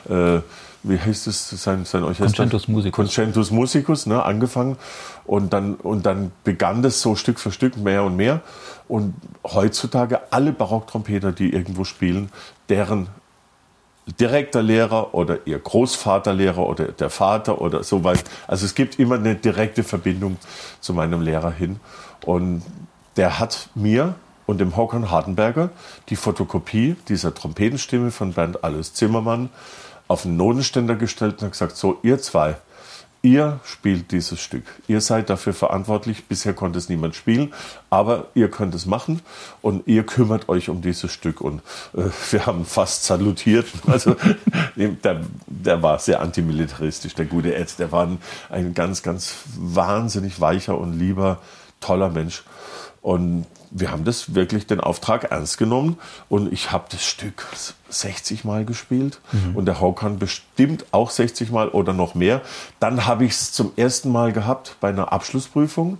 äh, 0.09 0.39
wie 0.83 0.99
heißt 0.99 1.27
es, 1.27 1.49
sein, 1.49 1.85
sein 1.85 2.03
Orchester? 2.03 2.25
Concentus 2.25 2.67
Musicus. 2.67 2.95
Concentus 2.95 3.51
Musicus, 3.51 4.05
ne, 4.05 4.23
angefangen. 4.23 4.77
Und 5.25 5.53
dann, 5.53 5.75
und 5.75 6.05
dann 6.05 6.31
begann 6.43 6.81
das 6.81 7.01
so 7.01 7.15
Stück 7.15 7.39
für 7.39 7.51
Stück 7.51 7.77
mehr 7.77 8.03
und 8.03 8.15
mehr. 8.15 8.41
Und 8.87 9.15
heutzutage 9.45 10.21
alle 10.31 10.51
Barocktrompeter, 10.51 11.31
die 11.31 11.53
irgendwo 11.53 11.85
spielen, 11.85 12.29
deren 12.69 13.07
direkter 14.19 14.61
Lehrer 14.61 15.13
oder 15.13 15.39
ihr 15.45 15.57
Großvaterlehrer 15.59 16.67
oder 16.67 16.89
der 16.89 17.09
Vater 17.09 17.61
oder 17.61 17.83
so 17.83 18.03
weit. 18.03 18.23
Also 18.47 18.65
es 18.65 18.75
gibt 18.75 18.99
immer 18.99 19.15
eine 19.15 19.35
direkte 19.35 19.83
Verbindung 19.83 20.37
zu 20.81 20.93
meinem 20.93 21.21
Lehrer 21.21 21.51
hin. 21.51 21.79
Und 22.25 22.63
der 23.15 23.39
hat 23.39 23.69
mir 23.75 24.15
und 24.45 24.59
dem 24.59 24.75
Håkon 24.75 25.09
Hardenberger 25.09 25.69
die 26.09 26.17
Fotokopie 26.17 26.97
dieser 27.07 27.33
Trompetenstimme 27.33 28.11
von 28.11 28.33
Bernd 28.33 28.63
Alles 28.63 28.93
Zimmermann 28.93 29.49
auf 30.07 30.25
einen 30.25 30.37
Notenständer 30.37 30.95
gestellt 30.95 31.35
und 31.35 31.43
hat 31.43 31.51
gesagt, 31.51 31.77
so 31.77 31.99
ihr 32.03 32.19
zwei, 32.19 32.55
ihr 33.23 33.61
spielt 33.63 34.11
dieses 34.11 34.41
Stück. 34.41 34.65
Ihr 34.87 34.99
seid 34.99 35.29
dafür 35.29 35.53
verantwortlich. 35.53 36.25
Bisher 36.25 36.53
konnte 36.53 36.77
es 36.77 36.89
niemand 36.89 37.15
spielen, 37.15 37.53
aber 37.89 38.27
ihr 38.35 38.51
könnt 38.51 38.75
es 38.75 38.85
machen 38.85 39.21
und 39.61 39.87
ihr 39.87 40.05
kümmert 40.05 40.49
euch 40.49 40.69
um 40.69 40.81
dieses 40.81 41.11
Stück. 41.11 41.39
Und 41.39 41.61
äh, 41.95 42.03
wir 42.31 42.45
haben 42.45 42.65
fast 42.65 43.05
salutiert. 43.05 43.65
Also 43.87 44.15
der, 44.75 45.21
der 45.47 45.83
war 45.83 45.99
sehr 45.99 46.19
antimilitaristisch, 46.19 47.13
der 47.15 47.25
gute 47.25 47.55
Ed. 47.55 47.79
Der 47.79 47.91
war 47.91 48.07
ein, 48.07 48.17
ein 48.49 48.73
ganz, 48.73 49.03
ganz 49.03 49.35
wahnsinnig 49.55 50.41
weicher 50.41 50.77
und 50.77 50.97
lieber, 50.97 51.39
toller 51.79 52.09
Mensch. 52.09 52.43
Und 53.01 53.45
wir 53.73 53.91
haben 53.91 54.05
das 54.05 54.35
wirklich 54.35 54.67
den 54.67 54.79
Auftrag 54.79 55.31
ernst 55.31 55.57
genommen 55.57 55.97
und 56.29 56.53
ich 56.53 56.71
habe 56.71 56.85
das 56.89 57.03
Stück 57.03 57.47
60 57.89 58.45
Mal 58.45 58.65
gespielt 58.65 59.19
mhm. 59.31 59.55
und 59.55 59.65
der 59.65 59.81
Haukan 59.81 60.19
bestimmt 60.19 60.85
auch 60.91 61.09
60 61.09 61.51
Mal 61.51 61.69
oder 61.69 61.91
noch 61.91 62.15
mehr. 62.15 62.41
Dann 62.79 63.05
habe 63.05 63.25
ich 63.25 63.31
es 63.31 63.51
zum 63.51 63.73
ersten 63.75 64.11
Mal 64.11 64.31
gehabt 64.31 64.77
bei 64.79 64.89
einer 64.89 65.11
Abschlussprüfung 65.11 65.97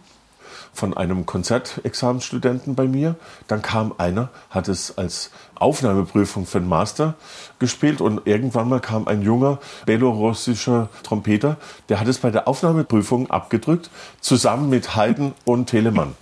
von 0.72 0.96
einem 0.96 1.26
Konzertexamensstudenten 1.26 2.76
bei 2.76 2.88
mir. 2.88 3.16
Dann 3.48 3.62
kam 3.62 3.94
einer, 3.98 4.30
hat 4.50 4.68
es 4.68 4.98
als 4.98 5.30
Aufnahmeprüfung 5.56 6.46
für 6.46 6.60
den 6.60 6.70
Master 6.70 7.16
gespielt 7.60 8.02
und 8.02 8.26
irgendwann 8.26 8.70
mal 8.70 8.80
kam 8.80 9.08
ein 9.08 9.22
junger 9.22 9.60
belorussischer 9.86 10.90
Trompeter, 11.04 11.58
der 11.90 12.00
hat 12.00 12.08
es 12.08 12.20
bei 12.20 12.32
der 12.32 12.48
Aufnahmeprüfung 12.48 13.30
abgedrückt, 13.30 13.90
zusammen 14.20 14.70
mit 14.70 14.96
Haydn 14.96 15.34
und 15.46 15.68
Telemann. 15.68 16.16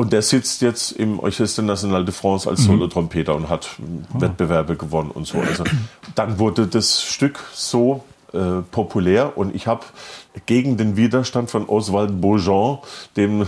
Und 0.00 0.14
der 0.14 0.22
sitzt 0.22 0.62
jetzt 0.62 0.92
im 0.92 1.18
Orchestre 1.18 1.62
National 1.62 2.06
de 2.06 2.14
France 2.14 2.48
als 2.48 2.60
mhm. 2.60 2.68
Solotrompeter 2.68 3.34
und 3.34 3.50
hat 3.50 3.68
oh. 4.14 4.22
Wettbewerbe 4.22 4.76
gewonnen 4.76 5.10
und 5.10 5.26
so. 5.26 5.38
Also 5.40 5.62
dann 6.14 6.38
wurde 6.38 6.66
das 6.66 7.02
Stück 7.02 7.38
so 7.52 8.02
äh, 8.32 8.62
populär 8.70 9.36
und 9.36 9.54
ich 9.54 9.66
habe 9.66 9.84
gegen 10.46 10.78
den 10.78 10.96
Widerstand 10.96 11.50
von 11.50 11.68
Oswald 11.68 12.18
Beaujean, 12.18 12.78
dem 13.18 13.42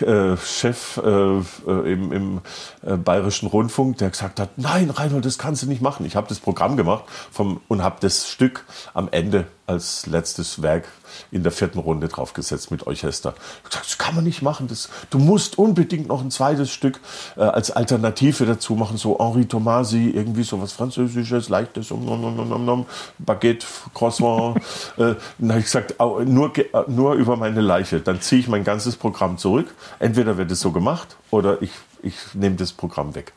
äh, 0.00 0.36
Chef 0.36 0.98
äh, 0.98 1.10
äh 1.10 1.92
im, 1.92 2.12
im 2.12 2.40
äh, 2.86 2.96
Bayerischen 2.96 3.48
Rundfunk, 3.48 3.98
der 3.98 4.10
gesagt 4.10 4.38
hat, 4.38 4.50
nein, 4.58 4.90
Reinhold, 4.90 5.24
das 5.24 5.38
kannst 5.38 5.64
du 5.64 5.66
nicht 5.66 5.82
machen. 5.82 6.06
Ich 6.06 6.14
habe 6.14 6.28
das 6.28 6.38
Programm 6.38 6.76
gemacht 6.76 7.02
vom, 7.32 7.60
und 7.66 7.82
habe 7.82 7.96
das 7.98 8.30
Stück 8.30 8.64
am 8.94 9.08
Ende 9.10 9.48
als 9.66 10.06
letztes 10.06 10.62
Werk 10.62 10.84
in 11.30 11.42
der 11.42 11.52
vierten 11.52 11.78
Runde 11.78 12.08
draufgesetzt 12.08 12.70
mit 12.70 12.86
Orchester. 12.86 13.34
Ich 13.64 13.70
gesagt, 13.70 13.86
das 13.86 13.98
kann 13.98 14.14
man 14.14 14.24
nicht 14.24 14.42
machen. 14.42 14.68
Das, 14.68 14.88
du 15.10 15.18
musst 15.18 15.58
unbedingt 15.58 16.08
noch 16.08 16.22
ein 16.22 16.30
zweites 16.30 16.70
Stück 16.70 17.00
äh, 17.36 17.40
als 17.40 17.70
Alternative 17.70 18.46
dazu 18.46 18.74
machen, 18.74 18.96
so 18.96 19.18
Henri 19.18 19.46
Tomasi, 19.46 20.10
irgendwie 20.10 20.42
so 20.42 20.60
was 20.60 20.72
Französisches, 20.72 21.48
leichtes, 21.48 21.90
um, 21.90 22.06
um, 22.08 22.38
um, 22.38 22.68
um, 22.68 22.86
Baguette, 23.18 23.66
Croissant. 23.94 24.56
äh, 24.96 25.14
dann 25.38 25.50
habe 25.50 25.58
ich 25.60 25.66
gesagt, 25.66 25.94
nur, 25.98 26.52
nur 26.88 27.14
über 27.14 27.36
meine 27.36 27.60
Leiche. 27.60 28.00
Dann 28.00 28.20
ziehe 28.20 28.40
ich 28.40 28.48
mein 28.48 28.64
ganzes 28.64 28.96
Programm 28.96 29.38
zurück. 29.38 29.74
Entweder 29.98 30.36
wird 30.36 30.50
es 30.50 30.60
so 30.60 30.72
gemacht 30.72 31.16
oder 31.30 31.60
ich, 31.62 31.70
ich 32.02 32.14
nehme 32.34 32.56
das 32.56 32.72
Programm 32.72 33.14
weg. 33.14 33.32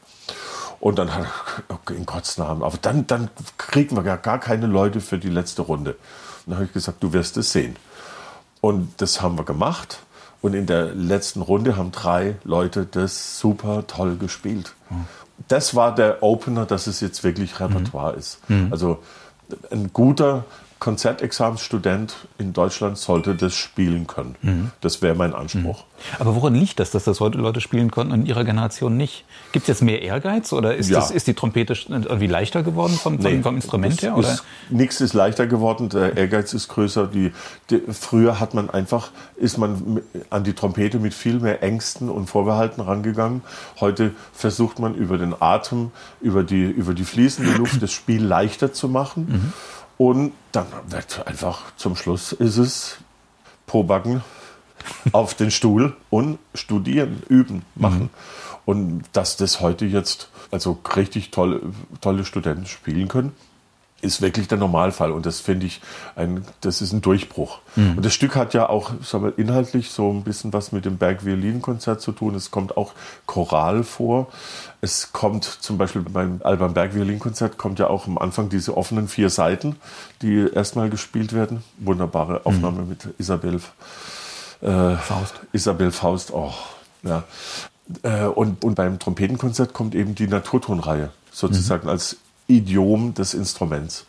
Und 0.79 0.97
dann 0.97 1.13
hat 1.13 1.27
okay, 1.67 1.95
in 1.95 2.05
Gottes 2.05 2.37
Namen, 2.37 2.63
aber 2.63 2.77
dann, 2.81 3.05
dann 3.05 3.29
kriegen 3.57 3.97
wir 3.97 4.05
ja 4.05 4.15
gar 4.15 4.39
keine 4.39 4.65
Leute 4.65 5.01
für 5.01 5.17
die 5.17 5.29
letzte 5.29 5.63
Runde. 5.63 5.97
Dann 6.49 6.57
habe 6.57 6.65
ich 6.65 6.73
gesagt, 6.73 7.03
du 7.03 7.13
wirst 7.13 7.37
es 7.37 7.51
sehen. 7.51 7.75
Und 8.59 9.01
das 9.01 9.21
haben 9.21 9.37
wir 9.37 9.45
gemacht. 9.45 9.99
Und 10.41 10.53
in 10.53 10.65
der 10.65 10.93
letzten 10.95 11.41
Runde 11.41 11.77
haben 11.77 11.91
drei 11.91 12.35
Leute 12.43 12.85
das 12.89 13.39
super 13.39 13.85
toll 13.87 14.17
gespielt. 14.17 14.73
Mhm. 14.89 15.05
Das 15.47 15.75
war 15.75 15.93
der 15.93 16.23
Opener, 16.23 16.65
dass 16.65 16.87
es 16.87 17.01
jetzt 17.01 17.23
wirklich 17.23 17.59
Repertoire 17.59 18.13
mhm. 18.13 18.19
ist. 18.19 18.49
Mhm. 18.49 18.67
Also 18.71 18.99
ein 19.71 19.91
guter 19.93 20.45
Konzertexamensstudent 20.79 22.15
in 22.37 22.53
Deutschland 22.53 22.97
sollte 22.97 23.35
das 23.35 23.53
spielen 23.53 24.07
können. 24.07 24.35
Mhm. 24.41 24.71
Das 24.79 25.01
wäre 25.01 25.13
mein 25.13 25.33
Anspruch. 25.33 25.83
Mhm. 25.83 26.19
Aber 26.19 26.35
woran 26.35 26.55
liegt 26.55 26.79
das, 26.79 26.91
dass 26.91 27.03
das 27.03 27.19
heute 27.19 27.37
Leute 27.37 27.59
spielen 27.59 27.91
konnten 27.91 28.13
und 28.13 28.21
in 28.21 28.25
ihrer 28.27 28.45
Generation 28.45 28.95
nicht? 28.95 29.25
Gibt 29.51 29.63
es 29.63 29.67
jetzt 29.67 29.81
mehr 29.81 30.01
Ehrgeiz 30.01 30.53
oder 30.53 30.75
ist, 30.75 30.89
ja. 30.89 30.99
das, 30.99 31.11
ist 31.11 31.27
die 31.27 31.33
Trompete 31.33 31.73
irgendwie 31.89 32.27
leichter 32.27 32.63
geworden 32.63 32.93
vom, 32.93 33.15
nee, 33.15 33.41
vom 33.41 33.55
Instrument 33.55 34.01
her? 34.01 34.15
Oder? 34.15 34.39
Nichts 34.69 35.01
ist 35.01 35.13
leichter 35.13 35.47
geworden, 35.47 35.89
der 35.89 36.15
Ehrgeiz 36.15 36.53
ist 36.53 36.69
größer. 36.69 37.07
Die, 37.07 37.33
die, 37.69 37.81
früher 37.91 38.39
hat 38.39 38.53
man 38.53 38.69
einfach, 38.69 39.11
ist 39.35 39.57
man 39.57 40.01
an 40.29 40.45
die 40.45 40.53
Trompete 40.53 40.99
mit 40.99 41.13
viel 41.13 41.41
mehr 41.41 41.61
Ängsten 41.61 42.09
und 42.09 42.27
Vorbehalten 42.27 42.79
rangegangen. 42.79 43.41
Heute 43.81 44.11
versucht 44.31 44.79
man 44.79 44.95
über 44.95 45.17
den 45.17 45.35
Atem, 45.41 45.91
über 46.21 46.43
die, 46.43 46.63
über 46.63 46.93
die 46.93 47.03
fließende 47.03 47.51
Luft 47.51 47.81
das 47.81 47.91
Spiel 47.91 48.23
leichter 48.23 48.71
zu 48.71 48.87
machen. 48.87 49.27
Mhm. 49.29 49.53
Und 49.99 50.31
dann 50.53 50.67
wird 50.87 51.27
einfach 51.27 51.75
zum 51.75 51.97
Schluss 51.97 52.31
ist 52.31 52.55
es 52.55 52.99
Probacken 53.67 54.23
auf 55.11 55.33
den 55.33 55.51
Stuhl 55.51 55.93
und 56.09 56.39
studieren, 56.55 57.21
üben, 57.27 57.63
machen. 57.75 58.03
Mhm. 58.03 58.09
Und 58.63 59.03
dass 59.11 59.35
das 59.35 59.59
heute 59.59 59.85
jetzt 59.85 60.29
also 60.51 60.79
richtig 60.95 61.31
tolle, 61.31 61.59
tolle 61.99 62.23
Studenten 62.23 62.65
spielen 62.65 63.09
können, 63.09 63.33
ist 64.01 64.21
wirklich 64.21 64.47
der 64.47 64.57
Normalfall 64.57 65.11
und 65.11 65.25
das 65.25 65.39
finde 65.39 65.65
ich 65.65 65.81
ein, 66.15 66.45
das 66.61 66.81
ist 66.81 66.93
ein 66.93 67.01
Durchbruch. 67.01 67.59
Mhm. 67.75 67.97
Und 67.97 68.05
das 68.05 68.13
Stück 68.13 68.35
hat 68.35 68.53
ja 68.53 68.69
auch 68.69 68.91
sagen 69.03 69.25
wir, 69.25 69.37
inhaltlich 69.37 69.91
so 69.91 70.11
ein 70.11 70.23
bisschen 70.23 70.53
was 70.53 70.71
mit 70.71 70.85
dem 70.85 70.97
Berg-Violin-Konzert 70.97 72.01
zu 72.01 72.11
tun. 72.11 72.35
Es 72.35 72.51
kommt 72.51 72.77
auch 72.77 72.93
Choral 73.25 73.83
vor. 73.83 74.27
Es 74.81 75.11
kommt 75.11 75.43
zum 75.43 75.77
Beispiel 75.77 76.01
beim 76.01 76.41
Alban 76.43 76.73
Berg-Violin-Konzert 76.73 77.57
kommt 77.57 77.79
ja 77.79 77.87
auch 77.87 78.07
am 78.07 78.17
Anfang 78.17 78.49
diese 78.49 78.77
offenen 78.77 79.07
vier 79.07 79.29
Seiten, 79.29 79.75
die 80.21 80.47
erstmal 80.53 80.89
gespielt 80.89 81.33
werden. 81.33 81.63
Wunderbare 81.77 82.45
Aufnahme 82.45 82.83
mhm. 82.83 82.89
mit 82.89 83.07
Isabel 83.17 83.59
äh, 84.61 84.95
Faust. 84.95 85.35
Isabel 85.51 85.91
Faust. 85.91 86.31
Oh, 86.33 86.53
Ja. 87.03 87.23
Äh, 88.03 88.25
und, 88.25 88.63
und 88.63 88.75
beim 88.75 88.99
Trompetenkonzert 88.99 89.73
kommt 89.73 89.95
eben 89.95 90.15
die 90.15 90.27
Naturtonreihe 90.27 91.09
sozusagen 91.31 91.85
mhm. 91.85 91.89
als 91.89 92.17
Idiom 92.49 93.13
des 93.13 93.33
Instruments. 93.33 94.05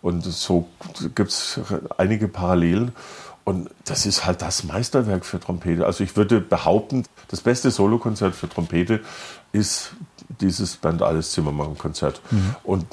Und 0.00 0.24
so 0.24 0.68
gibt 1.14 1.30
es 1.30 1.60
einige 1.96 2.28
Parallelen. 2.28 2.92
Und 3.44 3.70
das 3.86 4.04
ist 4.04 4.26
halt 4.26 4.42
das 4.42 4.64
Meisterwerk 4.64 5.24
für 5.24 5.40
Trompete. 5.40 5.86
Also 5.86 6.04
ich 6.04 6.16
würde 6.16 6.38
behaupten, 6.38 7.04
das 7.28 7.40
beste 7.40 7.70
Solokonzert 7.70 8.34
für 8.34 8.46
Trompete 8.46 9.00
ist 9.52 9.92
dieses 10.40 10.76
Band 10.76 11.00
Alles 11.00 11.32
Zimmermann-Konzert. 11.32 12.20
Mhm. 12.30 12.56
Und 12.62 12.84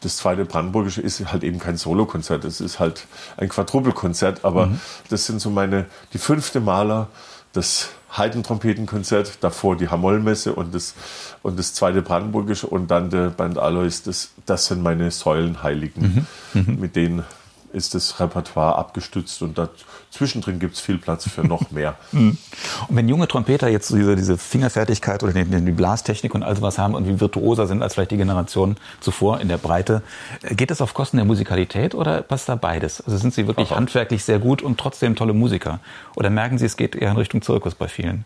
das 0.00 0.18
zweite 0.18 0.44
Brandenburgische 0.44 1.00
ist 1.00 1.32
halt 1.32 1.42
eben 1.42 1.58
kein 1.58 1.76
Solokonzert, 1.76 2.44
es 2.44 2.60
ist 2.60 2.78
halt 2.78 3.08
ein 3.36 3.48
Quadrupelkonzert, 3.48 4.44
aber 4.44 4.66
mhm. 4.66 4.80
das 5.08 5.26
sind 5.26 5.40
so 5.40 5.50
meine, 5.50 5.86
die 6.12 6.18
fünfte 6.18 6.60
Maler, 6.60 7.08
das 7.52 7.90
Heidentrompetenkonzert, 8.16 9.38
davor 9.42 9.76
die 9.76 9.88
Hamollmesse 9.88 10.54
und 10.54 10.74
das, 10.74 10.94
und 11.42 11.58
das 11.58 11.74
zweite 11.74 12.02
Brandenburgische 12.02 12.66
und 12.66 12.90
dann 12.90 13.10
der 13.10 13.30
Band 13.30 13.58
Alois, 13.58 14.02
das, 14.04 14.30
das 14.44 14.66
sind 14.66 14.82
meine 14.82 15.10
Säulenheiligen, 15.10 16.26
mhm. 16.52 16.60
Mhm. 16.60 16.80
mit 16.80 16.96
denen 16.96 17.24
ist 17.72 17.94
das 17.94 18.20
Repertoire 18.20 18.76
abgestützt 18.76 19.42
und 19.42 19.58
dazwischendrin 19.58 20.58
gibt 20.58 20.74
es 20.74 20.80
viel 20.80 20.98
Platz 20.98 21.28
für 21.28 21.46
noch 21.46 21.70
mehr. 21.70 21.96
Mhm. 22.12 22.36
und 22.88 22.96
wenn 22.96 23.08
junge 23.08 23.28
Trompeter 23.28 23.68
jetzt 23.68 23.90
diese, 23.90 24.16
diese 24.16 24.38
Fingerfertigkeit 24.38 25.22
oder 25.22 25.32
die, 25.32 25.44
die 25.44 25.70
Blastechnik 25.72 26.34
und 26.34 26.42
all 26.42 26.56
sowas 26.56 26.78
haben 26.78 26.94
und 26.94 27.06
wie 27.06 27.20
virtuoser 27.20 27.66
sind 27.66 27.82
als 27.82 27.94
vielleicht 27.94 28.10
die 28.10 28.16
Generation 28.16 28.76
zuvor 29.00 29.40
in 29.40 29.48
der 29.48 29.58
Breite, 29.58 30.02
äh, 30.42 30.54
geht 30.54 30.70
das 30.70 30.80
auf 30.80 30.94
Kosten 30.94 31.16
der 31.16 31.26
Musikalität 31.26 31.94
oder 31.94 32.22
passt 32.22 32.48
da 32.48 32.54
beides? 32.54 33.00
Also 33.00 33.18
sind 33.18 33.34
sie 33.34 33.46
wirklich 33.46 33.70
Aha. 33.70 33.76
handwerklich 33.76 34.24
sehr 34.24 34.38
gut 34.38 34.62
und 34.62 34.78
trotzdem 34.78 35.16
tolle 35.16 35.32
Musiker? 35.32 35.80
Oder 36.16 36.30
merken 36.30 36.58
Sie, 36.58 36.66
es 36.66 36.76
geht 36.76 36.94
eher 36.94 37.10
in 37.10 37.16
Richtung 37.16 37.42
Zirkus 37.42 37.74
bei 37.74 37.88
vielen? 37.88 38.24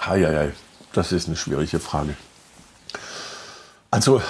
Hei. 0.00 0.52
Das 0.92 1.12
ist 1.12 1.26
eine 1.26 1.36
schwierige 1.36 1.78
Frage. 1.78 2.14
Also 3.90 4.22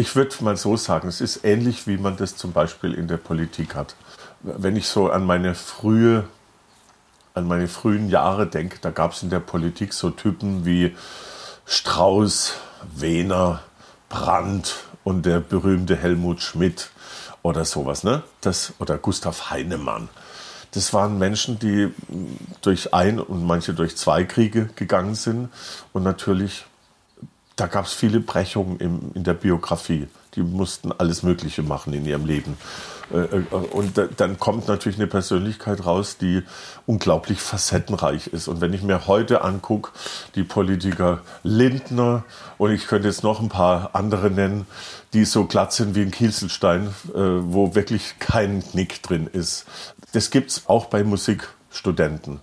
ich 0.00 0.16
würde 0.16 0.34
mal 0.40 0.56
so 0.56 0.76
sagen, 0.76 1.08
es 1.08 1.20
ist 1.20 1.44
ähnlich, 1.44 1.86
wie 1.86 1.98
man 1.98 2.16
das 2.16 2.34
zum 2.34 2.52
Beispiel 2.52 2.94
in 2.94 3.06
der 3.06 3.18
Politik 3.18 3.74
hat. 3.74 3.94
Wenn 4.40 4.74
ich 4.74 4.88
so 4.88 5.10
an 5.10 5.26
meine 5.26 5.54
frühe, 5.54 6.24
an 7.34 7.46
meine 7.46 7.68
frühen 7.68 8.08
Jahre 8.08 8.46
denke, 8.46 8.78
da 8.80 8.90
gab 8.90 9.12
es 9.12 9.22
in 9.22 9.28
der 9.28 9.40
Politik 9.40 9.92
so 9.92 10.08
Typen 10.08 10.64
wie 10.64 10.96
Strauß, 11.66 12.54
Wehner, 12.96 13.60
Brandt 14.08 14.84
und 15.04 15.26
der 15.26 15.40
berühmte 15.40 15.96
Helmut 15.96 16.40
Schmidt 16.40 16.90
oder 17.42 17.66
sowas, 17.66 18.02
ne? 18.02 18.22
Das, 18.40 18.72
oder 18.78 18.96
Gustav 18.96 19.50
Heinemann. 19.50 20.08
Das 20.72 20.94
waren 20.94 21.18
Menschen, 21.18 21.58
die 21.58 21.92
durch 22.62 22.94
ein 22.94 23.20
und 23.20 23.44
manche 23.44 23.74
durch 23.74 23.98
zwei 23.98 24.24
Kriege 24.24 24.70
gegangen 24.76 25.14
sind 25.14 25.50
und 25.92 26.04
natürlich 26.04 26.64
da 27.56 27.66
gab 27.66 27.86
es 27.86 27.92
viele 27.92 28.20
Brechungen 28.20 28.78
im, 28.78 29.12
in 29.14 29.24
der 29.24 29.34
Biografie. 29.34 30.08
Die 30.34 30.42
mussten 30.42 30.92
alles 30.92 31.22
Mögliche 31.22 31.62
machen 31.62 31.92
in 31.92 32.06
ihrem 32.06 32.24
Leben. 32.24 32.56
Äh, 33.12 33.16
äh, 33.16 33.44
und 33.72 34.00
dann 34.16 34.38
kommt 34.38 34.68
natürlich 34.68 34.98
eine 34.98 35.06
Persönlichkeit 35.06 35.84
raus, 35.84 36.16
die 36.18 36.42
unglaublich 36.86 37.40
facettenreich 37.40 38.28
ist. 38.28 38.48
Und 38.48 38.60
wenn 38.60 38.72
ich 38.72 38.82
mir 38.82 39.06
heute 39.06 39.42
angucke, 39.42 39.90
die 40.34 40.44
Politiker 40.44 41.20
Lindner 41.42 42.24
und 42.58 42.72
ich 42.72 42.86
könnte 42.86 43.08
jetzt 43.08 43.22
noch 43.22 43.40
ein 43.40 43.48
paar 43.48 43.90
andere 43.94 44.30
nennen, 44.30 44.66
die 45.12 45.24
so 45.24 45.44
glatt 45.44 45.72
sind 45.72 45.94
wie 45.94 46.02
ein 46.02 46.10
Kieselstein, 46.10 46.88
äh, 47.14 47.18
wo 47.18 47.74
wirklich 47.74 48.14
kein 48.18 48.62
Knick 48.62 49.02
drin 49.02 49.28
ist. 49.32 49.66
Das 50.12 50.30
gibt 50.30 50.50
es 50.50 50.68
auch 50.68 50.86
bei 50.86 51.04
Musikstudenten. 51.04 52.40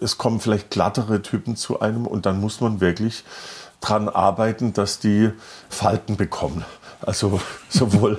Es 0.00 0.16
kommen 0.16 0.40
vielleicht 0.40 0.70
glattere 0.70 1.20
Typen 1.20 1.56
zu 1.56 1.80
einem 1.80 2.06
und 2.06 2.24
dann 2.24 2.40
muss 2.40 2.62
man 2.62 2.80
wirklich 2.80 3.22
dran 3.84 4.08
arbeiten, 4.08 4.72
dass 4.72 4.98
die 4.98 5.30
Falten 5.68 6.16
bekommen. 6.16 6.64
Also 7.02 7.40
sowohl 7.68 8.18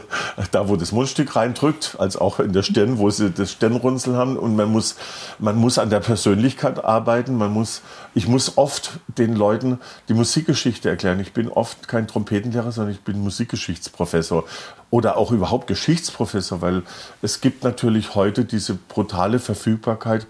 da, 0.51 0.69
wo 0.69 0.75
das 0.75 0.91
Mundstück 0.91 1.35
reindrückt, 1.35 1.95
als 1.97 2.17
auch 2.17 2.39
in 2.39 2.53
der 2.53 2.61
Stirn, 2.61 2.99
wo 2.99 3.09
sie 3.09 3.31
das 3.31 3.51
Stirnrunzeln 3.51 4.15
haben. 4.15 4.37
Und 4.37 4.55
man 4.55 4.71
muss, 4.71 4.95
man 5.39 5.55
muss 5.55 5.77
an 5.77 5.89
der 5.89 6.01
Persönlichkeit 6.01 6.83
arbeiten. 6.83 7.35
Man 7.37 7.51
muss, 7.51 7.81
ich 8.13 8.27
muss 8.27 8.57
oft 8.57 8.99
den 9.07 9.35
Leuten 9.35 9.79
die 10.07 10.13
Musikgeschichte 10.13 10.89
erklären. 10.89 11.19
Ich 11.19 11.33
bin 11.33 11.49
oft 11.49 11.87
kein 11.87 12.07
Trompetenlehrer, 12.07 12.71
sondern 12.71 12.93
ich 12.93 13.01
bin 13.01 13.19
Musikgeschichtsprofessor 13.21 14.43
oder 14.95 15.17
auch 15.17 15.31
überhaupt 15.31 15.67
Geschichtsprofessor, 15.67 16.61
weil 16.61 16.83
es 17.21 17.41
gibt 17.41 17.63
natürlich 17.63 18.15
heute 18.15 18.45
diese 18.45 18.75
brutale 18.75 19.39
Verfügbarkeit 19.39 20.25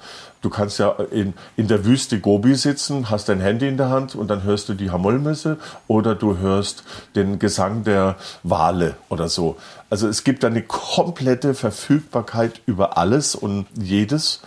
Du 0.46 0.52
kannst 0.52 0.78
ja 0.78 0.92
in, 1.10 1.34
in 1.58 1.68
der 1.68 1.86
Wüste 1.86 2.20
Gobi 2.20 2.54
sitzen, 2.54 3.10
hast 3.10 3.30
dein 3.30 3.42
Handy 3.42 3.68
in 3.68 3.78
der 3.78 3.90
Hand 3.90 4.14
und 4.14 4.28
dann 4.28 4.44
hörst 4.44 4.70
du 4.70 4.76
die 4.76 4.92
Hamollmesse 4.92 5.58
oder 5.88 6.14
du 6.14 6.38
hörst 6.38 6.84
den 7.16 7.40
Gesang 7.40 7.84
der 7.84 8.16
Wale 8.44 8.96
oder 9.10 9.28
so. 9.28 9.58
Also 9.90 10.08
es 10.08 10.24
gibt 10.24 10.46
eine 10.46 10.62
komplette 10.62 11.56
Verfügbarkeit 11.56 12.62
über 12.68 12.96
alles 12.96 13.34
und 13.34 13.66
jedes 13.74 14.42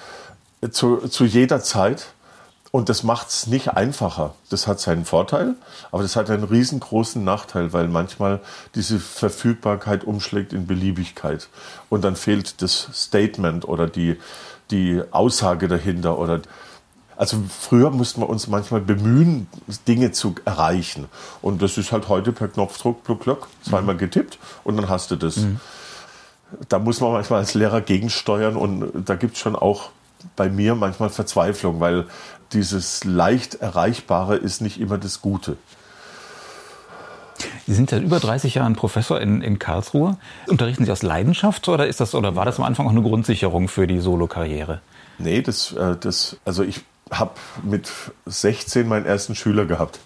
zu, 0.70 0.98
zu 1.08 1.24
jeder 1.24 1.64
Zeit. 1.64 2.06
Und 2.70 2.90
das 2.90 3.02
macht 3.02 3.28
es 3.28 3.46
nicht 3.46 3.70
einfacher. 3.70 4.34
Das 4.50 4.66
hat 4.66 4.78
seinen 4.78 5.06
Vorteil, 5.06 5.54
aber 5.90 6.02
das 6.02 6.16
hat 6.16 6.28
einen 6.30 6.44
riesengroßen 6.44 7.24
Nachteil, 7.24 7.72
weil 7.72 7.88
manchmal 7.88 8.40
diese 8.74 9.00
Verfügbarkeit 9.00 10.04
umschlägt 10.04 10.52
in 10.52 10.66
Beliebigkeit. 10.66 11.48
Und 11.88 12.04
dann 12.04 12.14
fehlt 12.14 12.60
das 12.60 12.88
Statement 12.92 13.66
oder 13.66 13.86
die, 13.86 14.18
die 14.70 15.02
Aussage 15.10 15.68
dahinter 15.68 16.18
oder 16.18 16.42
also 17.16 17.42
früher 17.48 17.90
mussten 17.90 18.20
wir 18.20 18.28
uns 18.28 18.46
manchmal 18.46 18.80
bemühen, 18.80 19.48
Dinge 19.88 20.12
zu 20.12 20.36
erreichen. 20.44 21.08
Und 21.42 21.62
das 21.62 21.76
ist 21.76 21.90
halt 21.90 22.08
heute 22.08 22.30
per 22.30 22.46
Knopfdruck, 22.46 23.04
Gluck, 23.04 23.22
Gluck, 23.22 23.48
zweimal 23.62 23.96
mhm. 23.96 23.98
getippt 23.98 24.38
und 24.62 24.76
dann 24.76 24.88
hast 24.88 25.10
du 25.10 25.16
das. 25.16 25.38
Mhm. 25.38 25.58
Da 26.68 26.78
muss 26.78 27.00
man 27.00 27.12
manchmal 27.12 27.40
als 27.40 27.54
Lehrer 27.54 27.80
gegensteuern 27.80 28.56
und 28.56 28.92
da 29.04 29.16
gibt 29.16 29.34
es 29.34 29.40
schon 29.40 29.56
auch 29.56 29.90
bei 30.36 30.48
mir 30.48 30.76
manchmal 30.76 31.10
Verzweiflung, 31.10 31.80
weil 31.80 32.06
dieses 32.52 33.04
leicht 33.04 33.56
Erreichbare 33.56 34.36
ist 34.36 34.60
nicht 34.60 34.80
immer 34.80 34.98
das 34.98 35.20
Gute. 35.20 35.56
Sie 37.66 37.74
sind 37.74 37.90
seit 37.90 38.02
über 38.02 38.18
30 38.18 38.54
Jahren 38.54 38.74
Professor 38.74 39.20
in, 39.20 39.42
in 39.42 39.58
Karlsruhe. 39.58 40.16
Unterrichten 40.46 40.84
Sie 40.84 40.90
aus 40.90 41.02
Leidenschaft 41.02 41.68
oder 41.68 41.86
ist 41.86 42.00
das 42.00 42.14
oder 42.14 42.34
war 42.34 42.44
das 42.44 42.58
am 42.58 42.64
Anfang 42.64 42.86
auch 42.86 42.90
eine 42.90 43.02
Grundsicherung 43.02 43.68
für 43.68 43.86
die 43.86 44.00
Solokarriere? 44.00 44.80
Nee, 45.18 45.42
das, 45.42 45.72
äh, 45.72 45.96
das, 46.00 46.36
also 46.44 46.62
ich 46.62 46.80
habe 47.10 47.32
mit 47.62 47.90
16 48.26 48.86
meinen 48.86 49.06
ersten 49.06 49.34
Schüler 49.34 49.66
gehabt. 49.66 50.00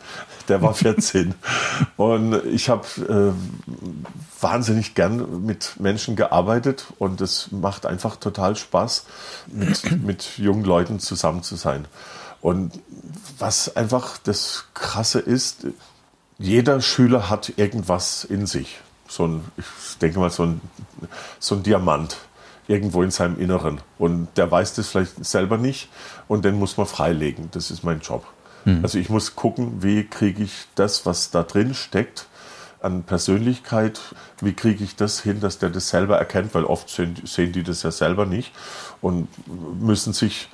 Der 0.48 0.60
war 0.60 0.74
14. 0.74 1.34
und 1.96 2.44
ich 2.46 2.68
habe 2.68 2.86
äh, 3.08 4.42
wahnsinnig 4.42 4.94
gern 4.94 5.44
mit 5.44 5.78
Menschen 5.78 6.16
gearbeitet 6.16 6.86
und 6.98 7.20
es 7.20 7.52
macht 7.52 7.86
einfach 7.86 8.16
total 8.16 8.56
Spaß, 8.56 9.06
mit, 9.46 10.02
mit 10.02 10.38
jungen 10.38 10.64
Leuten 10.64 10.98
zusammen 10.98 11.42
zu 11.42 11.56
sein. 11.56 11.86
Und 12.42 12.80
was 13.38 13.76
einfach 13.76 14.18
das 14.18 14.66
Krasse 14.74 15.20
ist, 15.20 15.66
jeder 16.38 16.80
Schüler 16.80 17.30
hat 17.30 17.52
irgendwas 17.56 18.24
in 18.24 18.46
sich. 18.46 18.80
So 19.08 19.26
ein, 19.26 19.44
ich 19.56 19.98
denke 20.00 20.18
mal, 20.18 20.30
so 20.30 20.44
ein, 20.44 20.60
so 21.38 21.54
ein 21.54 21.62
Diamant 21.62 22.16
irgendwo 22.66 23.02
in 23.02 23.10
seinem 23.10 23.38
Inneren. 23.38 23.80
Und 23.98 24.28
der 24.36 24.50
weiß 24.50 24.74
das 24.74 24.88
vielleicht 24.88 25.24
selber 25.24 25.56
nicht 25.56 25.88
und 26.26 26.44
den 26.44 26.58
muss 26.58 26.76
man 26.76 26.86
freilegen. 26.86 27.48
Das 27.52 27.70
ist 27.70 27.84
mein 27.84 28.00
Job. 28.00 28.26
Mhm. 28.64 28.80
Also 28.82 28.98
ich 28.98 29.08
muss 29.08 29.36
gucken, 29.36 29.82
wie 29.82 30.04
kriege 30.04 30.42
ich 30.42 30.66
das, 30.74 31.06
was 31.06 31.30
da 31.30 31.44
drin 31.44 31.74
steckt, 31.74 32.26
an 32.80 33.04
Persönlichkeit, 33.04 34.00
wie 34.40 34.54
kriege 34.54 34.82
ich 34.82 34.96
das 34.96 35.20
hin, 35.20 35.38
dass 35.40 35.58
der 35.58 35.70
das 35.70 35.88
selber 35.88 36.18
erkennt, 36.18 36.52
weil 36.54 36.64
oft 36.64 36.88
sehen, 36.88 37.14
sehen 37.24 37.52
die 37.52 37.62
das 37.62 37.84
ja 37.84 37.92
selber 37.92 38.26
nicht 38.26 38.52
und 39.00 39.28
müssen 39.80 40.12
sich 40.12 40.48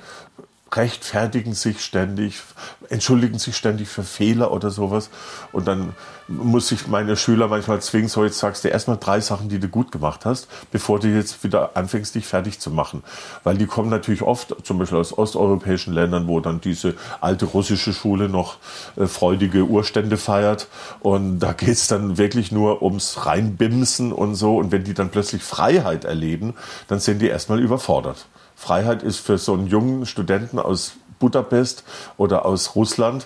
rechtfertigen 0.71 1.53
sich 1.53 1.83
ständig, 1.83 2.41
entschuldigen 2.89 3.39
sich 3.39 3.55
ständig 3.55 3.87
für 3.87 4.03
Fehler 4.03 4.51
oder 4.51 4.69
sowas. 4.69 5.09
Und 5.51 5.67
dann 5.67 5.93
muss 6.27 6.71
ich 6.71 6.87
meine 6.87 7.15
Schüler 7.15 7.47
manchmal 7.47 7.81
zwingen, 7.81 8.07
so 8.07 8.23
jetzt 8.23 8.37
sagst 8.37 8.63
du 8.63 8.67
erstmal 8.67 8.97
drei 8.97 9.19
Sachen, 9.19 9.49
die 9.49 9.59
du 9.59 9.67
gut 9.67 9.91
gemacht 9.91 10.25
hast, 10.25 10.47
bevor 10.71 10.99
du 10.99 11.07
jetzt 11.07 11.43
wieder 11.43 11.75
anfängst, 11.75 12.13
dich 12.13 12.25
fertig 12.25 12.59
zu 12.59 12.69
machen. 12.69 13.03
Weil 13.43 13.57
die 13.57 13.65
kommen 13.65 13.89
natürlich 13.89 14.21
oft, 14.21 14.55
zum 14.63 14.77
Beispiel 14.77 14.99
aus 14.99 15.17
osteuropäischen 15.17 15.93
Ländern, 15.93 16.27
wo 16.27 16.39
dann 16.39 16.61
diese 16.61 16.93
alte 17.19 17.45
russische 17.45 17.93
Schule 17.93 18.29
noch 18.29 18.57
äh, 18.95 19.07
freudige 19.07 19.63
Urstände 19.63 20.17
feiert. 20.17 20.67
Und 20.99 21.39
da 21.39 21.53
geht's 21.53 21.87
dann 21.87 22.17
wirklich 22.17 22.51
nur 22.51 22.83
ums 22.83 23.25
Reinbimsen 23.25 24.11
und 24.11 24.35
so. 24.35 24.57
Und 24.57 24.71
wenn 24.71 24.83
die 24.83 24.93
dann 24.93 25.09
plötzlich 25.09 25.41
Freiheit 25.43 26.05
erleben, 26.05 26.53
dann 26.87 26.99
sind 26.99 27.21
die 27.21 27.27
erstmal 27.27 27.59
überfordert. 27.59 28.27
Freiheit 28.59 29.03
ist 29.03 29.19
für 29.19 29.37
so 29.37 29.53
einen 29.53 29.67
jungen 29.67 30.05
Studenten 30.05 30.59
aus 30.59 30.97
Budapest 31.17 31.85
oder 32.17 32.45
aus 32.45 32.75
Russland, 32.75 33.25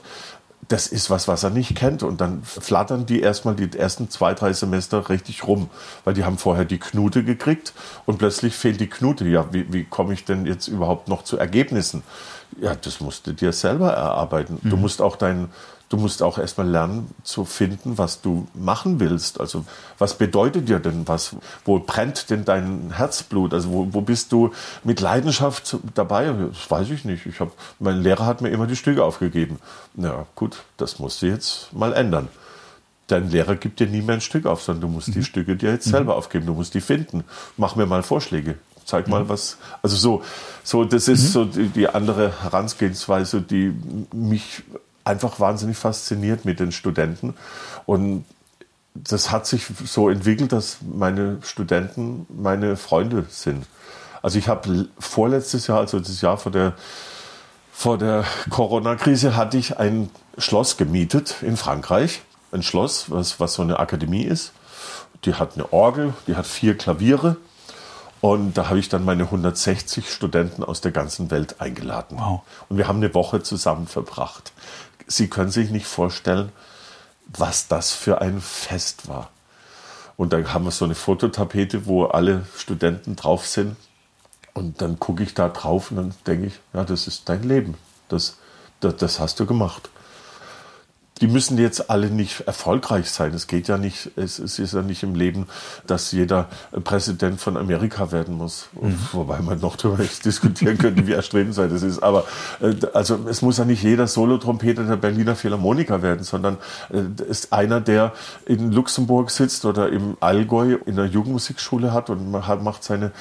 das 0.68 0.88
ist 0.88 1.10
was, 1.10 1.28
was 1.28 1.44
er 1.44 1.50
nicht 1.50 1.76
kennt. 1.76 2.04
Und 2.04 2.22
dann 2.22 2.44
flattern 2.44 3.08
die 3.08 3.20
erstmal 3.20 3.56
die 3.56 3.76
ersten 3.78 4.12
zwei, 4.12 4.36
drei 4.36 4.54
Semester 4.54 5.10
richtig 5.10 5.48
rum, 5.48 5.72
weil 6.04 6.14
die 6.14 6.24
haben 6.24 6.38
vorher 6.38 6.66
die 6.66 6.80
Knute 6.80 7.24
gekriegt 7.24 7.74
und 8.06 8.20
plötzlich 8.20 8.56
fehlt 8.56 8.80
die 8.80 8.90
Knute. 8.90 9.28
Ja, 9.28 9.52
wie, 9.52 9.74
wie 9.74 9.86
komme 9.86 10.14
ich 10.14 10.24
denn 10.24 10.46
jetzt 10.46 10.68
überhaupt 10.68 11.08
noch 11.08 11.24
zu 11.24 11.38
Ergebnissen? 11.38 12.04
Ja, 12.62 12.76
das 12.76 13.02
musst 13.02 13.26
du 13.26 13.34
dir 13.34 13.54
selber 13.54 13.92
erarbeiten. 13.92 14.60
Mhm. 14.62 14.70
Du 14.70 14.78
musst 14.78 15.02
auch 15.02 15.16
dein, 15.16 15.50
du 15.94 15.98
musst 15.98 16.24
auch 16.24 16.40
erstmal 16.40 16.68
lernen 16.68 17.14
zu 17.22 17.46
finden, 17.46 18.00
was 18.00 18.22
du 18.22 18.48
machen 18.56 19.00
willst. 19.00 19.40
Also 19.40 19.64
was 20.00 20.18
bedeutet 20.18 20.68
dir 20.68 20.80
denn 20.80 21.08
was? 21.08 21.36
Wo 21.66 21.78
brennt 21.78 22.32
denn 22.32 22.46
dein 22.46 22.92
Herzblut? 22.92 23.54
Also 23.54 23.70
wo, 23.70 23.88
wo 23.92 24.02
bist 24.02 24.32
du 24.32 24.52
mit 24.84 25.02
Leidenschaft 25.02 25.78
dabei? 25.94 26.34
Das 26.52 26.72
weiß 26.72 26.90
ich 26.90 27.06
nicht. 27.06 27.28
Ich 27.28 27.40
hab, 27.40 27.52
mein 27.78 28.02
Lehrer 28.02 28.26
hat 28.26 28.42
mir 28.42 28.50
immer 28.50 28.66
die 28.66 28.76
Stücke 28.76 29.04
aufgegeben. 29.04 29.60
Na 29.94 30.26
gut, 30.34 30.64
das 30.78 30.98
musst 30.98 31.22
du 31.22 31.28
jetzt 31.28 31.72
mal 31.74 31.94
ändern. 31.94 32.28
Dein 33.06 33.30
Lehrer 33.30 33.56
gibt 33.56 33.80
dir 33.80 33.86
nie 33.86 34.02
mehr 34.02 34.16
ein 34.16 34.22
Stück 34.22 34.48
auf, 34.48 34.64
sondern 34.64 34.82
du 34.82 34.88
musst 34.88 35.10
mhm. 35.10 35.14
die 35.14 35.24
Stücke 35.24 35.56
dir 35.56 35.74
jetzt 35.74 35.86
selber 35.86 36.14
mhm. 36.14 36.18
aufgeben. 36.18 36.48
Du 36.48 36.56
musst 36.56 36.74
die 36.74 36.82
finden. 36.82 37.24
Mach 37.56 37.76
mir 37.76 37.86
mal 37.86 38.02
Vorschläge. 38.02 38.56
Zeig 38.84 39.08
mal 39.08 39.26
mhm. 39.26 39.30
was. 39.30 39.60
Also 39.84 39.96
so, 39.96 40.24
so 40.64 40.86
das 40.86 41.08
ist 41.08 41.22
mhm. 41.26 41.28
so 41.28 41.46
die, 41.46 41.68
die 41.68 41.88
andere 41.88 42.42
Herangehensweise, 42.42 43.42
die 43.42 43.76
mich 44.12 44.64
einfach 45.04 45.40
wahnsinnig 45.40 45.78
fasziniert 45.78 46.46
mit 46.46 46.60
den 46.60 46.72
Studenten. 46.72 47.36
Und 47.86 48.26
das 48.96 49.32
hat 49.32 49.48
sich 49.48 49.66
so 49.86 50.10
entwickelt, 50.10 50.52
dass 50.52 50.78
meine 50.82 51.40
Studenten 51.42 52.26
meine 52.30 52.78
Freunde 52.78 53.26
sind. 53.30 53.66
Also 54.22 54.40
ich 54.40 54.48
habe 54.48 54.88
vorletztes 55.00 55.68
Jahr, 55.68 55.80
also 55.80 56.00
das 56.00 56.22
Jahr 56.22 56.38
vor 56.38 56.52
der, 56.52 56.74
vor 57.72 57.98
der 57.98 58.24
Corona-Krise, 58.50 59.36
hatte 59.36 59.58
ich 59.58 59.78
ein 59.78 60.10
Schloss 60.38 60.78
gemietet 60.78 61.36
in 61.42 61.58
Frankreich. 61.58 62.22
Ein 62.52 62.64
Schloss, 62.64 63.10
was, 63.10 63.40
was 63.40 63.56
so 63.56 63.64
eine 63.64 63.80
Akademie 63.80 64.24
ist. 64.24 64.54
Die 65.26 65.34
hat 65.34 65.56
eine 65.56 65.74
Orgel, 65.74 66.14
die 66.28 66.36
hat 66.36 66.46
vier 66.46 66.78
Klaviere. 66.78 67.38
Und 68.22 68.54
da 68.58 68.70
habe 68.70 68.80
ich 68.80 68.88
dann 68.88 69.04
meine 69.04 69.24
160 69.24 70.10
Studenten 70.10 70.64
aus 70.64 70.80
der 70.80 70.92
ganzen 70.92 71.30
Welt 71.30 71.60
eingeladen. 71.60 72.18
Wow. 72.18 72.44
Und 72.70 72.78
wir 72.78 72.88
haben 72.88 73.00
eine 73.00 73.14
Woche 73.14 73.44
zusammen 73.44 73.86
verbracht. 73.86 74.54
Sie 75.08 75.30
können 75.30 75.52
sich 75.52 75.70
nicht 75.70 75.88
vorstellen, 75.88 76.52
was 77.28 77.68
das 77.68 77.92
für 77.92 78.22
ein 78.22 78.42
Fest 78.42 79.08
war. 79.08 79.30
Und 80.18 80.34
dann 80.34 80.54
haben 80.54 80.66
wir 80.66 80.72
so 80.72 80.86
eine 80.86 80.96
Fototapete, 80.96 81.86
wo 81.86 82.06
alle 82.06 82.46
Studenten 82.56 83.16
drauf 83.16 83.48
sind. 83.48 83.76
Und 84.54 84.82
dann 84.82 85.00
gucke 85.00 85.24
ich 85.24 85.34
da 85.34 85.50
drauf 85.50 85.90
und 85.90 85.98
dann 85.98 86.14
denke 86.28 86.48
ich, 86.48 86.60
ja, 86.74 86.84
das 86.84 87.08
ist 87.08 87.28
dein 87.28 87.44
Leben. 87.44 87.76
Das, 88.10 88.38
das, 88.80 88.98
das 88.98 89.20
hast 89.20 89.40
du 89.40 89.46
gemacht 89.46 89.90
die 91.24 91.30
müssen 91.30 91.58
jetzt 91.58 91.90
alle 91.90 92.10
nicht 92.10 92.42
erfolgreich 92.42 93.10
sein. 93.10 93.34
Es 93.34 93.48
geht 93.48 93.70
ja 93.70 93.78
nicht, 93.78 94.12
es, 94.18 94.40
es 94.40 94.60
ist 94.60 94.74
ja 94.74 94.82
nicht 94.82 95.04
im 95.04 95.16
Leben, 95.16 95.48
dass 95.88 96.12
jeder 96.12 96.50
Präsident 96.84 97.40
von 97.40 97.56
Amerika 97.56 98.12
werden 98.12 98.36
muss. 98.36 98.68
Mhm. 98.74 99.00
Wobei 99.14 99.40
man 99.40 99.58
noch 99.62 99.78
darüber 99.78 100.04
diskutieren 100.26 100.78
könnte, 100.78 101.08
wie 101.08 101.14
erstrebenswert 101.14 101.72
es 101.72 101.82
ist. 101.82 102.04
Aber 102.04 102.26
äh, 102.60 102.74
also 102.94 103.20
es 103.30 103.42
muss 103.42 103.58
ja 103.58 103.64
nicht 103.64 103.82
jeder 103.84 104.06
Solotrompeter 104.08 104.84
der 104.84 104.98
Berliner 104.98 105.38
Philharmoniker 105.38 106.02
werden, 106.02 106.26
sondern 106.26 106.58
äh, 106.92 107.04
ist 107.30 107.54
einer, 107.54 107.80
der 107.80 108.12
in 108.46 108.74
Luxemburg 108.74 109.32
sitzt 109.32 109.64
oder 109.64 109.88
im 109.94 110.18
Allgäu 110.20 110.76
in 110.86 110.98
der 110.98 111.06
Jugendmusikschule 111.06 111.94
hat 111.94 112.10
und 112.10 112.32
macht 112.32 112.84
seine, 112.84 113.14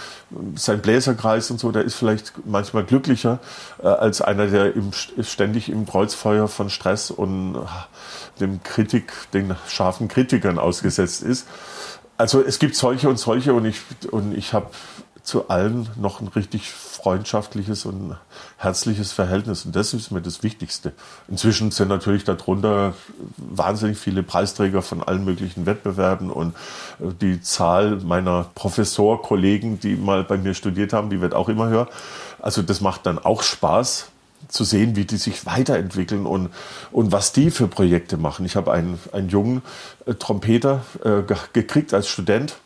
sein 0.57 0.81
Bläserkreis 0.81 1.53
und 1.53 1.61
so, 1.61 1.71
der 1.71 1.85
ist 1.85 1.95
vielleicht 1.95 2.33
manchmal 2.47 2.83
glücklicher 2.83 3.39
äh, 3.81 3.87
als 3.87 4.21
einer, 4.23 4.49
der 4.49 4.75
im, 4.75 4.91
ständig 4.93 5.69
im 5.69 5.87
Kreuzfeuer 5.87 6.49
von 6.49 6.69
Stress 6.69 7.13
und 7.13 7.55
dem 8.41 8.63
Kritik, 8.63 9.13
den 9.33 9.57
scharfen 9.69 10.09
Kritikern 10.09 10.59
ausgesetzt 10.59 11.23
ist. 11.23 11.47
Also 12.17 12.43
es 12.43 12.59
gibt 12.59 12.77
solche 12.77 13.09
und 13.09 13.19
solche 13.19 13.55
und 13.55 13.65
ich, 13.65 13.81
und 14.11 14.37
ich 14.37 14.53
habe 14.53 14.71
zu 15.23 15.49
allen 15.49 15.89
noch 15.97 16.21
ein 16.21 16.29
richtig 16.29 16.71
freundschaftliches 16.71 17.85
und 17.85 18.17
herzliches 18.57 19.13
Verhältnis. 19.13 19.65
Und 19.65 19.77
das 19.77 19.95
ist 19.95 20.11
mir 20.11 20.21
das 20.21 20.43
Wichtigste. 20.43 20.93
Inzwischen 21.29 21.71
sind 21.71 21.89
natürlich 21.89 22.25
darunter 22.25 22.95
wahnsinnig 23.37 23.99
viele 23.99 24.23
Preisträger 24.23 24.83
von 24.83 25.03
allen 25.03 25.25
möglichen 25.25 25.65
Wettbewerben 25.65 26.31
und 26.31 26.55
die 26.99 27.41
Zahl 27.41 27.97
meiner 27.97 28.51
Professorkollegen, 28.55 29.79
die 29.79 29.95
mal 29.95 30.25
bei 30.25 30.39
mir 30.39 30.55
studiert 30.55 30.93
haben, 30.93 31.09
die 31.09 31.21
wird 31.21 31.35
auch 31.35 31.49
immer 31.49 31.69
höher. 31.69 31.89
Also 32.41 32.63
das 32.63 32.81
macht 32.81 33.07
dann 33.07 33.19
auch 33.19 33.43
Spaß 33.43 34.09
zu 34.53 34.65
sehen, 34.65 34.95
wie 34.97 35.05
die 35.05 35.17
sich 35.17 35.47
weiterentwickeln 35.47 36.27
und, 36.27 36.51
und 36.93 37.11
was 37.11 37.33
die 37.33 37.51
für 37.51 37.69
Projekte 37.69 38.19
machen. 38.19 38.45
Ich 38.45 38.55
habe 38.55 38.73
einen, 38.73 38.99
einen 39.13 39.29
jungen 39.29 39.63
äh, 40.07 40.15
Trompeter 40.15 40.83
äh, 41.03 41.23
gekriegt 41.53 41.95
als 41.95 42.09
Student, 42.09 42.57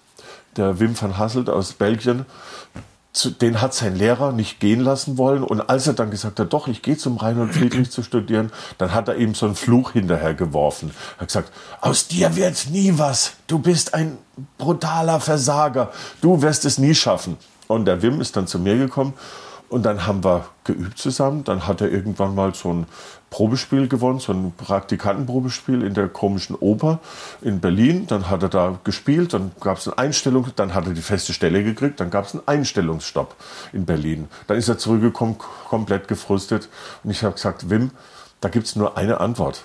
der 0.57 0.80
Wim 0.80 1.01
van 1.01 1.16
Hasselt 1.16 1.49
aus 1.49 1.72
Belgien. 1.74 2.26
Zu, 3.12 3.30
den 3.30 3.62
hat 3.62 3.72
sein 3.72 3.97
Lehrer 3.97 4.32
nicht 4.32 4.61
gehen 4.61 4.80
lassen 4.80 5.16
wollen. 5.16 5.43
Und 5.43 5.70
als 5.70 5.87
er 5.87 5.95
dann 5.95 6.11
gesagt 6.11 6.39
hat, 6.39 6.53
doch, 6.53 6.68
ich 6.68 6.82
gehe 6.82 6.99
zum 6.99 7.16
Reinhold 7.16 7.55
Friedrich 7.55 7.91
zu 7.91 8.03
studieren, 8.03 8.53
dann 8.76 8.93
hat 8.93 9.09
er 9.09 9.16
ihm 9.16 9.34
so 9.34 9.47
einen 9.47 9.55
Fluch 9.55 9.93
hinterher 9.93 10.34
geworfen. 10.34 10.91
Er 11.16 11.20
hat 11.20 11.28
gesagt, 11.28 11.53
aus 11.80 12.09
dir 12.09 12.37
wird 12.37 12.66
nie 12.70 12.93
was. 12.97 13.32
Du 13.47 13.59
bist 13.59 13.95
ein 13.95 14.18
brutaler 14.59 15.20
Versager. 15.20 15.93
Du 16.20 16.43
wirst 16.43 16.66
es 16.66 16.76
nie 16.76 16.95
schaffen. 16.95 17.39
Und 17.68 17.87
der 17.87 18.03
Wim 18.03 18.20
ist 18.20 18.37
dann 18.37 18.47
zu 18.47 18.59
mir 18.59 18.76
gekommen 18.76 19.14
und 19.68 19.84
dann 19.84 20.06
haben 20.06 20.22
wir 20.22 20.46
geübt 20.64 20.98
zusammen. 20.98 21.44
Dann 21.44 21.66
hat 21.66 21.80
er 21.80 21.90
irgendwann 21.90 22.34
mal 22.34 22.54
so 22.54 22.72
ein 22.72 22.86
Probespiel 23.30 23.88
gewonnen, 23.88 24.20
so 24.20 24.32
ein 24.32 24.52
Praktikantenprobespiel 24.56 25.82
in 25.82 25.94
der 25.94 26.08
komischen 26.08 26.56
Oper 26.56 27.00
in 27.42 27.60
Berlin. 27.60 28.06
Dann 28.06 28.30
hat 28.30 28.42
er 28.42 28.48
da 28.48 28.78
gespielt, 28.84 29.34
dann 29.34 29.52
gab 29.60 29.78
es 29.78 29.88
eine 29.88 29.98
Einstellung, 29.98 30.46
dann 30.56 30.74
hat 30.74 30.86
er 30.86 30.94
die 30.94 31.02
feste 31.02 31.32
Stelle 31.32 31.64
gekriegt, 31.64 32.00
dann 32.00 32.10
gab 32.10 32.26
es 32.26 32.34
einen 32.34 32.46
Einstellungsstopp 32.46 33.34
in 33.72 33.84
Berlin. 33.84 34.28
Dann 34.46 34.56
ist 34.56 34.68
er 34.68 34.78
zurückgekommen, 34.78 35.36
komplett 35.68 36.08
gefrustet. 36.08 36.68
Und 37.02 37.10
ich 37.10 37.22
habe 37.24 37.34
gesagt, 37.34 37.68
Wim, 37.68 37.90
da 38.40 38.48
gibt 38.48 38.66
es 38.66 38.76
nur 38.76 38.96
eine 38.96 39.20
Antwort. 39.20 39.64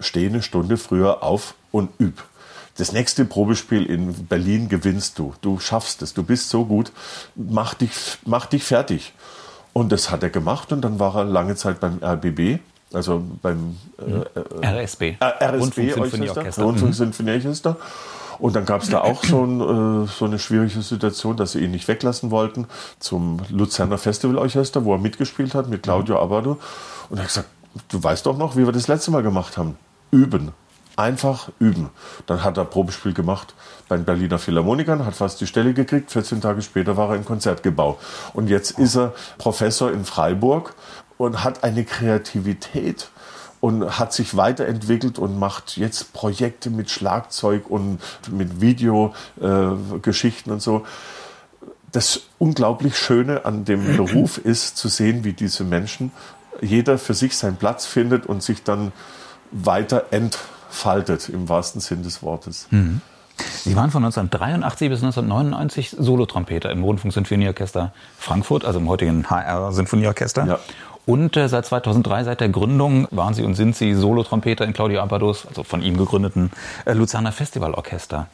Steh 0.00 0.26
eine 0.26 0.42
Stunde 0.42 0.76
früher 0.76 1.22
auf 1.22 1.54
und 1.70 1.90
üb. 2.00 2.22
Das 2.76 2.92
nächste 2.92 3.24
Probespiel 3.24 3.86
in 3.86 4.26
Berlin 4.26 4.68
gewinnst 4.68 5.18
du. 5.18 5.34
Du 5.40 5.60
schaffst 5.60 6.02
es. 6.02 6.12
Du 6.12 6.24
bist 6.24 6.50
so 6.50 6.64
gut. 6.64 6.92
Mach 7.36 7.74
dich, 7.74 7.92
mach 8.24 8.46
dich 8.46 8.64
fertig. 8.64 9.12
Und 9.72 9.92
das 9.92 10.10
hat 10.10 10.22
er 10.22 10.30
gemacht 10.30 10.72
und 10.72 10.82
dann 10.82 10.98
war 10.98 11.16
er 11.16 11.24
lange 11.24 11.56
Zeit 11.56 11.80
beim 11.80 11.98
RBB, 12.02 12.60
also 12.92 13.22
beim 13.42 13.76
äh, 13.98 14.64
RSB, 14.64 15.16
äh, 15.18 15.44
RSB 15.44 15.92
Rundfunksinfonieorchester. 16.62 17.70
Mhm. 17.70 17.76
Und 18.38 18.56
dann 18.56 18.64
gab 18.64 18.82
es 18.82 18.90
da 18.90 19.00
auch 19.00 19.24
so, 19.24 19.44
ein, 19.44 19.60
äh, 19.60 20.06
so, 20.06 20.24
eine 20.24 20.38
schwierige 20.38 20.80
Situation, 20.82 21.36
dass 21.36 21.52
sie 21.52 21.60
ihn 21.60 21.70
nicht 21.72 21.88
weglassen 21.88 22.30
wollten 22.30 22.66
zum 22.98 23.40
Luzerner 23.48 23.98
Festivalorchester, 23.98 24.84
wo 24.84 24.92
er 24.92 24.98
mitgespielt 24.98 25.54
hat 25.54 25.68
mit 25.68 25.82
Claudio 25.82 26.20
Abado. 26.20 26.58
Und 27.10 27.18
er 27.18 27.22
hat 27.22 27.28
gesagt, 27.28 27.48
du 27.88 28.02
weißt 28.02 28.26
doch 28.26 28.36
noch, 28.36 28.56
wie 28.56 28.64
wir 28.64 28.72
das 28.72 28.88
letzte 28.88 29.10
Mal 29.10 29.22
gemacht 29.22 29.56
haben. 29.56 29.76
Üben. 30.10 30.52
Einfach 30.96 31.50
üben. 31.58 31.90
Dann 32.26 32.44
hat 32.44 32.56
er 32.56 32.64
Probespiel 32.64 33.14
gemacht 33.14 33.54
bei 33.88 33.96
den 33.96 34.04
Berliner 34.04 34.38
Philharmonikern, 34.38 35.04
hat 35.04 35.16
fast 35.16 35.40
die 35.40 35.46
Stelle 35.48 35.74
gekriegt. 35.74 36.12
14 36.12 36.40
Tage 36.40 36.62
später 36.62 36.96
war 36.96 37.10
er 37.10 37.16
im 37.16 37.24
Konzertgebau. 37.24 37.98
Und 38.32 38.48
jetzt 38.48 38.78
ist 38.78 38.96
er 38.96 39.12
Professor 39.38 39.90
in 39.90 40.04
Freiburg 40.04 40.74
und 41.16 41.42
hat 41.42 41.64
eine 41.64 41.84
Kreativität 41.84 43.10
und 43.60 43.98
hat 43.98 44.12
sich 44.12 44.36
weiterentwickelt 44.36 45.18
und 45.18 45.36
macht 45.36 45.76
jetzt 45.76 46.12
Projekte 46.12 46.70
mit 46.70 46.90
Schlagzeug 46.90 47.68
und 47.68 47.98
mit 48.30 48.60
Videogeschichten 48.60 50.50
äh, 50.50 50.54
und 50.54 50.62
so. 50.62 50.86
Das 51.90 52.20
unglaublich 52.38 52.96
Schöne 52.96 53.44
an 53.46 53.64
dem 53.64 53.96
Beruf 53.96 54.38
ist 54.38 54.76
zu 54.76 54.86
sehen, 54.88 55.24
wie 55.24 55.32
diese 55.32 55.64
Menschen 55.64 56.12
jeder 56.60 56.98
für 56.98 57.14
sich 57.14 57.36
seinen 57.36 57.56
Platz 57.56 57.84
findet 57.84 58.26
und 58.26 58.44
sich 58.44 58.62
dann 58.62 58.92
weiter 59.50 60.04
entwickelt 60.12 60.53
faltet, 60.74 61.28
im 61.28 61.48
wahrsten 61.48 61.80
Sinn 61.80 62.02
des 62.02 62.22
Wortes. 62.22 62.66
Mhm. 62.70 63.00
Sie 63.36 63.74
waren 63.74 63.90
von 63.90 64.04
1983 64.04 64.88
bis 64.90 65.02
1999 65.02 65.96
Solotrompeter 65.98 66.70
im 66.70 66.84
Rundfunksinfonieorchester 66.84 67.92
Frankfurt, 68.18 68.64
also 68.64 68.78
im 68.78 68.88
heutigen 68.88 69.28
HR 69.28 69.72
Sinfonieorchester. 69.72 70.46
Ja. 70.46 70.58
Und 71.06 71.36
äh, 71.36 71.48
seit 71.48 71.66
2003, 71.66 72.24
seit 72.24 72.40
der 72.40 72.48
Gründung, 72.48 73.06
waren 73.10 73.34
Sie 73.34 73.42
und 73.42 73.54
sind 73.54 73.76
Sie 73.76 73.94
Solotrompeter 73.94 74.64
in 74.64 74.72
Claudio 74.72 75.00
Abados, 75.00 75.46
also 75.46 75.62
von 75.62 75.82
ihm 75.82 75.96
gegründeten 75.96 76.50
äh, 76.86 76.94
Luzerner 76.94 77.32
Festivalorchester. 77.32 78.28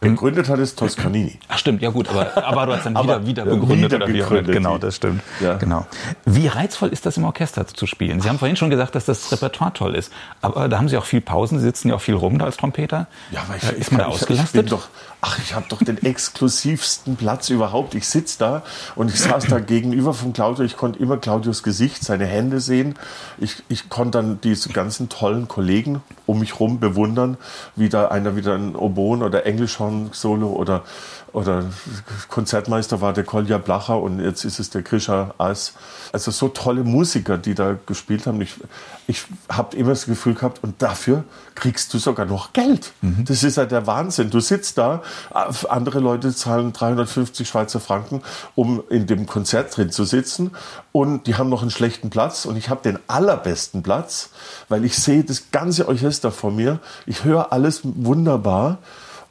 Gegründet 0.00 0.48
hat 0.48 0.58
es 0.58 0.74
Toscanini. 0.74 1.38
Ach 1.48 1.58
stimmt, 1.58 1.80
ja 1.80 1.90
gut, 1.90 2.08
aber 2.08 2.36
Abado 2.44 2.72
hat 2.72 2.78
es 2.78 2.84
dann 2.84 3.02
wieder, 3.02 3.26
wieder 3.26 3.44
begründet. 3.44 3.92
Wieder 3.92 3.96
oder 3.96 4.06
gegründet, 4.06 4.52
genau, 4.52 4.78
das 4.78 4.96
stimmt. 4.96 5.22
Ja. 5.40 5.54
Genau. 5.54 5.86
Wie 6.24 6.48
reizvoll 6.48 6.88
ist 6.88 7.06
das 7.06 7.16
im 7.16 7.24
Orchester 7.24 7.66
zu 7.66 7.86
spielen? 7.86 8.20
Sie 8.20 8.28
haben 8.28 8.38
vorhin 8.38 8.56
schon 8.56 8.70
gesagt, 8.70 8.94
dass 8.94 9.04
das 9.04 9.30
Repertoire 9.30 9.72
toll 9.72 9.94
ist, 9.94 10.12
aber 10.42 10.68
da 10.68 10.78
haben 10.78 10.88
Sie 10.88 10.96
auch 10.96 11.04
viel 11.04 11.20
Pausen, 11.20 11.58
Sie 11.58 11.64
sitzen 11.64 11.88
ja 11.88 11.94
auch 11.94 12.00
viel 12.00 12.14
rum 12.14 12.38
da 12.38 12.46
als 12.46 12.56
Trompeter. 12.56 13.06
Ja, 13.30 13.42
aber 13.42 13.56
ich, 13.56 13.64
äh, 13.64 13.80
ist 13.80 13.92
man 13.92 14.00
da 14.00 14.06
ausgelastet? 14.06 14.64
Ich 14.64 14.70
doch, 14.70 14.88
ach, 15.20 15.38
ich 15.38 15.54
habe 15.54 15.66
doch 15.68 15.82
den 15.82 16.02
exklusivsten 16.02 17.16
Platz 17.16 17.50
überhaupt. 17.50 17.94
Ich 17.94 18.06
sitze 18.06 18.38
da 18.38 18.62
und 18.94 19.10
ich 19.12 19.20
saß 19.20 19.46
da 19.46 19.58
gegenüber 19.58 20.14
von 20.14 20.32
Claudio, 20.32 20.64
ich 20.64 20.76
konnte 20.76 20.98
immer 20.98 21.16
Claudios 21.16 21.62
Gesicht 21.62 22.04
seine 22.04 22.26
Hände 22.26 22.60
sehen. 22.60 22.94
Ich, 23.38 23.62
ich 23.68 23.88
konnte 23.88 24.18
dann 24.18 24.40
diese 24.40 24.70
ganzen 24.70 25.08
tollen 25.08 25.48
Kollegen 25.48 26.02
um 26.26 26.40
mich 26.40 26.54
herum 26.54 26.78
bewundern, 26.78 27.36
wie 27.74 27.88
da 27.88 28.08
einer 28.08 28.36
wieder 28.36 28.54
ein 28.54 28.76
Oboen 28.76 29.22
oder 29.22 29.46
Englischhorn-Solo 29.46 30.48
oder 30.48 30.84
oder 31.32 31.64
Konzertmeister 32.28 33.00
war 33.00 33.12
der 33.12 33.24
Kolja 33.24 33.58
Blacher 33.58 34.00
und 34.00 34.20
jetzt 34.20 34.44
ist 34.44 34.58
es 34.58 34.70
der 34.70 34.82
Grisha 34.82 35.34
As. 35.38 35.74
Also 36.12 36.30
so 36.30 36.48
tolle 36.48 36.84
Musiker, 36.84 37.38
die 37.38 37.54
da 37.54 37.76
gespielt 37.86 38.26
haben. 38.26 38.40
Ich, 38.40 38.54
ich 39.06 39.24
habe 39.48 39.76
immer 39.76 39.90
das 39.90 40.06
Gefühl 40.06 40.34
gehabt, 40.34 40.62
und 40.62 40.80
dafür 40.80 41.24
kriegst 41.54 41.92
du 41.92 41.98
sogar 41.98 42.26
noch 42.26 42.52
Geld. 42.52 42.92
Mhm. 43.00 43.24
Das 43.26 43.42
ist 43.42 43.56
ja 43.56 43.66
der 43.66 43.86
Wahnsinn. 43.86 44.30
Du 44.30 44.40
sitzt 44.40 44.78
da, 44.78 45.02
andere 45.68 46.00
Leute 46.00 46.34
zahlen 46.34 46.72
350 46.72 47.48
Schweizer 47.48 47.80
Franken, 47.80 48.22
um 48.54 48.82
in 48.88 49.06
dem 49.06 49.26
Konzert 49.26 49.76
drin 49.76 49.90
zu 49.90 50.04
sitzen 50.04 50.52
und 50.92 51.26
die 51.26 51.36
haben 51.36 51.48
noch 51.48 51.62
einen 51.62 51.70
schlechten 51.70 52.10
Platz 52.10 52.44
und 52.44 52.56
ich 52.56 52.70
habe 52.70 52.82
den 52.82 52.98
allerbesten 53.06 53.82
Platz, 53.82 54.30
weil 54.68 54.84
ich 54.84 54.96
sehe 54.96 55.24
das 55.24 55.50
ganze 55.50 55.88
Orchester 55.88 56.32
vor 56.32 56.50
mir. 56.50 56.80
Ich 57.06 57.24
höre 57.24 57.52
alles 57.52 57.80
wunderbar. 57.84 58.78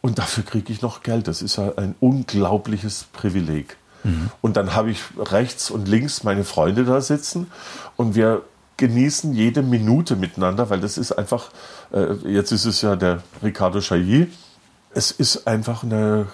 Und 0.01 0.19
dafür 0.19 0.43
kriege 0.43 0.71
ich 0.71 0.81
noch 0.81 1.03
Geld. 1.03 1.27
Das 1.27 1.41
ist 1.41 1.57
ja 1.57 1.73
ein 1.77 1.95
unglaubliches 1.99 3.05
Privileg. 3.13 3.77
Mhm. 4.03 4.29
Und 4.41 4.57
dann 4.57 4.73
habe 4.73 4.91
ich 4.91 5.01
rechts 5.17 5.69
und 5.69 5.87
links 5.87 6.23
meine 6.23 6.43
Freunde 6.43 6.85
da 6.85 7.01
sitzen 7.01 7.47
und 7.95 8.15
wir 8.15 8.43
genießen 8.77 9.33
jede 9.33 9.63
Minute 9.63 10.15
miteinander, 10.15 10.69
weil 10.69 10.79
das 10.79 10.97
ist 10.97 11.11
einfach, 11.11 11.49
äh, 11.91 12.13
jetzt 12.27 12.51
ist 12.51 12.65
es 12.65 12.81
ja 12.81 12.95
der 12.95 13.23
Ricardo 13.43 13.79
Chailly, 13.79 14.31
es 14.93 15.11
ist 15.11 15.47
einfach 15.47 15.83
eine 15.83 16.27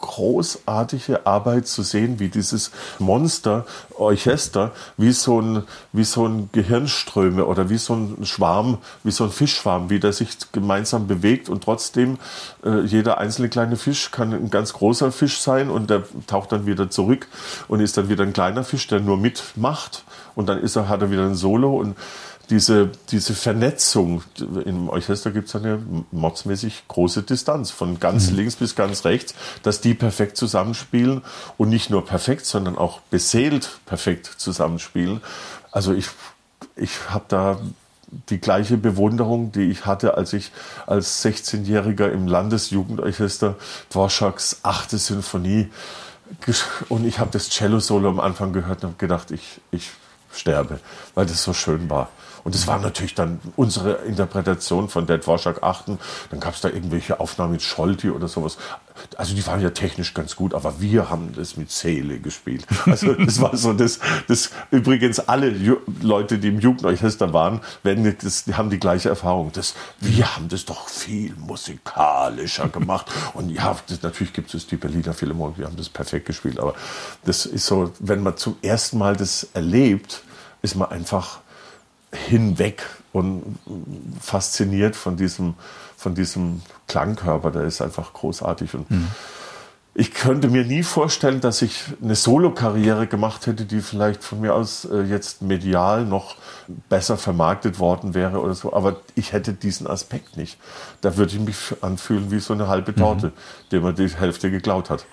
großartige 0.00 1.26
Arbeit 1.26 1.66
zu 1.66 1.82
sehen, 1.82 2.18
wie 2.18 2.28
dieses 2.28 2.70
Monster 2.98 3.66
Orchester, 3.96 4.72
wie 4.96 5.12
so 5.12 5.40
ein, 5.40 5.64
wie 5.92 6.04
so 6.04 6.26
ein 6.26 6.48
Gehirnströme 6.52 7.44
oder 7.46 7.68
wie 7.68 7.78
so 7.78 7.94
ein 7.94 8.24
Schwarm, 8.24 8.78
wie 9.02 9.10
so 9.10 9.24
ein 9.24 9.30
Fischschwarm, 9.30 9.90
wie 9.90 10.00
der 10.00 10.12
sich 10.12 10.30
gemeinsam 10.52 11.06
bewegt 11.06 11.48
und 11.48 11.64
trotzdem 11.64 12.18
äh, 12.64 12.80
jeder 12.80 13.18
einzelne 13.18 13.48
kleine 13.48 13.76
Fisch 13.76 14.10
kann 14.10 14.32
ein 14.32 14.50
ganz 14.50 14.72
großer 14.72 15.12
Fisch 15.12 15.40
sein 15.40 15.70
und 15.70 15.90
der 15.90 16.04
taucht 16.26 16.52
dann 16.52 16.66
wieder 16.66 16.90
zurück 16.90 17.26
und 17.66 17.80
ist 17.80 17.96
dann 17.96 18.08
wieder 18.08 18.24
ein 18.24 18.32
kleiner 18.32 18.64
Fisch, 18.64 18.86
der 18.86 19.00
nur 19.00 19.16
mitmacht 19.16 20.04
und 20.34 20.48
dann 20.48 20.58
ist 20.58 20.76
er, 20.76 20.88
hat 20.88 21.02
er 21.02 21.10
wieder 21.10 21.24
ein 21.24 21.34
Solo 21.34 21.76
und 21.76 21.96
diese, 22.50 22.90
diese 23.10 23.34
Vernetzung, 23.34 24.22
im 24.64 24.88
Orchester 24.88 25.30
gibt 25.30 25.48
es 25.48 25.56
eine 25.56 25.82
mordsmäßig 26.10 26.84
große 26.88 27.22
Distanz 27.22 27.70
von 27.70 28.00
ganz 28.00 28.30
mhm. 28.30 28.36
links 28.36 28.56
bis 28.56 28.74
ganz 28.74 29.04
rechts, 29.04 29.34
dass 29.62 29.80
die 29.80 29.94
perfekt 29.94 30.36
zusammenspielen 30.36 31.22
und 31.56 31.68
nicht 31.68 31.90
nur 31.90 32.06
perfekt, 32.06 32.46
sondern 32.46 32.78
auch 32.78 33.00
beseelt 33.10 33.80
perfekt 33.86 34.26
zusammenspielen. 34.26 35.20
Also 35.72 35.92
ich, 35.92 36.06
ich 36.76 37.10
habe 37.10 37.26
da 37.28 37.60
die 38.30 38.40
gleiche 38.40 38.78
Bewunderung, 38.78 39.52
die 39.52 39.70
ich 39.70 39.84
hatte, 39.84 40.16
als 40.16 40.32
ich 40.32 40.50
als 40.86 41.22
16-Jähriger 41.24 42.10
im 42.10 42.26
Landesjugendorchester 42.26 43.56
Dvorak's 43.90 44.60
achte 44.62 44.96
Sinfonie 44.96 45.68
und 46.88 47.06
ich 47.06 47.18
habe 47.18 47.30
das 47.30 47.50
Cello-Solo 47.50 48.08
am 48.08 48.20
Anfang 48.20 48.52
gehört 48.52 48.82
und 48.82 48.90
habe 48.90 48.98
gedacht, 48.98 49.30
ich, 49.30 49.60
ich 49.70 49.90
sterbe, 50.32 50.80
weil 51.14 51.26
das 51.26 51.42
so 51.42 51.52
schön 51.52 51.88
war. 51.90 52.08
Und 52.48 52.54
das 52.54 52.66
war 52.66 52.78
natürlich 52.78 53.14
dann 53.14 53.40
unsere 53.56 53.96
Interpretation 54.06 54.88
von 54.88 55.06
Dead 55.06 55.26
Warschak 55.26 55.62
8. 55.62 55.88
Dann 56.30 56.40
gab 56.40 56.54
es 56.54 56.62
da 56.62 56.70
irgendwelche 56.70 57.20
Aufnahmen 57.20 57.52
mit 57.52 57.60
Scholti 57.60 58.08
oder 58.08 58.26
sowas. 58.26 58.56
Also 59.18 59.34
die 59.34 59.46
waren 59.46 59.60
ja 59.60 59.68
technisch 59.68 60.14
ganz 60.14 60.34
gut, 60.34 60.54
aber 60.54 60.80
wir 60.80 61.10
haben 61.10 61.34
das 61.36 61.58
mit 61.58 61.70
Seele 61.70 62.20
gespielt. 62.20 62.66
Also 62.86 63.12
das 63.12 63.42
war 63.42 63.54
so 63.54 63.74
das, 63.74 63.98
das 64.28 64.50
übrigens 64.70 65.20
alle 65.20 65.50
Ju 65.50 65.76
Leute, 66.00 66.38
die 66.38 66.48
im 66.48 66.58
Jugendorchester 66.58 67.34
waren, 67.34 67.60
werden 67.82 68.16
das, 68.18 68.44
die 68.44 68.54
haben 68.54 68.70
die 68.70 68.80
gleiche 68.80 69.10
Erfahrung. 69.10 69.52
Das, 69.52 69.74
wir 70.00 70.34
haben 70.34 70.48
das 70.48 70.64
doch 70.64 70.88
viel 70.88 71.34
musikalischer 71.36 72.70
gemacht. 72.70 73.12
Und 73.34 73.50
ja, 73.50 73.76
das, 73.88 74.00
natürlich 74.00 74.32
gibt 74.32 74.54
es 74.54 74.66
die 74.66 74.76
Berliner 74.76 75.12
Philharmoniker, 75.12 75.58
wir 75.58 75.66
haben 75.66 75.76
das 75.76 75.90
perfekt 75.90 76.24
gespielt. 76.24 76.58
Aber 76.58 76.72
das 77.26 77.44
ist 77.44 77.66
so, 77.66 77.92
wenn 77.98 78.22
man 78.22 78.38
zum 78.38 78.56
ersten 78.62 78.96
Mal 78.96 79.16
das 79.16 79.48
erlebt, 79.52 80.22
ist 80.62 80.74
man 80.74 80.90
einfach 80.90 81.40
hinweg 82.12 82.84
und 83.12 83.58
fasziniert 84.20 84.96
von 84.96 85.16
diesem, 85.16 85.54
von 85.96 86.14
diesem 86.14 86.62
Klangkörper. 86.86 87.50
Der 87.50 87.62
ist 87.62 87.80
einfach 87.80 88.12
großartig. 88.12 88.74
Und 88.74 88.90
mhm. 88.90 89.08
ich 89.94 90.12
könnte 90.12 90.48
mir 90.48 90.64
nie 90.64 90.82
vorstellen, 90.82 91.40
dass 91.40 91.62
ich 91.62 91.84
eine 92.02 92.14
Solokarriere 92.14 93.06
gemacht 93.06 93.46
hätte, 93.46 93.64
die 93.64 93.80
vielleicht 93.80 94.22
von 94.24 94.40
mir 94.40 94.54
aus 94.54 94.84
äh, 94.84 95.02
jetzt 95.02 95.42
medial 95.42 96.04
noch 96.04 96.36
besser 96.88 97.16
vermarktet 97.16 97.78
worden 97.78 98.14
wäre 98.14 98.40
oder 98.40 98.54
so. 98.54 98.72
Aber 98.72 98.96
ich 99.14 99.32
hätte 99.32 99.52
diesen 99.52 99.86
Aspekt 99.86 100.36
nicht. 100.36 100.58
Da 101.00 101.16
würde 101.16 101.34
ich 101.34 101.40
mich 101.40 101.56
anfühlen 101.82 102.30
wie 102.30 102.40
so 102.40 102.54
eine 102.54 102.68
halbe 102.68 102.94
Torte, 102.94 103.28
mhm. 103.28 103.32
der 103.72 103.80
man 103.80 103.94
die 103.94 104.08
Hälfte 104.08 104.50
geklaut 104.50 104.90
hat. 104.90 105.04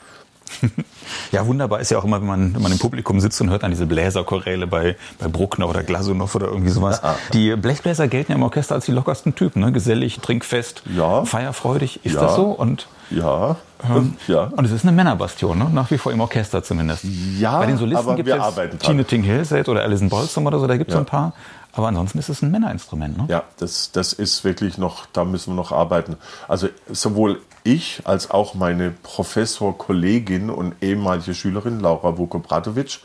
ja, 1.32 1.46
wunderbar 1.48 1.80
ist 1.80 1.92
ja 1.92 1.98
auch 1.98 2.04
immer, 2.04 2.20
wenn 2.22 2.28
man, 2.28 2.56
wenn 2.56 2.62
man 2.62 2.72
im 2.72 2.80
Publikum 2.80 3.20
sitzt 3.20 3.40
und 3.42 3.50
hört 3.50 3.64
an 3.64 3.72
diese 3.72 3.86
Bläserchoräle 3.86 4.68
bei, 4.68 4.96
bei 5.20 5.28
Bruckner 5.28 5.70
oder 5.70 5.84
Glasunow 5.84 6.34
oder 6.36 6.48
irgendwie 6.48 6.70
sowas. 6.70 7.02
Ja. 7.04 7.16
Die 7.34 7.56
Blechbläser 7.56 8.08
gelten 8.08 8.32
ja 8.32 8.38
im 8.38 8.44
Orchester 8.44 8.76
als 8.76 8.86
die 8.86 8.92
lockersten 8.92 9.36
Typen, 9.36 9.62
ne? 9.62 9.72
Gesellig, 9.72 10.20
trinkfest, 10.20 10.84
ja. 10.94 11.26
feierfreudig. 11.26 12.06
Ist 12.06 12.16
ja. 12.16 12.22
das 12.22 12.36
so? 12.36 12.46
Und, 12.46 12.88
ja. 13.10 13.58
Ähm, 13.88 14.16
ja. 14.28 14.46
Und 14.56 14.66
es 14.66 14.72
ist 14.72 14.84
eine 14.84 14.92
Männerbastion, 14.92 15.58
ne? 15.58 15.70
nach 15.72 15.92
wie 15.92 15.98
vor 15.98 16.12
im 16.12 16.22
Orchester 16.22 16.64
zumindest. 16.64 17.04
Ja, 17.40 17.60
Bei 17.60 17.66
den 17.66 17.78
Solisten 17.78 18.16
gibt 18.16 18.30
es 18.30 18.80
Tine 18.80 19.06
Ting 19.06 19.24
Hillsate 19.24 19.70
oder 19.70 19.82
Alison 19.82 20.10
Bolsom 20.10 20.46
oder 20.46 20.60
so, 20.60 20.68
da 20.68 20.78
gibt 20.78 20.90
es 20.90 20.96
ja. 20.96 21.02
ein 21.02 21.06
paar. 21.06 21.34
Aber 21.74 21.90
ansonsten 21.90 22.20
ist 22.20 22.30
es 22.30 22.42
ein 22.42 22.52
Männerinstrument, 22.52 23.18
ne? 23.18 23.26
Ja, 23.28 23.44
das, 23.58 23.92
das 23.92 24.14
ist 24.14 24.46
wirklich 24.46 24.78
noch, 24.78 25.08
da 25.12 25.26
müssen 25.26 25.52
wir 25.52 25.56
noch 25.56 25.74
arbeiten. 25.74 26.16
Also 26.48 26.70
sowohl 26.90 27.42
ich 27.66 28.02
als 28.06 28.32
auch 28.32 28.54
meine 28.54 28.92
Professorkollegin 28.92 30.50
und 30.50 30.76
ehemalige 30.82 31.34
Schülerin 31.34 31.80
Laura 31.80 32.18
Vukobratovic 32.18 33.00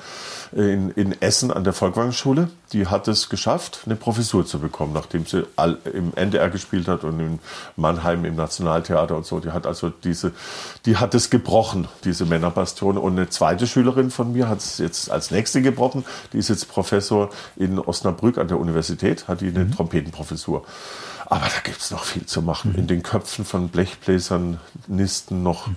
in, 0.53 0.91
in 0.91 1.21
Essen 1.21 1.53
an 1.53 1.65
der 1.65 1.73
Volkwang-Schule, 1.73 2.51
die 2.73 2.89
hat 2.89 3.07
es 3.09 3.29
geschafft, 3.29 3.83
eine 3.87 3.95
Professur 3.95 4.45
zu 4.45 4.59
bekommen, 4.59 4.93
nachdem 4.93 5.25
sie 5.25 5.47
all, 5.57 5.79
im 5.93 6.13
NDR 6.15 6.51
gespielt 6.51 6.89
hat 6.89 7.05
und 7.05 7.21
in 7.21 7.39
Mannheim 7.77 8.25
im 8.25 8.35
Nationaltheater 8.35 9.17
und 9.17 9.27
so. 9.27 9.39
Die 9.39 9.53
hat 9.53 9.67
also 9.67 9.91
diese, 9.91 10.33
die 10.87 10.97
hat 10.97 11.15
es 11.15 11.31
gebrochen, 11.31 11.89
diese 12.05 12.27
Männerbastion. 12.27 12.99
Und 12.99 13.13
eine 13.13 13.29
zweite 13.29 13.67
Schülerin 13.67 14.11
von 14.11 14.33
mir 14.33 14.49
hat 14.49 14.59
es 14.59 14.79
jetzt 14.79 15.11
als 15.11 15.31
nächste 15.31 15.63
gebrochen. 15.63 16.05
Die 16.33 16.39
ist 16.39 16.49
jetzt 16.49 16.69
Professor 16.69 17.31
in 17.57 17.79
Osnabrück 17.79 18.37
an 18.39 18.49
der 18.49 18.59
Universität, 18.59 19.29
hat 19.29 19.41
die 19.41 19.49
eine 19.49 19.67
mhm. 19.67 19.73
Trompetenprofessur. 19.73 20.65
Aber 21.31 21.47
da 21.47 21.61
gibt 21.63 21.81
es 21.81 21.91
noch 21.91 22.05
viel 22.05 22.27
zu 22.27 22.43
machen. 22.43 22.73
Mhm. 22.73 22.81
In 22.81 22.87
den 22.87 23.03
Köpfen 23.03 23.47
von 23.47 23.69
Blechbläsern 23.69 24.61
nisten 24.89 25.43
noch 25.43 25.69
mhm 25.69 25.77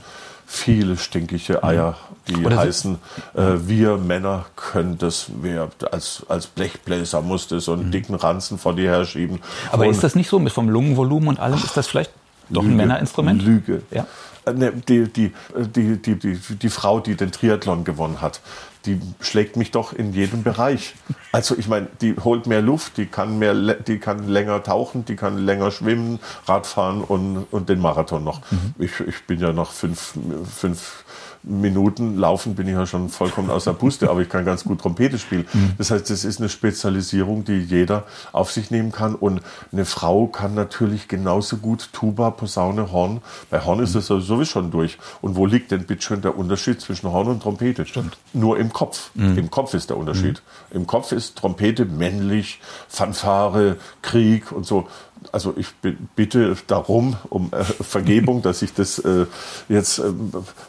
viele 0.54 0.98
stinkige 0.98 1.64
Eier, 1.64 1.98
die 2.28 2.46
Oder 2.46 2.58
heißen, 2.58 2.98
äh, 3.34 3.42
wir 3.66 3.98
Männer 3.98 4.46
können 4.56 4.98
das, 4.98 5.28
wir 5.42 5.70
als, 5.92 6.24
als 6.30 6.48
Blechbläser 6.48 7.22
musste 7.22 7.60
so 7.60 7.74
einen 7.74 7.88
mhm. 7.88 7.92
dicken 7.92 8.16
Ranzen 8.16 8.58
vor 8.58 8.76
dir 8.76 8.92
herschieben. 8.92 9.40
Aber 9.72 9.86
und 9.86 9.92
ist 9.92 10.04
das 10.04 10.16
nicht 10.16 10.30
so, 10.30 10.40
mit 10.40 10.54
vom 10.54 10.70
Lungenvolumen 10.70 11.30
und 11.30 11.40
allem, 11.40 11.56
ist 11.56 11.76
das 11.76 11.88
vielleicht 11.88 12.12
doch 12.50 12.62
Lüge, 12.62 12.74
ein 12.74 12.78
Männerinstrument? 12.78 13.42
Lüge. 13.42 13.82
Ja. 13.92 14.06
Äh, 14.46 14.54
ne, 14.54 14.74
die, 14.74 15.12
die, 15.12 15.34
die, 15.58 15.98
die, 15.98 16.20
die, 16.20 16.38
die 16.38 16.70
Frau, 16.70 17.00
die 17.00 17.16
den 17.16 17.32
Triathlon 17.32 17.84
gewonnen 17.84 18.22
hat, 18.22 18.42
die 18.86 19.00
schlägt 19.22 19.56
mich 19.56 19.72
doch 19.72 19.94
in 19.94 20.14
jedem 20.14 20.44
Bereich. 20.44 20.96
Also 21.32 21.56
ich 21.58 21.68
meine, 21.68 21.88
die 22.02 22.16
holt 22.16 22.48
mehr 22.48 22.62
Luft, 22.62 22.98
die 22.98 23.06
kann 23.06 23.40
mehr, 23.40 23.54
die 23.54 24.00
kann 24.00 24.28
länger 24.28 24.62
tauchen, 24.64 25.06
die 25.06 25.16
kann 25.16 25.38
länger 25.38 25.72
schwimmen, 25.72 26.20
Radfahren 26.48 27.02
und, 27.02 27.46
und 27.52 27.70
den 27.70 27.80
Marathon 27.80 28.24
noch. 28.24 28.42
Mhm. 28.52 28.76
Ich, 28.78 29.00
ich 29.00 29.24
bin 29.26 29.40
ja 29.40 29.54
noch 29.54 29.72
fünf, 29.72 30.14
fünf 30.54 31.03
Minuten 31.44 32.18
laufen 32.18 32.56
bin 32.56 32.68
ich 32.68 32.74
ja 32.74 32.86
schon 32.86 33.10
vollkommen 33.10 33.50
aus 33.50 33.66
der 33.66 33.74
Puste, 33.74 34.10
aber 34.10 34.22
ich 34.22 34.30
kann 34.30 34.46
ganz 34.46 34.64
gut 34.64 34.80
Trompete 34.80 35.20
spielen. 35.20 35.46
Mhm. 35.52 35.74
Das 35.78 35.92
heißt, 35.92 36.10
das 36.10 36.24
ist 36.24 36.40
eine 36.40 36.50
Spezialisierung, 36.50 37.44
die 37.44 37.60
jeder 37.60 38.06
auf 38.32 38.52
sich 38.52 38.72
nehmen 38.72 38.92
kann. 38.92 39.16
Und 39.16 39.42
eine 39.72 39.86
Frau 39.86 40.28
kann 40.28 40.56
natürlich 40.56 41.08
genauso 41.08 41.58
gut 41.58 41.90
Tuba, 41.92 42.32
Posaune, 42.32 42.92
Horn. 42.92 43.22
Bei 43.50 43.64
Horn 43.64 43.80
ist 43.80 43.96
es 43.96 44.08
sowieso 44.08 44.46
schon 44.46 44.72
durch. 44.72 44.98
Und 45.22 45.36
wo 45.36 45.46
liegt 45.46 45.72
denn 45.72 45.86
bitte 45.86 46.02
schon 46.02 46.22
der 46.22 46.38
Unterschied 46.38 46.80
zwischen 46.80 47.12
Horn 47.12 47.28
und 47.28 47.44
Trompete? 47.44 47.86
Stimmt. 47.86 48.18
Nur 48.34 48.58
im 48.58 48.72
Kopf. 48.72 49.12
Mhm. 49.14 49.38
Im 49.38 49.52
Kopf 49.52 49.74
ist 49.74 49.90
der 49.90 49.98
Unterschied. 49.98 50.42
Mhm. 50.72 50.78
Im 50.78 50.88
Kopf 50.88 51.12
ist 51.12 51.38
Trompete 51.38 51.86
männlich, 51.86 52.62
Fanfare, 52.88 53.78
Krieg 54.02 54.52
und 54.52 54.66
so 54.66 54.88
also 55.32 55.54
ich 55.58 55.68
bitte 56.16 56.56
darum, 56.68 57.16
um 57.30 57.52
äh, 57.52 57.64
Vergebung, 57.64 58.42
dass 58.42 58.62
ich 58.62 58.74
das 58.74 59.00
äh, 59.00 59.26
jetzt, 59.70 60.00
äh, 60.00 60.04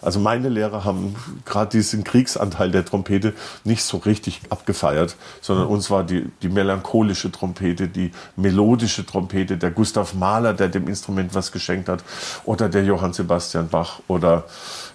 also 0.03 0.21
meine 0.21 0.49
Lehrer 0.49 0.85
haben 0.85 1.17
gerade 1.45 1.71
diesen 1.71 2.05
Kriegsanteil 2.05 2.71
der 2.71 2.85
Trompete 2.85 3.35
nicht 3.65 3.83
so 3.83 3.99
richtig 3.99 4.41
abgefeiert, 4.51 5.17
sondern 5.41 5.67
uns 5.67 5.91
war 5.91 6.05
die, 6.05 6.27
die 6.43 6.49
melancholische 6.49 7.33
Trompete, 7.33 7.89
die 7.89 8.13
melodische 8.37 9.05
Trompete, 9.05 9.57
der 9.57 9.71
Gustav 9.71 10.15
Mahler, 10.15 10.55
der 10.55 10.69
dem 10.69 10.89
Instrument 10.89 11.35
was 11.35 11.53
geschenkt 11.53 11.89
hat, 11.89 12.05
oder 12.45 12.69
der 12.69 12.85
Johann 12.85 13.13
Sebastian 13.13 13.69
Bach 13.69 14.01
oder 14.09 14.45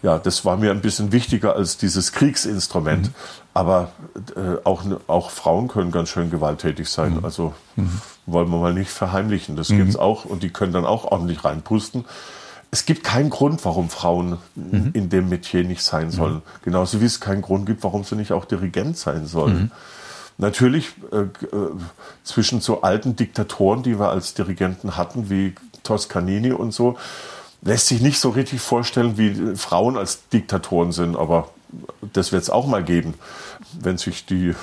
ja, 0.01 0.17
das 0.17 0.45
war 0.45 0.57
mir 0.57 0.71
ein 0.71 0.81
bisschen 0.81 1.11
wichtiger 1.11 1.55
als 1.55 1.77
dieses 1.77 2.11
Kriegsinstrument. 2.13 3.07
Mhm. 3.07 3.13
Aber 3.53 3.91
äh, 4.35 4.63
auch, 4.63 4.83
auch 5.07 5.31
Frauen 5.31 5.67
können 5.67 5.91
ganz 5.91 6.09
schön 6.09 6.29
gewalttätig 6.29 6.87
sein. 6.87 7.15
Mhm. 7.15 7.25
Also 7.25 7.53
mhm. 7.75 7.99
Wollen 8.31 8.49
wir 8.49 8.57
mal 8.57 8.73
nicht 8.73 8.89
verheimlichen. 8.89 9.55
Das 9.55 9.69
mhm. 9.69 9.77
gibt 9.77 9.89
es 9.89 9.95
auch 9.95 10.25
und 10.25 10.43
die 10.43 10.49
können 10.49 10.73
dann 10.73 10.85
auch 10.85 11.05
ordentlich 11.05 11.43
reinpusten. 11.43 12.05
Es 12.71 12.85
gibt 12.85 13.03
keinen 13.03 13.29
Grund, 13.29 13.65
warum 13.65 13.89
Frauen 13.89 14.37
mhm. 14.55 14.91
in 14.93 15.09
dem 15.09 15.29
Metier 15.29 15.63
nicht 15.63 15.81
sein 15.81 16.07
mhm. 16.07 16.11
sollen. 16.11 16.41
Genauso 16.63 17.01
wie 17.01 17.05
es 17.05 17.19
keinen 17.19 17.41
Grund 17.41 17.65
gibt, 17.65 17.83
warum 17.83 18.03
sie 18.03 18.15
nicht 18.15 18.31
auch 18.31 18.45
Dirigent 18.45 18.97
sein 18.97 19.25
sollen. 19.25 19.57
Mhm. 19.57 19.71
Natürlich 20.37 20.93
äh, 21.11 21.17
äh, 21.17 21.71
zwischen 22.23 22.61
so 22.61 22.81
alten 22.81 23.15
Diktatoren, 23.15 23.83
die 23.83 23.99
wir 23.99 24.09
als 24.09 24.35
Dirigenten 24.35 24.95
hatten, 24.95 25.29
wie 25.29 25.53
Toscanini 25.83 26.51
und 26.51 26.71
so, 26.71 26.97
lässt 27.61 27.87
sich 27.87 28.01
nicht 28.01 28.19
so 28.19 28.29
richtig 28.29 28.61
vorstellen, 28.61 29.17
wie 29.17 29.55
Frauen 29.57 29.97
als 29.97 30.29
Diktatoren 30.29 30.91
sind. 30.91 31.17
Aber 31.17 31.49
das 32.13 32.31
wird 32.31 32.43
es 32.43 32.49
auch 32.49 32.67
mal 32.67 32.83
geben, 32.83 33.15
wenn 33.79 33.97
sich 33.97 34.25
die 34.25 34.55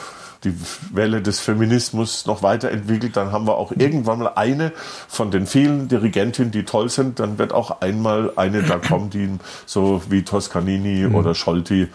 die 0.47 0.55
Welle 0.95 1.21
des 1.21 1.41
Feminismus 1.41 2.27
noch 2.27 2.43
weiterentwickelt, 2.43 3.17
dann 3.17 3.33
haben 3.33 3.47
wir 3.47 3.57
auch 3.57 3.73
irgendwann 3.73 4.21
mal 4.21 4.33
eine 4.35 4.73
von 5.09 5.31
den 5.31 5.47
vielen 5.47 5.89
Dirigentinnen, 5.89 6.51
die 6.51 6.65
toll 6.65 6.89
sind. 6.89 7.19
Dann 7.19 7.39
wird 7.39 7.53
auch 7.53 7.81
einmal 7.81 8.33
eine 8.37 8.63
da 8.63 8.79
kommen, 8.79 9.11
die 9.11 9.29
so 9.67 10.03
wie 10.09 10.23
Toscanini 10.23 11.07
mhm. 11.07 11.15
oder 11.15 11.35
Scholti 11.35 11.89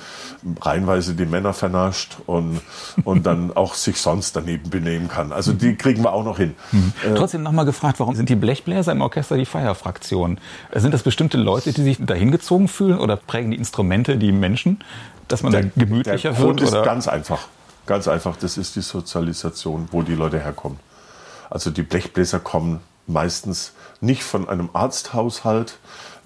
reinweise 0.62 1.14
die 1.14 1.26
Männer 1.26 1.54
vernascht 1.54 2.18
und, 2.26 2.62
und 3.04 3.26
dann 3.26 3.52
auch 3.56 3.74
sich 3.74 3.98
sonst 3.98 4.36
daneben 4.36 4.70
benehmen 4.70 5.08
kann. 5.08 5.32
Also 5.32 5.54
die 5.54 5.76
kriegen 5.76 6.04
wir 6.04 6.14
auch 6.14 6.26
noch 6.26 6.38
hin. 6.38 6.56
Mhm. 6.72 6.94
Äh, 7.04 7.16
Trotzdem 7.16 7.44
nochmal 7.44 7.66
gefragt, 7.66 8.00
warum 8.00 8.16
sind 8.16 8.30
die 8.30 8.36
Blechbläser 8.36 8.92
im 8.92 9.02
Orchester 9.02 9.38
die 9.38 9.46
Feierfraktion? 9.46 10.40
Sind 10.76 10.94
das 10.94 11.04
bestimmte 11.04 11.38
Leute, 11.38 11.74
die 11.74 11.84
sich 11.84 11.98
dahin 12.06 12.32
gezogen 12.32 12.68
fühlen 12.68 13.00
oder 13.00 13.16
prägen 13.16 13.52
die 13.52 13.58
Instrumente 13.58 14.18
die 14.18 14.32
Menschen? 14.32 14.80
dass 15.32 15.44
man 15.44 15.52
der, 15.52 15.64
da 15.64 15.70
gemütlicher 15.76 16.32
der 16.32 16.38
wird? 16.38 16.60
Grund 16.60 16.62
ist 16.62 16.74
ganz 16.84 17.08
einfach. 17.08 17.48
Ganz 17.86 18.08
einfach, 18.08 18.38
das 18.38 18.58
ist 18.58 18.76
die 18.76 18.82
Sozialisation, 18.82 19.90
wo 19.92 20.02
die 20.02 20.16
Leute 20.16 20.40
herkommen. 20.40 20.80
Also 21.50 21.72
die 21.72 21.84
Blechbläser 21.84 22.40
kommen 22.40 22.80
meistens 23.08 23.74
nicht 24.00 24.24
von 24.24 24.48
einem 24.48 24.70
Arzthaushalt. 24.74 25.78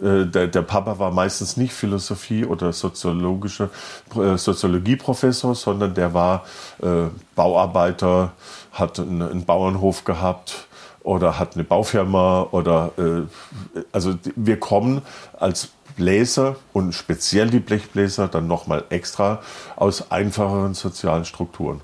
Äh, 0.01 0.25
der, 0.25 0.47
der 0.47 0.61
Papa 0.61 0.99
war 0.99 1.11
meistens 1.11 1.57
nicht 1.57 1.73
Philosophie- 1.73 2.45
oder 2.45 2.73
soziologische, 2.73 3.69
äh, 4.15 4.37
Soziologieprofessor, 4.37 5.55
sondern 5.55 5.93
der 5.93 6.13
war 6.13 6.45
äh, 6.81 7.07
Bauarbeiter, 7.35 8.33
hat 8.71 8.99
einen, 8.99 9.21
einen, 9.21 9.45
Bauernhof 9.45 10.03
gehabt 10.03 10.67
oder 11.03 11.39
hat 11.39 11.55
eine 11.55 11.63
Baufirma 11.63 12.47
oder 12.51 12.91
äh, 12.97 13.79
also 13.91 14.15
wir 14.35 14.59
kommen 14.59 15.01
als 15.39 15.69
Bläser 15.95 16.57
und 16.73 16.93
speziell 16.93 17.49
die 17.49 17.59
Blechbläser 17.59 18.27
dann 18.27 18.47
nochmal 18.47 18.83
extra 18.89 19.41
aus 19.75 20.11
einfacheren 20.11 20.73
sozialen 20.73 21.25
Strukturen. 21.25 21.81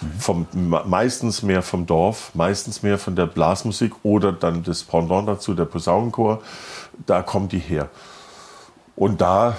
Mhm. 0.00 0.20
Vom, 0.20 0.46
meistens 0.86 1.42
mehr 1.42 1.62
vom 1.62 1.86
Dorf, 1.86 2.30
meistens 2.34 2.82
mehr 2.82 2.98
von 2.98 3.16
der 3.16 3.26
Blasmusik 3.26 3.92
oder 4.02 4.32
dann 4.32 4.62
das 4.62 4.82
Pendant 4.82 5.28
dazu, 5.28 5.54
der 5.54 5.64
Posaunenchor. 5.64 6.42
Da 7.06 7.22
kommen 7.22 7.48
die 7.48 7.58
her. 7.58 7.88
Und 8.96 9.20
da 9.20 9.56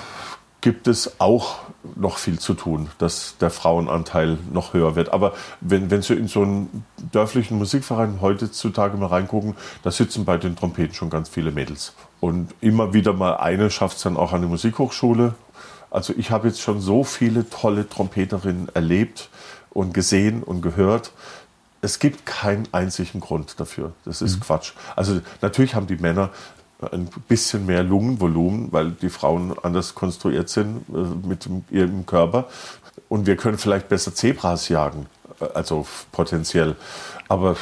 gibt 0.62 0.88
es 0.88 1.20
auch 1.20 1.58
noch 1.96 2.18
viel 2.18 2.40
zu 2.40 2.54
tun, 2.54 2.90
dass 2.98 3.36
der 3.40 3.50
Frauenanteil 3.50 4.38
noch 4.52 4.74
höher 4.74 4.96
wird. 4.96 5.10
Aber 5.10 5.34
wenn, 5.62 5.92
wenn 5.92 6.02
Sie 6.02 6.14
in 6.14 6.28
so 6.28 6.42
einen 6.42 6.86
dörflichen 7.12 7.58
Musikverein 7.58 8.20
heutzutage 8.22 8.98
mal 8.98 9.08
reingucken, 9.08 9.56
da 9.84 9.92
sitzen 9.92 10.26
bei 10.26 10.38
den 10.38 10.56
Trompeten 10.56 10.94
schon 10.94 11.10
ganz 11.10 11.30
viele 11.30 11.52
Mädels. 11.52 11.94
Und 12.20 12.54
immer 12.62 12.94
wieder 12.94 13.14
mal 13.14 13.38
eine 13.38 13.70
schafft 13.70 13.98
es 13.98 14.04
dann 14.04 14.18
auch 14.18 14.34
an 14.34 14.42
die 14.42 14.48
Musikhochschule. 14.48 15.36
Also 15.92 16.14
ich 16.18 16.32
habe 16.32 16.48
jetzt 16.48 16.62
schon 16.62 16.82
so 16.82 17.04
viele 17.04 17.50
tolle 17.50 17.88
Trompeterinnen 17.88 18.70
erlebt 18.74 19.30
und 19.70 19.94
gesehen 19.94 20.44
und 20.44 20.62
gehört. 20.62 21.12
Es 21.82 22.00
gibt 22.00 22.26
keinen 22.26 22.68
einzigen 22.72 23.20
Grund 23.20 23.60
dafür. 23.60 23.94
Das 24.06 24.22
ist 24.22 24.38
mhm. 24.38 24.42
Quatsch. 24.42 24.74
Also 24.96 25.22
natürlich 25.42 25.76
haben 25.76 25.86
die 25.86 25.98
Männer 25.98 26.32
ein 26.82 27.10
bisschen 27.28 27.66
mehr 27.66 27.84
Lungenvolumen, 27.84 28.72
weil 28.72 28.92
die 28.92 29.10
Frauen 29.10 29.56
anders 29.64 29.96
konstruiert 29.96 30.50
sind 30.50 30.84
äh, 30.90 31.28
mit 31.28 31.48
ihrem 31.72 32.06
Körper. 32.06 32.48
Und 33.08 33.28
wir 33.28 33.38
können 33.38 33.58
vielleicht 33.58 33.90
besser 33.90 34.14
Zebras 34.14 34.70
jagen, 34.70 35.06
äh, 35.40 35.46
also 35.54 35.86
potenziell. 36.12 36.76
Aber 37.28 37.56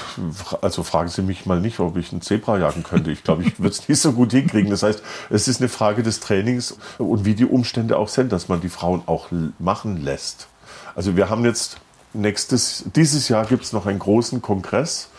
also 0.62 0.84
fragen 0.84 1.10
Sie 1.10 1.22
mich 1.22 1.46
mal 1.46 1.62
nicht, 1.62 1.80
ob 1.80 1.96
ich 1.96 2.12
ein 2.12 2.22
Zebra 2.22 2.58
jagen 2.58 2.84
könnte. 2.84 3.12
Ich 3.12 3.24
glaube, 3.24 3.44
ich 3.44 3.60
würde 3.60 3.70
es 3.70 3.88
nicht 3.88 4.02
so 4.02 4.12
gut 4.12 4.32
hinkriegen. 4.32 4.72
Das 4.72 4.84
heißt, 4.84 5.02
es 5.30 5.48
ist 5.48 5.62
eine 5.62 5.70
Frage 5.70 6.04
des 6.04 6.20
Trainings 6.20 6.78
und 6.98 7.24
wie 7.24 7.36
die 7.36 7.46
Umstände 7.46 7.98
auch 7.98 8.10
sind, 8.10 8.32
dass 8.32 8.50
man 8.50 8.62
die 8.62 8.70
Frauen 8.70 9.04
auch 9.06 9.28
machen 9.60 10.04
lässt. 10.04 10.48
Also 10.96 11.16
wir 11.16 11.30
haben 11.30 11.46
jetzt 11.46 11.78
nächstes, 12.14 12.86
dieses 12.96 13.30
Jahr 13.30 13.46
gibt 13.46 13.64
es 13.64 13.74
noch 13.74 13.86
einen 13.86 14.00
großen 14.00 14.42
Kongress 14.42 15.10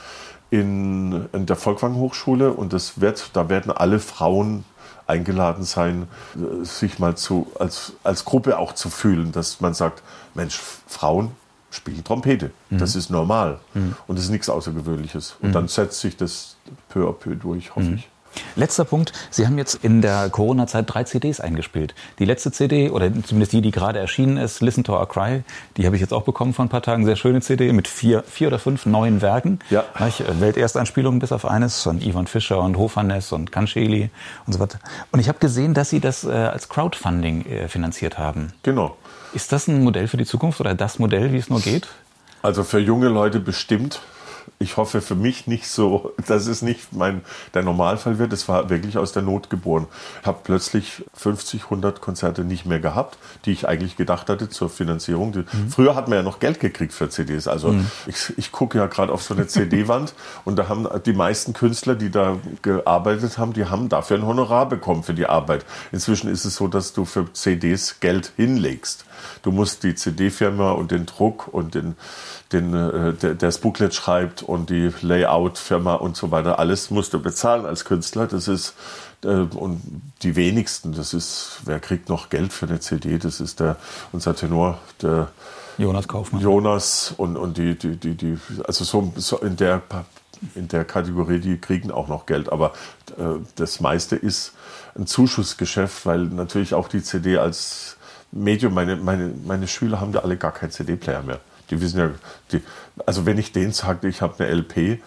in, 0.54 1.28
in 1.32 1.46
der 1.46 1.56
Volkwang 1.56 1.96
Hochschule 1.96 2.52
und 2.52 2.72
das 2.72 3.00
wird, 3.00 3.30
da 3.32 3.48
werden 3.48 3.72
alle 3.72 3.98
Frauen 3.98 4.64
eingeladen 5.06 5.64
sein, 5.64 6.06
sich 6.62 6.98
mal 6.98 7.16
zu, 7.16 7.48
als, 7.58 7.94
als 8.04 8.24
Gruppe 8.24 8.58
auch 8.58 8.72
zu 8.72 8.88
fühlen, 8.88 9.32
dass 9.32 9.60
man 9.60 9.74
sagt, 9.74 10.02
Mensch, 10.34 10.60
Frauen 10.86 11.32
spielen 11.70 12.04
Trompete. 12.04 12.52
Mhm. 12.70 12.78
Das 12.78 12.94
ist 12.94 13.10
normal 13.10 13.58
mhm. 13.74 13.96
und 14.06 14.16
das 14.16 14.26
ist 14.26 14.30
nichts 14.30 14.48
Außergewöhnliches. 14.48 15.36
Und 15.42 15.48
mhm. 15.48 15.52
dann 15.52 15.68
setzt 15.68 16.00
sich 16.00 16.16
das 16.16 16.56
peu 16.88 17.08
à 17.08 17.12
peu 17.12 17.34
durch, 17.34 17.74
hoffe 17.74 17.88
mhm. 17.88 17.94
ich. 17.96 18.08
Letzter 18.56 18.84
Punkt. 18.84 19.12
Sie 19.30 19.46
haben 19.46 19.58
jetzt 19.58 19.82
in 19.82 20.02
der 20.02 20.28
Corona-Zeit 20.30 20.84
drei 20.86 21.04
CDs 21.04 21.40
eingespielt. 21.40 21.94
Die 22.18 22.24
letzte 22.24 22.52
CD, 22.52 22.90
oder 22.90 23.10
zumindest 23.24 23.52
die, 23.52 23.60
die 23.60 23.70
gerade 23.70 23.98
erschienen 23.98 24.36
ist, 24.36 24.60
Listen 24.60 24.84
to 24.84 24.98
Our 24.98 25.08
Cry, 25.08 25.42
die 25.76 25.86
habe 25.86 25.96
ich 25.96 26.02
jetzt 26.02 26.12
auch 26.12 26.22
bekommen 26.22 26.54
vor 26.54 26.64
ein 26.64 26.68
paar 26.68 26.82
Tagen. 26.82 27.04
Sehr 27.04 27.16
schöne 27.16 27.40
CD 27.40 27.72
mit 27.72 27.88
vier, 27.88 28.22
vier 28.22 28.48
oder 28.48 28.58
fünf 28.58 28.86
neuen 28.86 29.22
Werken. 29.22 29.58
Ja. 29.70 29.84
Äh, 29.98 30.40
Welterstanspielungen 30.40 31.20
bis 31.20 31.32
auf 31.32 31.44
eines 31.44 31.82
von 31.82 32.00
Ivan 32.00 32.26
Fischer 32.26 32.60
und 32.60 32.76
Hofhannes 32.76 33.32
und 33.32 33.52
Kanscheli 33.52 34.10
und 34.46 34.52
so 34.52 34.60
weiter. 34.60 34.78
Und 35.12 35.20
ich 35.20 35.28
habe 35.28 35.38
gesehen, 35.38 35.74
dass 35.74 35.90
Sie 35.90 36.00
das 36.00 36.24
äh, 36.24 36.30
als 36.30 36.68
Crowdfunding 36.68 37.46
äh, 37.46 37.68
finanziert 37.68 38.18
haben. 38.18 38.52
Genau. 38.62 38.96
Ist 39.32 39.52
das 39.52 39.66
ein 39.66 39.82
Modell 39.82 40.08
für 40.08 40.16
die 40.16 40.26
Zukunft 40.26 40.60
oder 40.60 40.74
das 40.74 40.98
Modell, 40.98 41.32
wie 41.32 41.38
es 41.38 41.50
nur 41.50 41.60
geht? 41.60 41.88
Also 42.42 42.62
für 42.62 42.78
junge 42.78 43.08
Leute 43.08 43.40
bestimmt 43.40 44.00
ich 44.58 44.76
hoffe 44.76 45.00
für 45.00 45.14
mich 45.14 45.46
nicht 45.46 45.68
so, 45.68 46.12
dass 46.26 46.46
es 46.46 46.62
nicht 46.62 46.92
mein, 46.92 47.22
der 47.54 47.62
Normalfall 47.62 48.18
wird. 48.18 48.32
Es 48.32 48.48
war 48.48 48.70
wirklich 48.70 48.98
aus 48.98 49.12
der 49.12 49.22
Not 49.22 49.50
geboren. 49.50 49.86
Ich 50.20 50.26
habe 50.26 50.38
plötzlich 50.42 51.04
50, 51.14 51.64
100 51.64 52.00
Konzerte 52.00 52.44
nicht 52.44 52.66
mehr 52.66 52.80
gehabt, 52.80 53.18
die 53.44 53.52
ich 53.52 53.68
eigentlich 53.68 53.96
gedacht 53.96 54.28
hatte 54.28 54.48
zur 54.48 54.70
Finanzierung. 54.70 55.34
Mhm. 55.34 55.70
Früher 55.70 55.94
hat 55.94 56.08
man 56.08 56.18
ja 56.18 56.22
noch 56.22 56.40
Geld 56.40 56.60
gekriegt 56.60 56.92
für 56.92 57.08
CDs. 57.08 57.48
Also 57.48 57.72
mhm. 57.72 57.86
ich, 58.06 58.32
ich 58.36 58.52
gucke 58.52 58.78
ja 58.78 58.86
gerade 58.86 59.12
auf 59.12 59.22
so 59.22 59.34
eine 59.34 59.46
CD-Wand 59.46 60.14
und 60.44 60.56
da 60.56 60.68
haben 60.68 60.88
die 61.04 61.12
meisten 61.12 61.52
Künstler, 61.52 61.94
die 61.94 62.10
da 62.10 62.38
gearbeitet 62.62 63.38
haben, 63.38 63.52
die 63.52 63.66
haben 63.66 63.88
dafür 63.88 64.18
ein 64.18 64.26
Honorar 64.26 64.68
bekommen 64.68 65.02
für 65.02 65.14
die 65.14 65.26
Arbeit. 65.26 65.64
Inzwischen 65.92 66.30
ist 66.30 66.44
es 66.44 66.56
so, 66.56 66.68
dass 66.68 66.92
du 66.92 67.04
für 67.04 67.32
CDs 67.32 68.00
Geld 68.00 68.32
hinlegst. 68.36 69.04
Du 69.42 69.52
musst 69.52 69.82
die 69.82 69.94
CD-Firma 69.94 70.72
und 70.72 70.90
den 70.90 71.06
Druck 71.06 71.48
und 71.52 71.74
den, 71.74 71.96
den, 72.52 72.74
äh, 72.74 73.12
der, 73.14 73.34
das 73.34 73.58
Booklet 73.58 73.94
schreibt 73.94 74.42
und 74.42 74.70
die 74.70 74.90
Layout-Firma 75.00 75.94
und 75.94 76.16
so 76.16 76.30
weiter, 76.30 76.58
alles 76.58 76.90
musst 76.90 77.12
du 77.12 77.20
bezahlen 77.20 77.66
als 77.66 77.84
Künstler. 77.84 78.26
Das 78.26 78.48
ist 78.48 78.74
äh, 79.24 79.28
und 79.28 79.80
die 80.22 80.36
wenigsten, 80.36 80.92
das 80.92 81.14
ist, 81.14 81.60
wer 81.64 81.80
kriegt 81.80 82.08
noch 82.08 82.30
Geld 82.30 82.52
für 82.52 82.66
eine 82.66 82.80
CD? 82.80 83.18
Das 83.18 83.40
ist 83.40 83.60
der 83.60 83.76
unser 84.12 84.36
Tenor, 84.36 84.78
der 85.02 85.28
Jonas 85.78 86.06
Kaufmann. 86.06 86.40
Jonas 86.40 87.14
und, 87.16 87.36
und 87.36 87.58
die, 87.58 87.76
die, 87.76 87.96
die, 87.96 88.14
die, 88.14 88.38
also 88.64 88.84
so, 88.84 89.12
so 89.16 89.38
in 89.38 89.56
der 89.56 89.82
in 90.54 90.68
der 90.68 90.84
Kategorie, 90.84 91.38
die 91.38 91.58
kriegen 91.58 91.90
auch 91.90 92.08
noch 92.08 92.26
Geld. 92.26 92.52
Aber 92.52 92.72
äh, 93.16 93.40
das 93.56 93.80
meiste 93.80 94.16
ist 94.16 94.52
ein 94.94 95.06
Zuschussgeschäft, 95.06 96.06
weil 96.06 96.20
natürlich 96.20 96.74
auch 96.74 96.88
die 96.88 97.02
CD 97.02 97.38
als 97.38 97.96
Medium, 98.34 98.74
meine, 98.74 98.96
meine, 98.96 99.32
meine 99.46 99.68
Schüler 99.68 100.00
haben 100.00 100.12
da 100.12 100.20
alle 100.20 100.36
gar 100.36 100.52
keinen 100.52 100.70
CD-Player 100.70 101.22
mehr. 101.22 101.40
Die 101.70 101.80
wissen 101.80 101.98
ja, 101.98 102.10
die, 102.52 102.60
also 103.06 103.26
wenn 103.26 103.38
ich 103.38 103.52
denen 103.52 103.72
sage, 103.72 104.08
ich 104.08 104.20
habe 104.22 104.44
eine 104.44 104.52
LP, 104.52 105.00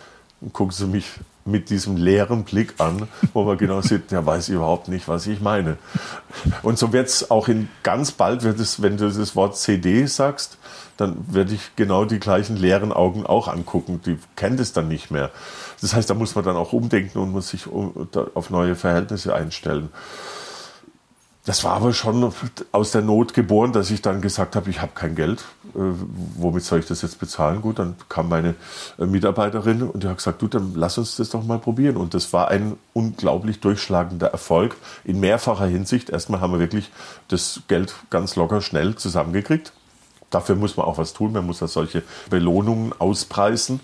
gucken 0.53 0.71
sie 0.71 0.87
mich 0.87 1.11
mit 1.43 1.69
diesem 1.69 1.97
leeren 1.97 2.43
Blick 2.43 2.75
an, 2.77 3.07
wo 3.33 3.43
man 3.43 3.57
genau 3.57 3.81
sieht, 3.81 4.11
der 4.11 4.25
weiß 4.25 4.49
überhaupt 4.49 4.87
nicht, 4.87 5.07
was 5.07 5.27
ich 5.27 5.41
meine. 5.41 5.77
Und 6.61 6.77
so 6.77 6.93
wird 6.93 7.07
es 7.07 7.31
auch 7.31 7.47
in 7.47 7.69
ganz 7.83 8.11
bald 8.11 8.43
es, 8.43 8.81
wenn 8.81 8.97
du 8.97 9.09
das 9.09 9.35
Wort 9.35 9.57
CD 9.57 10.05
sagst, 10.05 10.57
dann 10.97 11.15
werde 11.27 11.53
ich 11.53 11.75
genau 11.75 12.05
die 12.05 12.19
gleichen 12.19 12.57
leeren 12.57 12.91
Augen 12.91 13.25
auch 13.25 13.47
angucken. 13.47 14.01
Die 14.05 14.17
kennt 14.35 14.59
es 14.59 14.73
dann 14.73 14.87
nicht 14.87 15.11
mehr. 15.11 15.31
Das 15.79 15.93
heißt, 15.93 16.09
da 16.09 16.13
muss 16.15 16.35
man 16.35 16.43
dann 16.43 16.55
auch 16.55 16.73
umdenken 16.73 17.19
und 17.19 17.31
muss 17.31 17.49
sich 17.49 17.67
auf 17.67 18.49
neue 18.49 18.75
Verhältnisse 18.75 19.35
einstellen. 19.35 19.89
Das 21.47 21.63
war 21.63 21.75
aber 21.75 21.93
schon 21.93 22.29
aus 22.73 22.91
der 22.91 23.01
Not 23.01 23.33
geboren, 23.33 23.71
dass 23.71 23.89
ich 23.89 24.01
dann 24.01 24.19
gesagt 24.19 24.57
habe, 24.57 24.69
ich 24.69 24.81
habe 24.81 24.91
kein 24.93 25.15
Geld. 25.15 25.45
Äh, 25.75 25.79
womit 26.35 26.65
soll 26.65 26.79
ich 26.79 26.87
das 26.87 27.01
jetzt 27.03 27.21
bezahlen? 27.21 27.61
Gut, 27.61 27.79
dann 27.79 27.95
kam 28.09 28.27
meine 28.27 28.55
äh, 28.99 29.05
Mitarbeiterin 29.05 29.83
und 29.83 30.03
die 30.03 30.09
hat 30.09 30.17
gesagt, 30.17 30.41
du, 30.41 30.49
dann 30.49 30.73
lass 30.75 30.97
uns 30.97 31.15
das 31.15 31.29
doch 31.29 31.45
mal 31.45 31.57
probieren. 31.57 31.95
Und 31.95 32.13
das 32.13 32.33
war 32.33 32.49
ein 32.49 32.75
unglaublich 32.91 33.61
durchschlagender 33.61 34.27
Erfolg 34.27 34.75
in 35.05 35.21
mehrfacher 35.21 35.67
Hinsicht. 35.67 36.09
Erstmal 36.09 36.41
haben 36.41 36.51
wir 36.51 36.59
wirklich 36.59 36.91
das 37.29 37.61
Geld 37.69 37.95
ganz 38.09 38.35
locker 38.35 38.59
schnell 38.59 38.95
zusammengekriegt 38.95 39.71
dafür 40.29 40.57
muss 40.57 40.75
man 40.75 40.85
auch 40.85 40.97
was 40.97 41.13
tun. 41.13 41.31
Man 41.31 41.45
muss 41.45 41.59
da 41.59 41.69
solche 41.69 42.03
Belohnungen 42.29 42.91
auspreisen. 42.99 43.79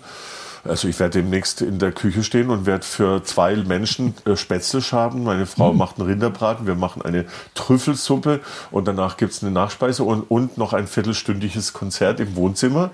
Also 0.64 0.88
ich 0.88 0.98
werde 0.98 1.20
demnächst 1.20 1.60
in 1.60 1.78
der 1.78 1.92
Küche 1.92 2.24
stehen 2.24 2.48
und 2.50 2.64
werde 2.64 2.84
für 2.84 3.22
zwei 3.22 3.54
Menschen 3.56 4.14
äh, 4.24 4.36
Spätzle 4.36 4.80
schaben. 4.80 5.22
Meine 5.22 5.46
Frau 5.46 5.72
mhm. 5.72 5.78
macht 5.78 5.98
einen 5.98 6.08
Rinderbraten, 6.08 6.66
wir 6.66 6.74
machen 6.74 7.02
eine 7.02 7.26
Trüffelsuppe 7.54 8.40
und 8.70 8.88
danach 8.88 9.16
gibt 9.16 9.32
es 9.32 9.42
eine 9.42 9.52
Nachspeise 9.52 10.04
und, 10.04 10.22
und 10.30 10.56
noch 10.56 10.72
ein 10.72 10.86
viertelstündiges 10.86 11.72
Konzert 11.72 12.20
im 12.20 12.34
Wohnzimmer. 12.36 12.90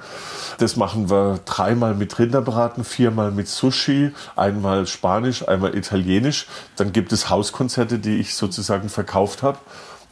Das 0.58 0.76
machen 0.76 1.10
wir 1.10 1.40
dreimal 1.44 1.94
mit 1.94 2.18
Rinderbraten, 2.18 2.84
viermal 2.84 3.30
mit 3.30 3.48
Sushi, 3.48 4.12
einmal 4.34 4.86
Spanisch, 4.86 5.46
einmal 5.46 5.76
Italienisch. 5.76 6.46
Dann 6.76 6.92
gibt 6.92 7.12
es 7.12 7.30
Hauskonzerte, 7.30 7.98
die 7.98 8.16
ich 8.16 8.34
sozusagen 8.34 8.88
verkauft 8.88 9.42
habe 9.42 9.58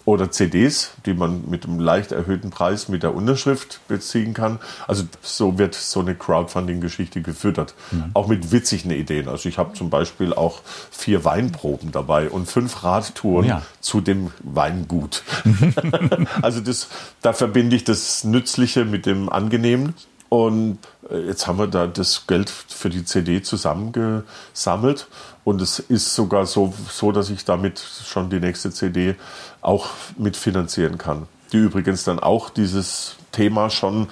oder 0.08 0.30
CDs, 0.30 0.92
die 1.04 1.12
man 1.12 1.50
mit 1.50 1.66
einem 1.66 1.80
leicht 1.80 2.12
erhöhten 2.12 2.48
Preis 2.48 2.88
mit 2.88 3.02
der 3.02 3.14
Unterschrift 3.14 3.80
beziehen 3.88 4.32
kann. 4.32 4.58
Also 4.86 5.04
so 5.20 5.58
wird 5.58 5.74
so 5.74 6.00
eine 6.00 6.14
Crowdfunding-Geschichte 6.14 7.20
gefüttert. 7.20 7.74
Mhm. 7.90 8.12
Auch 8.14 8.26
mit 8.26 8.50
witzigen 8.50 8.90
Ideen. 8.90 9.28
Also 9.28 9.50
ich 9.50 9.58
habe 9.58 9.74
zum 9.74 9.90
Beispiel 9.90 10.32
auch 10.32 10.62
vier 10.90 11.26
Weinproben 11.26 11.92
dabei 11.92 12.30
und 12.30 12.48
fünf 12.48 12.84
Radtouren 12.84 13.48
ja. 13.48 13.62
zu 13.80 14.00
dem 14.00 14.30
Weingut. 14.42 15.24
also 16.40 16.60
das, 16.60 16.88
da 17.20 17.34
verbinde 17.34 17.76
ich 17.76 17.84
das 17.84 18.24
Nützliche 18.24 18.86
mit 18.86 19.04
dem 19.04 19.28
Angenehmen. 19.28 19.92
Und 20.28 20.78
äh, 21.10 21.26
jetzt 21.26 21.46
haben 21.46 21.58
wir 21.58 21.66
da 21.66 21.86
das 21.86 22.26
Geld 22.26 22.50
für 22.50 22.90
die 22.90 23.04
CD 23.04 23.42
zusammengesammelt. 23.42 25.08
Und 25.44 25.62
es 25.62 25.78
ist 25.78 26.14
sogar 26.14 26.46
so, 26.46 26.74
so, 26.90 27.12
dass 27.12 27.30
ich 27.30 27.44
damit 27.44 27.78
schon 27.78 28.28
die 28.30 28.40
nächste 28.40 28.70
CD 28.70 29.14
auch 29.62 29.88
mitfinanzieren 30.16 30.98
kann. 30.98 31.26
Die 31.52 31.58
übrigens 31.58 32.04
dann 32.04 32.18
auch 32.18 32.50
dieses 32.50 33.16
Thema 33.32 33.70
schon 33.70 34.08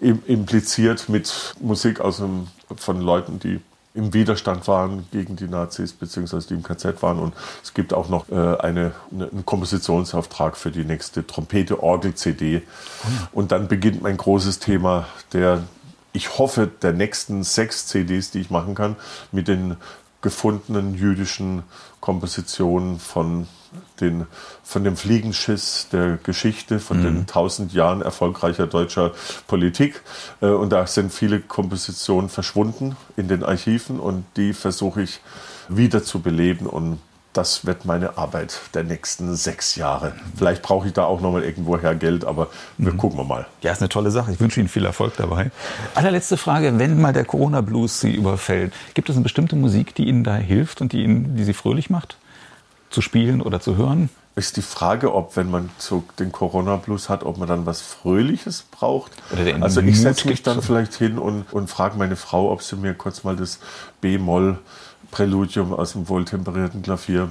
impliziert 0.00 1.10
mit 1.10 1.54
Musik 1.60 2.00
aus 2.00 2.22
einem, 2.22 2.46
von 2.76 3.02
Leuten, 3.02 3.38
die 3.38 3.60
im 3.92 4.14
Widerstand 4.14 4.68
waren 4.68 5.06
gegen 5.10 5.36
die 5.36 5.48
Nazis 5.48 5.92
beziehungsweise 5.92 6.48
die 6.48 6.54
im 6.54 6.62
KZ 6.62 7.02
waren. 7.02 7.18
Und 7.18 7.34
es 7.62 7.74
gibt 7.74 7.92
auch 7.92 8.08
noch 8.08 8.28
äh, 8.28 8.34
eine, 8.34 8.92
einen 9.10 9.44
Kompositionsauftrag 9.44 10.56
für 10.56 10.70
die 10.70 10.84
nächste 10.84 11.26
Trompete-Orgel-CD. 11.26 12.62
Und 13.32 13.52
dann 13.52 13.68
beginnt 13.68 14.02
mein 14.02 14.16
großes 14.16 14.60
Thema 14.60 15.06
der, 15.32 15.64
ich 16.12 16.38
hoffe, 16.38 16.70
der 16.82 16.92
nächsten 16.92 17.42
sechs 17.42 17.86
CDs, 17.86 18.30
die 18.30 18.40
ich 18.40 18.50
machen 18.50 18.74
kann, 18.74 18.96
mit 19.32 19.48
den 19.48 19.76
gefundenen 20.22 20.94
jüdischen 20.94 21.64
Kompositionen 22.00 22.98
von, 23.00 23.48
den, 24.00 24.26
von 24.62 24.84
dem 24.84 24.96
Fliegenschiss 24.96 25.88
der 25.92 26.18
Geschichte, 26.22 26.80
von 26.80 26.98
mhm. 26.98 27.02
den 27.02 27.26
tausend 27.26 27.72
Jahren 27.72 28.02
erfolgreicher 28.02 28.66
deutscher 28.66 29.12
Politik. 29.46 30.02
Äh, 30.40 30.46
und 30.46 30.70
da 30.70 30.86
sind 30.86 31.12
viele 31.12 31.40
Kompositionen 31.40 32.28
verschwunden 32.28 32.96
in 33.16 33.28
den 33.28 33.44
Archiven 33.44 34.00
und 34.00 34.24
die 34.36 34.52
versuche 34.52 35.02
ich 35.02 35.20
wieder 35.68 36.02
zu 36.02 36.20
beleben 36.20 36.66
und 36.66 36.98
das 37.32 37.64
wird 37.64 37.84
meine 37.84 38.18
Arbeit 38.18 38.60
der 38.74 38.82
nächsten 38.82 39.36
sechs 39.36 39.76
Jahre. 39.76 40.12
Vielleicht 40.36 40.62
brauche 40.62 40.88
ich 40.88 40.92
da 40.92 41.04
auch 41.04 41.20
noch 41.20 41.30
mal 41.30 41.44
irgendwoher 41.44 41.94
Geld, 41.94 42.24
aber 42.24 42.48
wir 42.76 42.92
mhm. 42.92 42.96
gucken 42.96 43.18
wir 43.18 43.24
mal. 43.24 43.46
Ja, 43.62 43.70
ist 43.70 43.80
eine 43.80 43.88
tolle 43.88 44.10
Sache. 44.10 44.32
Ich 44.32 44.40
wünsche 44.40 44.58
Ihnen 44.58 44.68
viel 44.68 44.84
Erfolg 44.84 45.16
dabei. 45.16 45.50
Allerletzte 45.94 46.36
Frage, 46.36 46.76
wenn 46.78 47.00
mal 47.00 47.12
der 47.12 47.24
Corona-Blues 47.24 48.00
Sie 48.00 48.12
überfällt, 48.12 48.72
gibt 48.94 49.08
es 49.10 49.16
eine 49.16 49.22
bestimmte 49.22 49.54
Musik, 49.54 49.94
die 49.94 50.08
Ihnen 50.08 50.24
da 50.24 50.34
hilft 50.34 50.80
und 50.80 50.92
die, 50.92 51.04
Ihnen, 51.04 51.36
die 51.36 51.44
Sie 51.44 51.54
fröhlich 51.54 51.88
macht? 51.88 52.16
Zu 52.90 53.00
spielen 53.00 53.40
oder 53.40 53.60
zu 53.60 53.76
hören? 53.76 54.10
Ist 54.36 54.56
die 54.56 54.62
Frage, 54.62 55.14
ob, 55.14 55.36
wenn 55.36 55.50
man 55.50 55.70
so 55.78 56.04
den 56.18 56.32
Corona-Blues 56.32 57.08
hat, 57.08 57.24
ob 57.24 57.38
man 57.38 57.48
dann 57.48 57.66
was 57.66 57.80
Fröhliches 57.80 58.64
braucht. 58.70 59.12
also 59.60 59.80
ich 59.80 60.00
setze 60.00 60.28
mich 60.28 60.42
dann 60.42 60.62
vielleicht 60.62 60.94
hin 60.94 61.18
und, 61.18 61.52
und 61.52 61.68
frage 61.68 61.98
meine 61.98 62.16
Frau, 62.16 62.50
ob 62.52 62.62
sie 62.62 62.76
mir 62.76 62.94
kurz 62.94 63.24
mal 63.24 63.36
das 63.36 63.58
B-Moll 64.00 64.58
Präludium 65.10 65.72
aus 65.72 65.92
dem 65.92 66.08
wohltemperierten 66.08 66.82
Klavier 66.82 67.28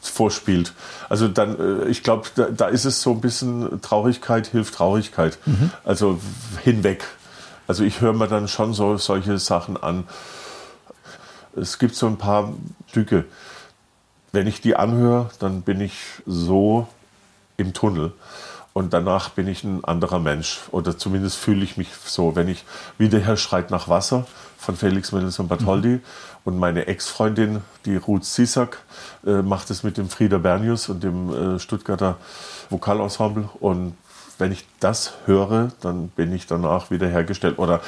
vorspielt. 0.00 0.72
Also 1.08 1.28
dann, 1.28 1.58
äh, 1.58 1.88
ich 1.88 2.02
glaube, 2.02 2.28
da, 2.34 2.48
da, 2.48 2.68
ist 2.68 2.84
es 2.84 3.02
so 3.02 3.12
ein 3.12 3.20
bisschen 3.20 3.80
Traurigkeit 3.82 4.46
hilft 4.46 4.74
Traurigkeit. 4.74 5.38
Mhm. 5.44 5.70
Also 5.84 6.18
hinweg. 6.64 7.04
Also 7.66 7.84
ich 7.84 8.00
höre 8.00 8.14
mir 8.14 8.28
dann 8.28 8.48
schon 8.48 8.72
so 8.72 8.96
solche 8.96 9.38
Sachen 9.38 9.76
an. 9.76 10.04
Es 11.60 11.78
gibt 11.78 11.94
so 11.94 12.06
ein 12.06 12.16
paar 12.16 12.52
Stücke. 12.88 13.24
Wenn 14.32 14.46
ich 14.46 14.60
die 14.60 14.76
anhöre, 14.76 15.30
dann 15.38 15.62
bin 15.62 15.80
ich 15.80 15.94
so 16.26 16.86
im 17.56 17.72
Tunnel 17.72 18.12
und 18.72 18.92
danach 18.92 19.30
bin 19.30 19.48
ich 19.48 19.64
ein 19.64 19.84
anderer 19.84 20.20
Mensch. 20.20 20.60
Oder 20.70 20.96
zumindest 20.96 21.36
fühle 21.36 21.64
ich 21.64 21.76
mich 21.76 21.88
so, 22.04 22.36
wenn 22.36 22.48
ich 22.48 22.64
wie 22.96 23.08
der 23.08 23.20
Herr 23.20 23.36
schreit 23.36 23.70
nach 23.70 23.88
Wasser 23.88 24.26
von 24.56 24.76
Felix 24.76 25.12
Mendelssohn 25.12 25.48
Bartholdy 25.48 25.88
mhm. 25.88 26.02
und 26.44 26.58
meine 26.58 26.86
Ex-Freundin, 26.86 27.62
die 27.84 27.96
Ruth 27.96 28.24
Sisak, 28.24 28.78
äh, 29.26 29.42
macht 29.42 29.70
es 29.70 29.82
mit 29.82 29.96
dem 29.96 30.08
Frieder 30.08 30.38
Bernius 30.38 30.88
und 30.88 31.02
dem 31.02 31.56
äh, 31.56 31.58
Stuttgarter 31.58 32.18
Vokalensemble 32.70 33.48
und 33.60 33.96
wenn 34.38 34.52
ich 34.52 34.64
das 34.80 35.14
höre, 35.26 35.72
dann 35.80 36.08
bin 36.08 36.32
ich 36.32 36.46
danach 36.46 36.90
wiederhergestellt. 36.90 37.58
Oder 37.58 37.80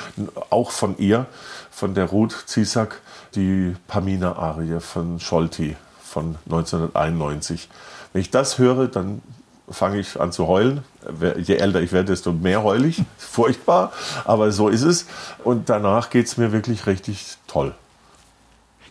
auch 0.51 0.71
von 0.71 0.99
ihr, 0.99 1.27
von 1.71 1.95
der 1.95 2.07
Ruth 2.07 2.45
Zisak, 2.47 3.01
die 3.35 3.77
Pamina-Arie 3.87 4.81
von 4.81 5.21
Scholti 5.21 5.77
von 6.03 6.37
1991. 6.47 7.69
Wenn 8.13 8.21
ich 8.21 8.31
das 8.31 8.59
höre, 8.59 8.89
dann 8.89 9.23
fange 9.71 9.99
ich 9.99 10.21
an 10.21 10.33
zu 10.33 10.49
heulen. 10.49 10.83
Je 11.37 11.57
älter 11.57 11.81
ich 11.81 11.93
werde, 11.93 12.07
desto 12.07 12.33
mehr 12.33 12.65
heule 12.65 12.89
ich. 12.89 13.03
Furchtbar, 13.19 13.93
aber 14.25 14.51
so 14.51 14.69
ist 14.69 14.83
es. 14.83 15.07
Und 15.45 15.69
danach 15.71 16.11
geht 16.11 16.27
es 16.27 16.37
mir 16.37 16.53
wirklich 16.53 16.87
richtig 16.87 17.37
toll. 17.47 17.75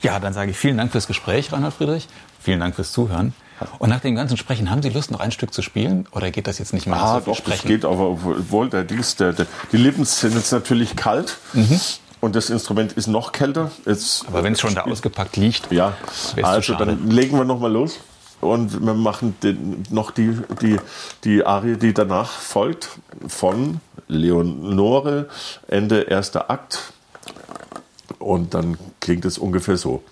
Ja, 0.01 0.20
dann 0.20 0.32
sage 0.32 0.51
ich 0.51 0.57
vielen 0.57 0.78
Dank 0.78 0.93
fürs 0.93 1.07
Gespräch, 1.07 1.51
Reinhard 1.51 1.74
Friedrich. 1.74 2.07
Vielen 2.41 2.62
Dank 2.62 2.76
fürs 2.76 2.93
Zuhören. 2.93 3.34
Und 3.78 3.89
nach 3.89 3.99
dem 3.99 4.16
ganzen 4.16 4.38
Sprechen, 4.38 4.70
haben 4.70 4.82
Sie 4.82 4.89
Lust, 4.89 5.12
noch 5.12 5.20
ein 5.20 5.32
Stück 5.32 5.53
zu 5.53 5.62
spielen? 5.62 6.07
Oder 6.12 6.32
geht 6.32 6.47
das 6.47 6.60
jetzt 6.60 6.74
nicht 6.74 6.88
mehr? 6.88 6.97
Ah, 6.97 7.20
so 7.20 7.32
doch, 7.32 7.38
Sprechen? 7.38 7.62
das 7.62 7.68
geht, 7.68 7.86
aber 7.86 8.18
wohl, 8.51 8.70
der 8.70 8.84
Dings, 8.84 9.16
der, 9.16 9.34
der, 9.34 9.47
die 9.72 9.78
Lippen 9.78 10.05
sind 10.05 10.36
jetzt 10.36 10.51
natürlich 10.51 10.95
kalt. 10.95 11.38
Mhm. 11.53 11.80
Und 12.22 12.36
das 12.36 12.49
Instrument 12.49 12.93
ist 12.93 13.07
noch 13.07 13.32
kälter. 13.32 13.72
Jetzt 13.86 14.26
aber 14.28 14.43
wenn 14.43 14.53
es 14.53 14.60
schon 14.60 14.76
da 14.76 14.82
ausgepackt 14.82 15.38
liegt. 15.38 15.72
Ja, 15.72 15.95
also 16.41 16.76
dann 16.76 17.10
legen 17.10 17.38
wir 17.38 17.45
noch 17.45 17.60
mal 17.60 17.72
los. 17.72 17.99
Und 18.41 18.86
wir 18.86 18.93
machen 18.93 19.36
den, 19.43 19.84
noch 19.89 20.12
die, 20.12 20.38
die, 20.62 20.78
die 21.24 21.45
Arie, 21.45 21.76
die 21.76 21.93
danach 21.93 22.30
folgt, 22.30 22.89
von 23.28 23.82
Leonore, 24.07 25.28
Ende 25.68 26.01
erster 26.01 26.49
Akt. 26.49 26.93
Und 28.18 28.53
dann 28.53 28.78
klingt 29.01 29.26
es 29.26 29.38
ungefähr 29.38 29.78
so. 29.78 30.03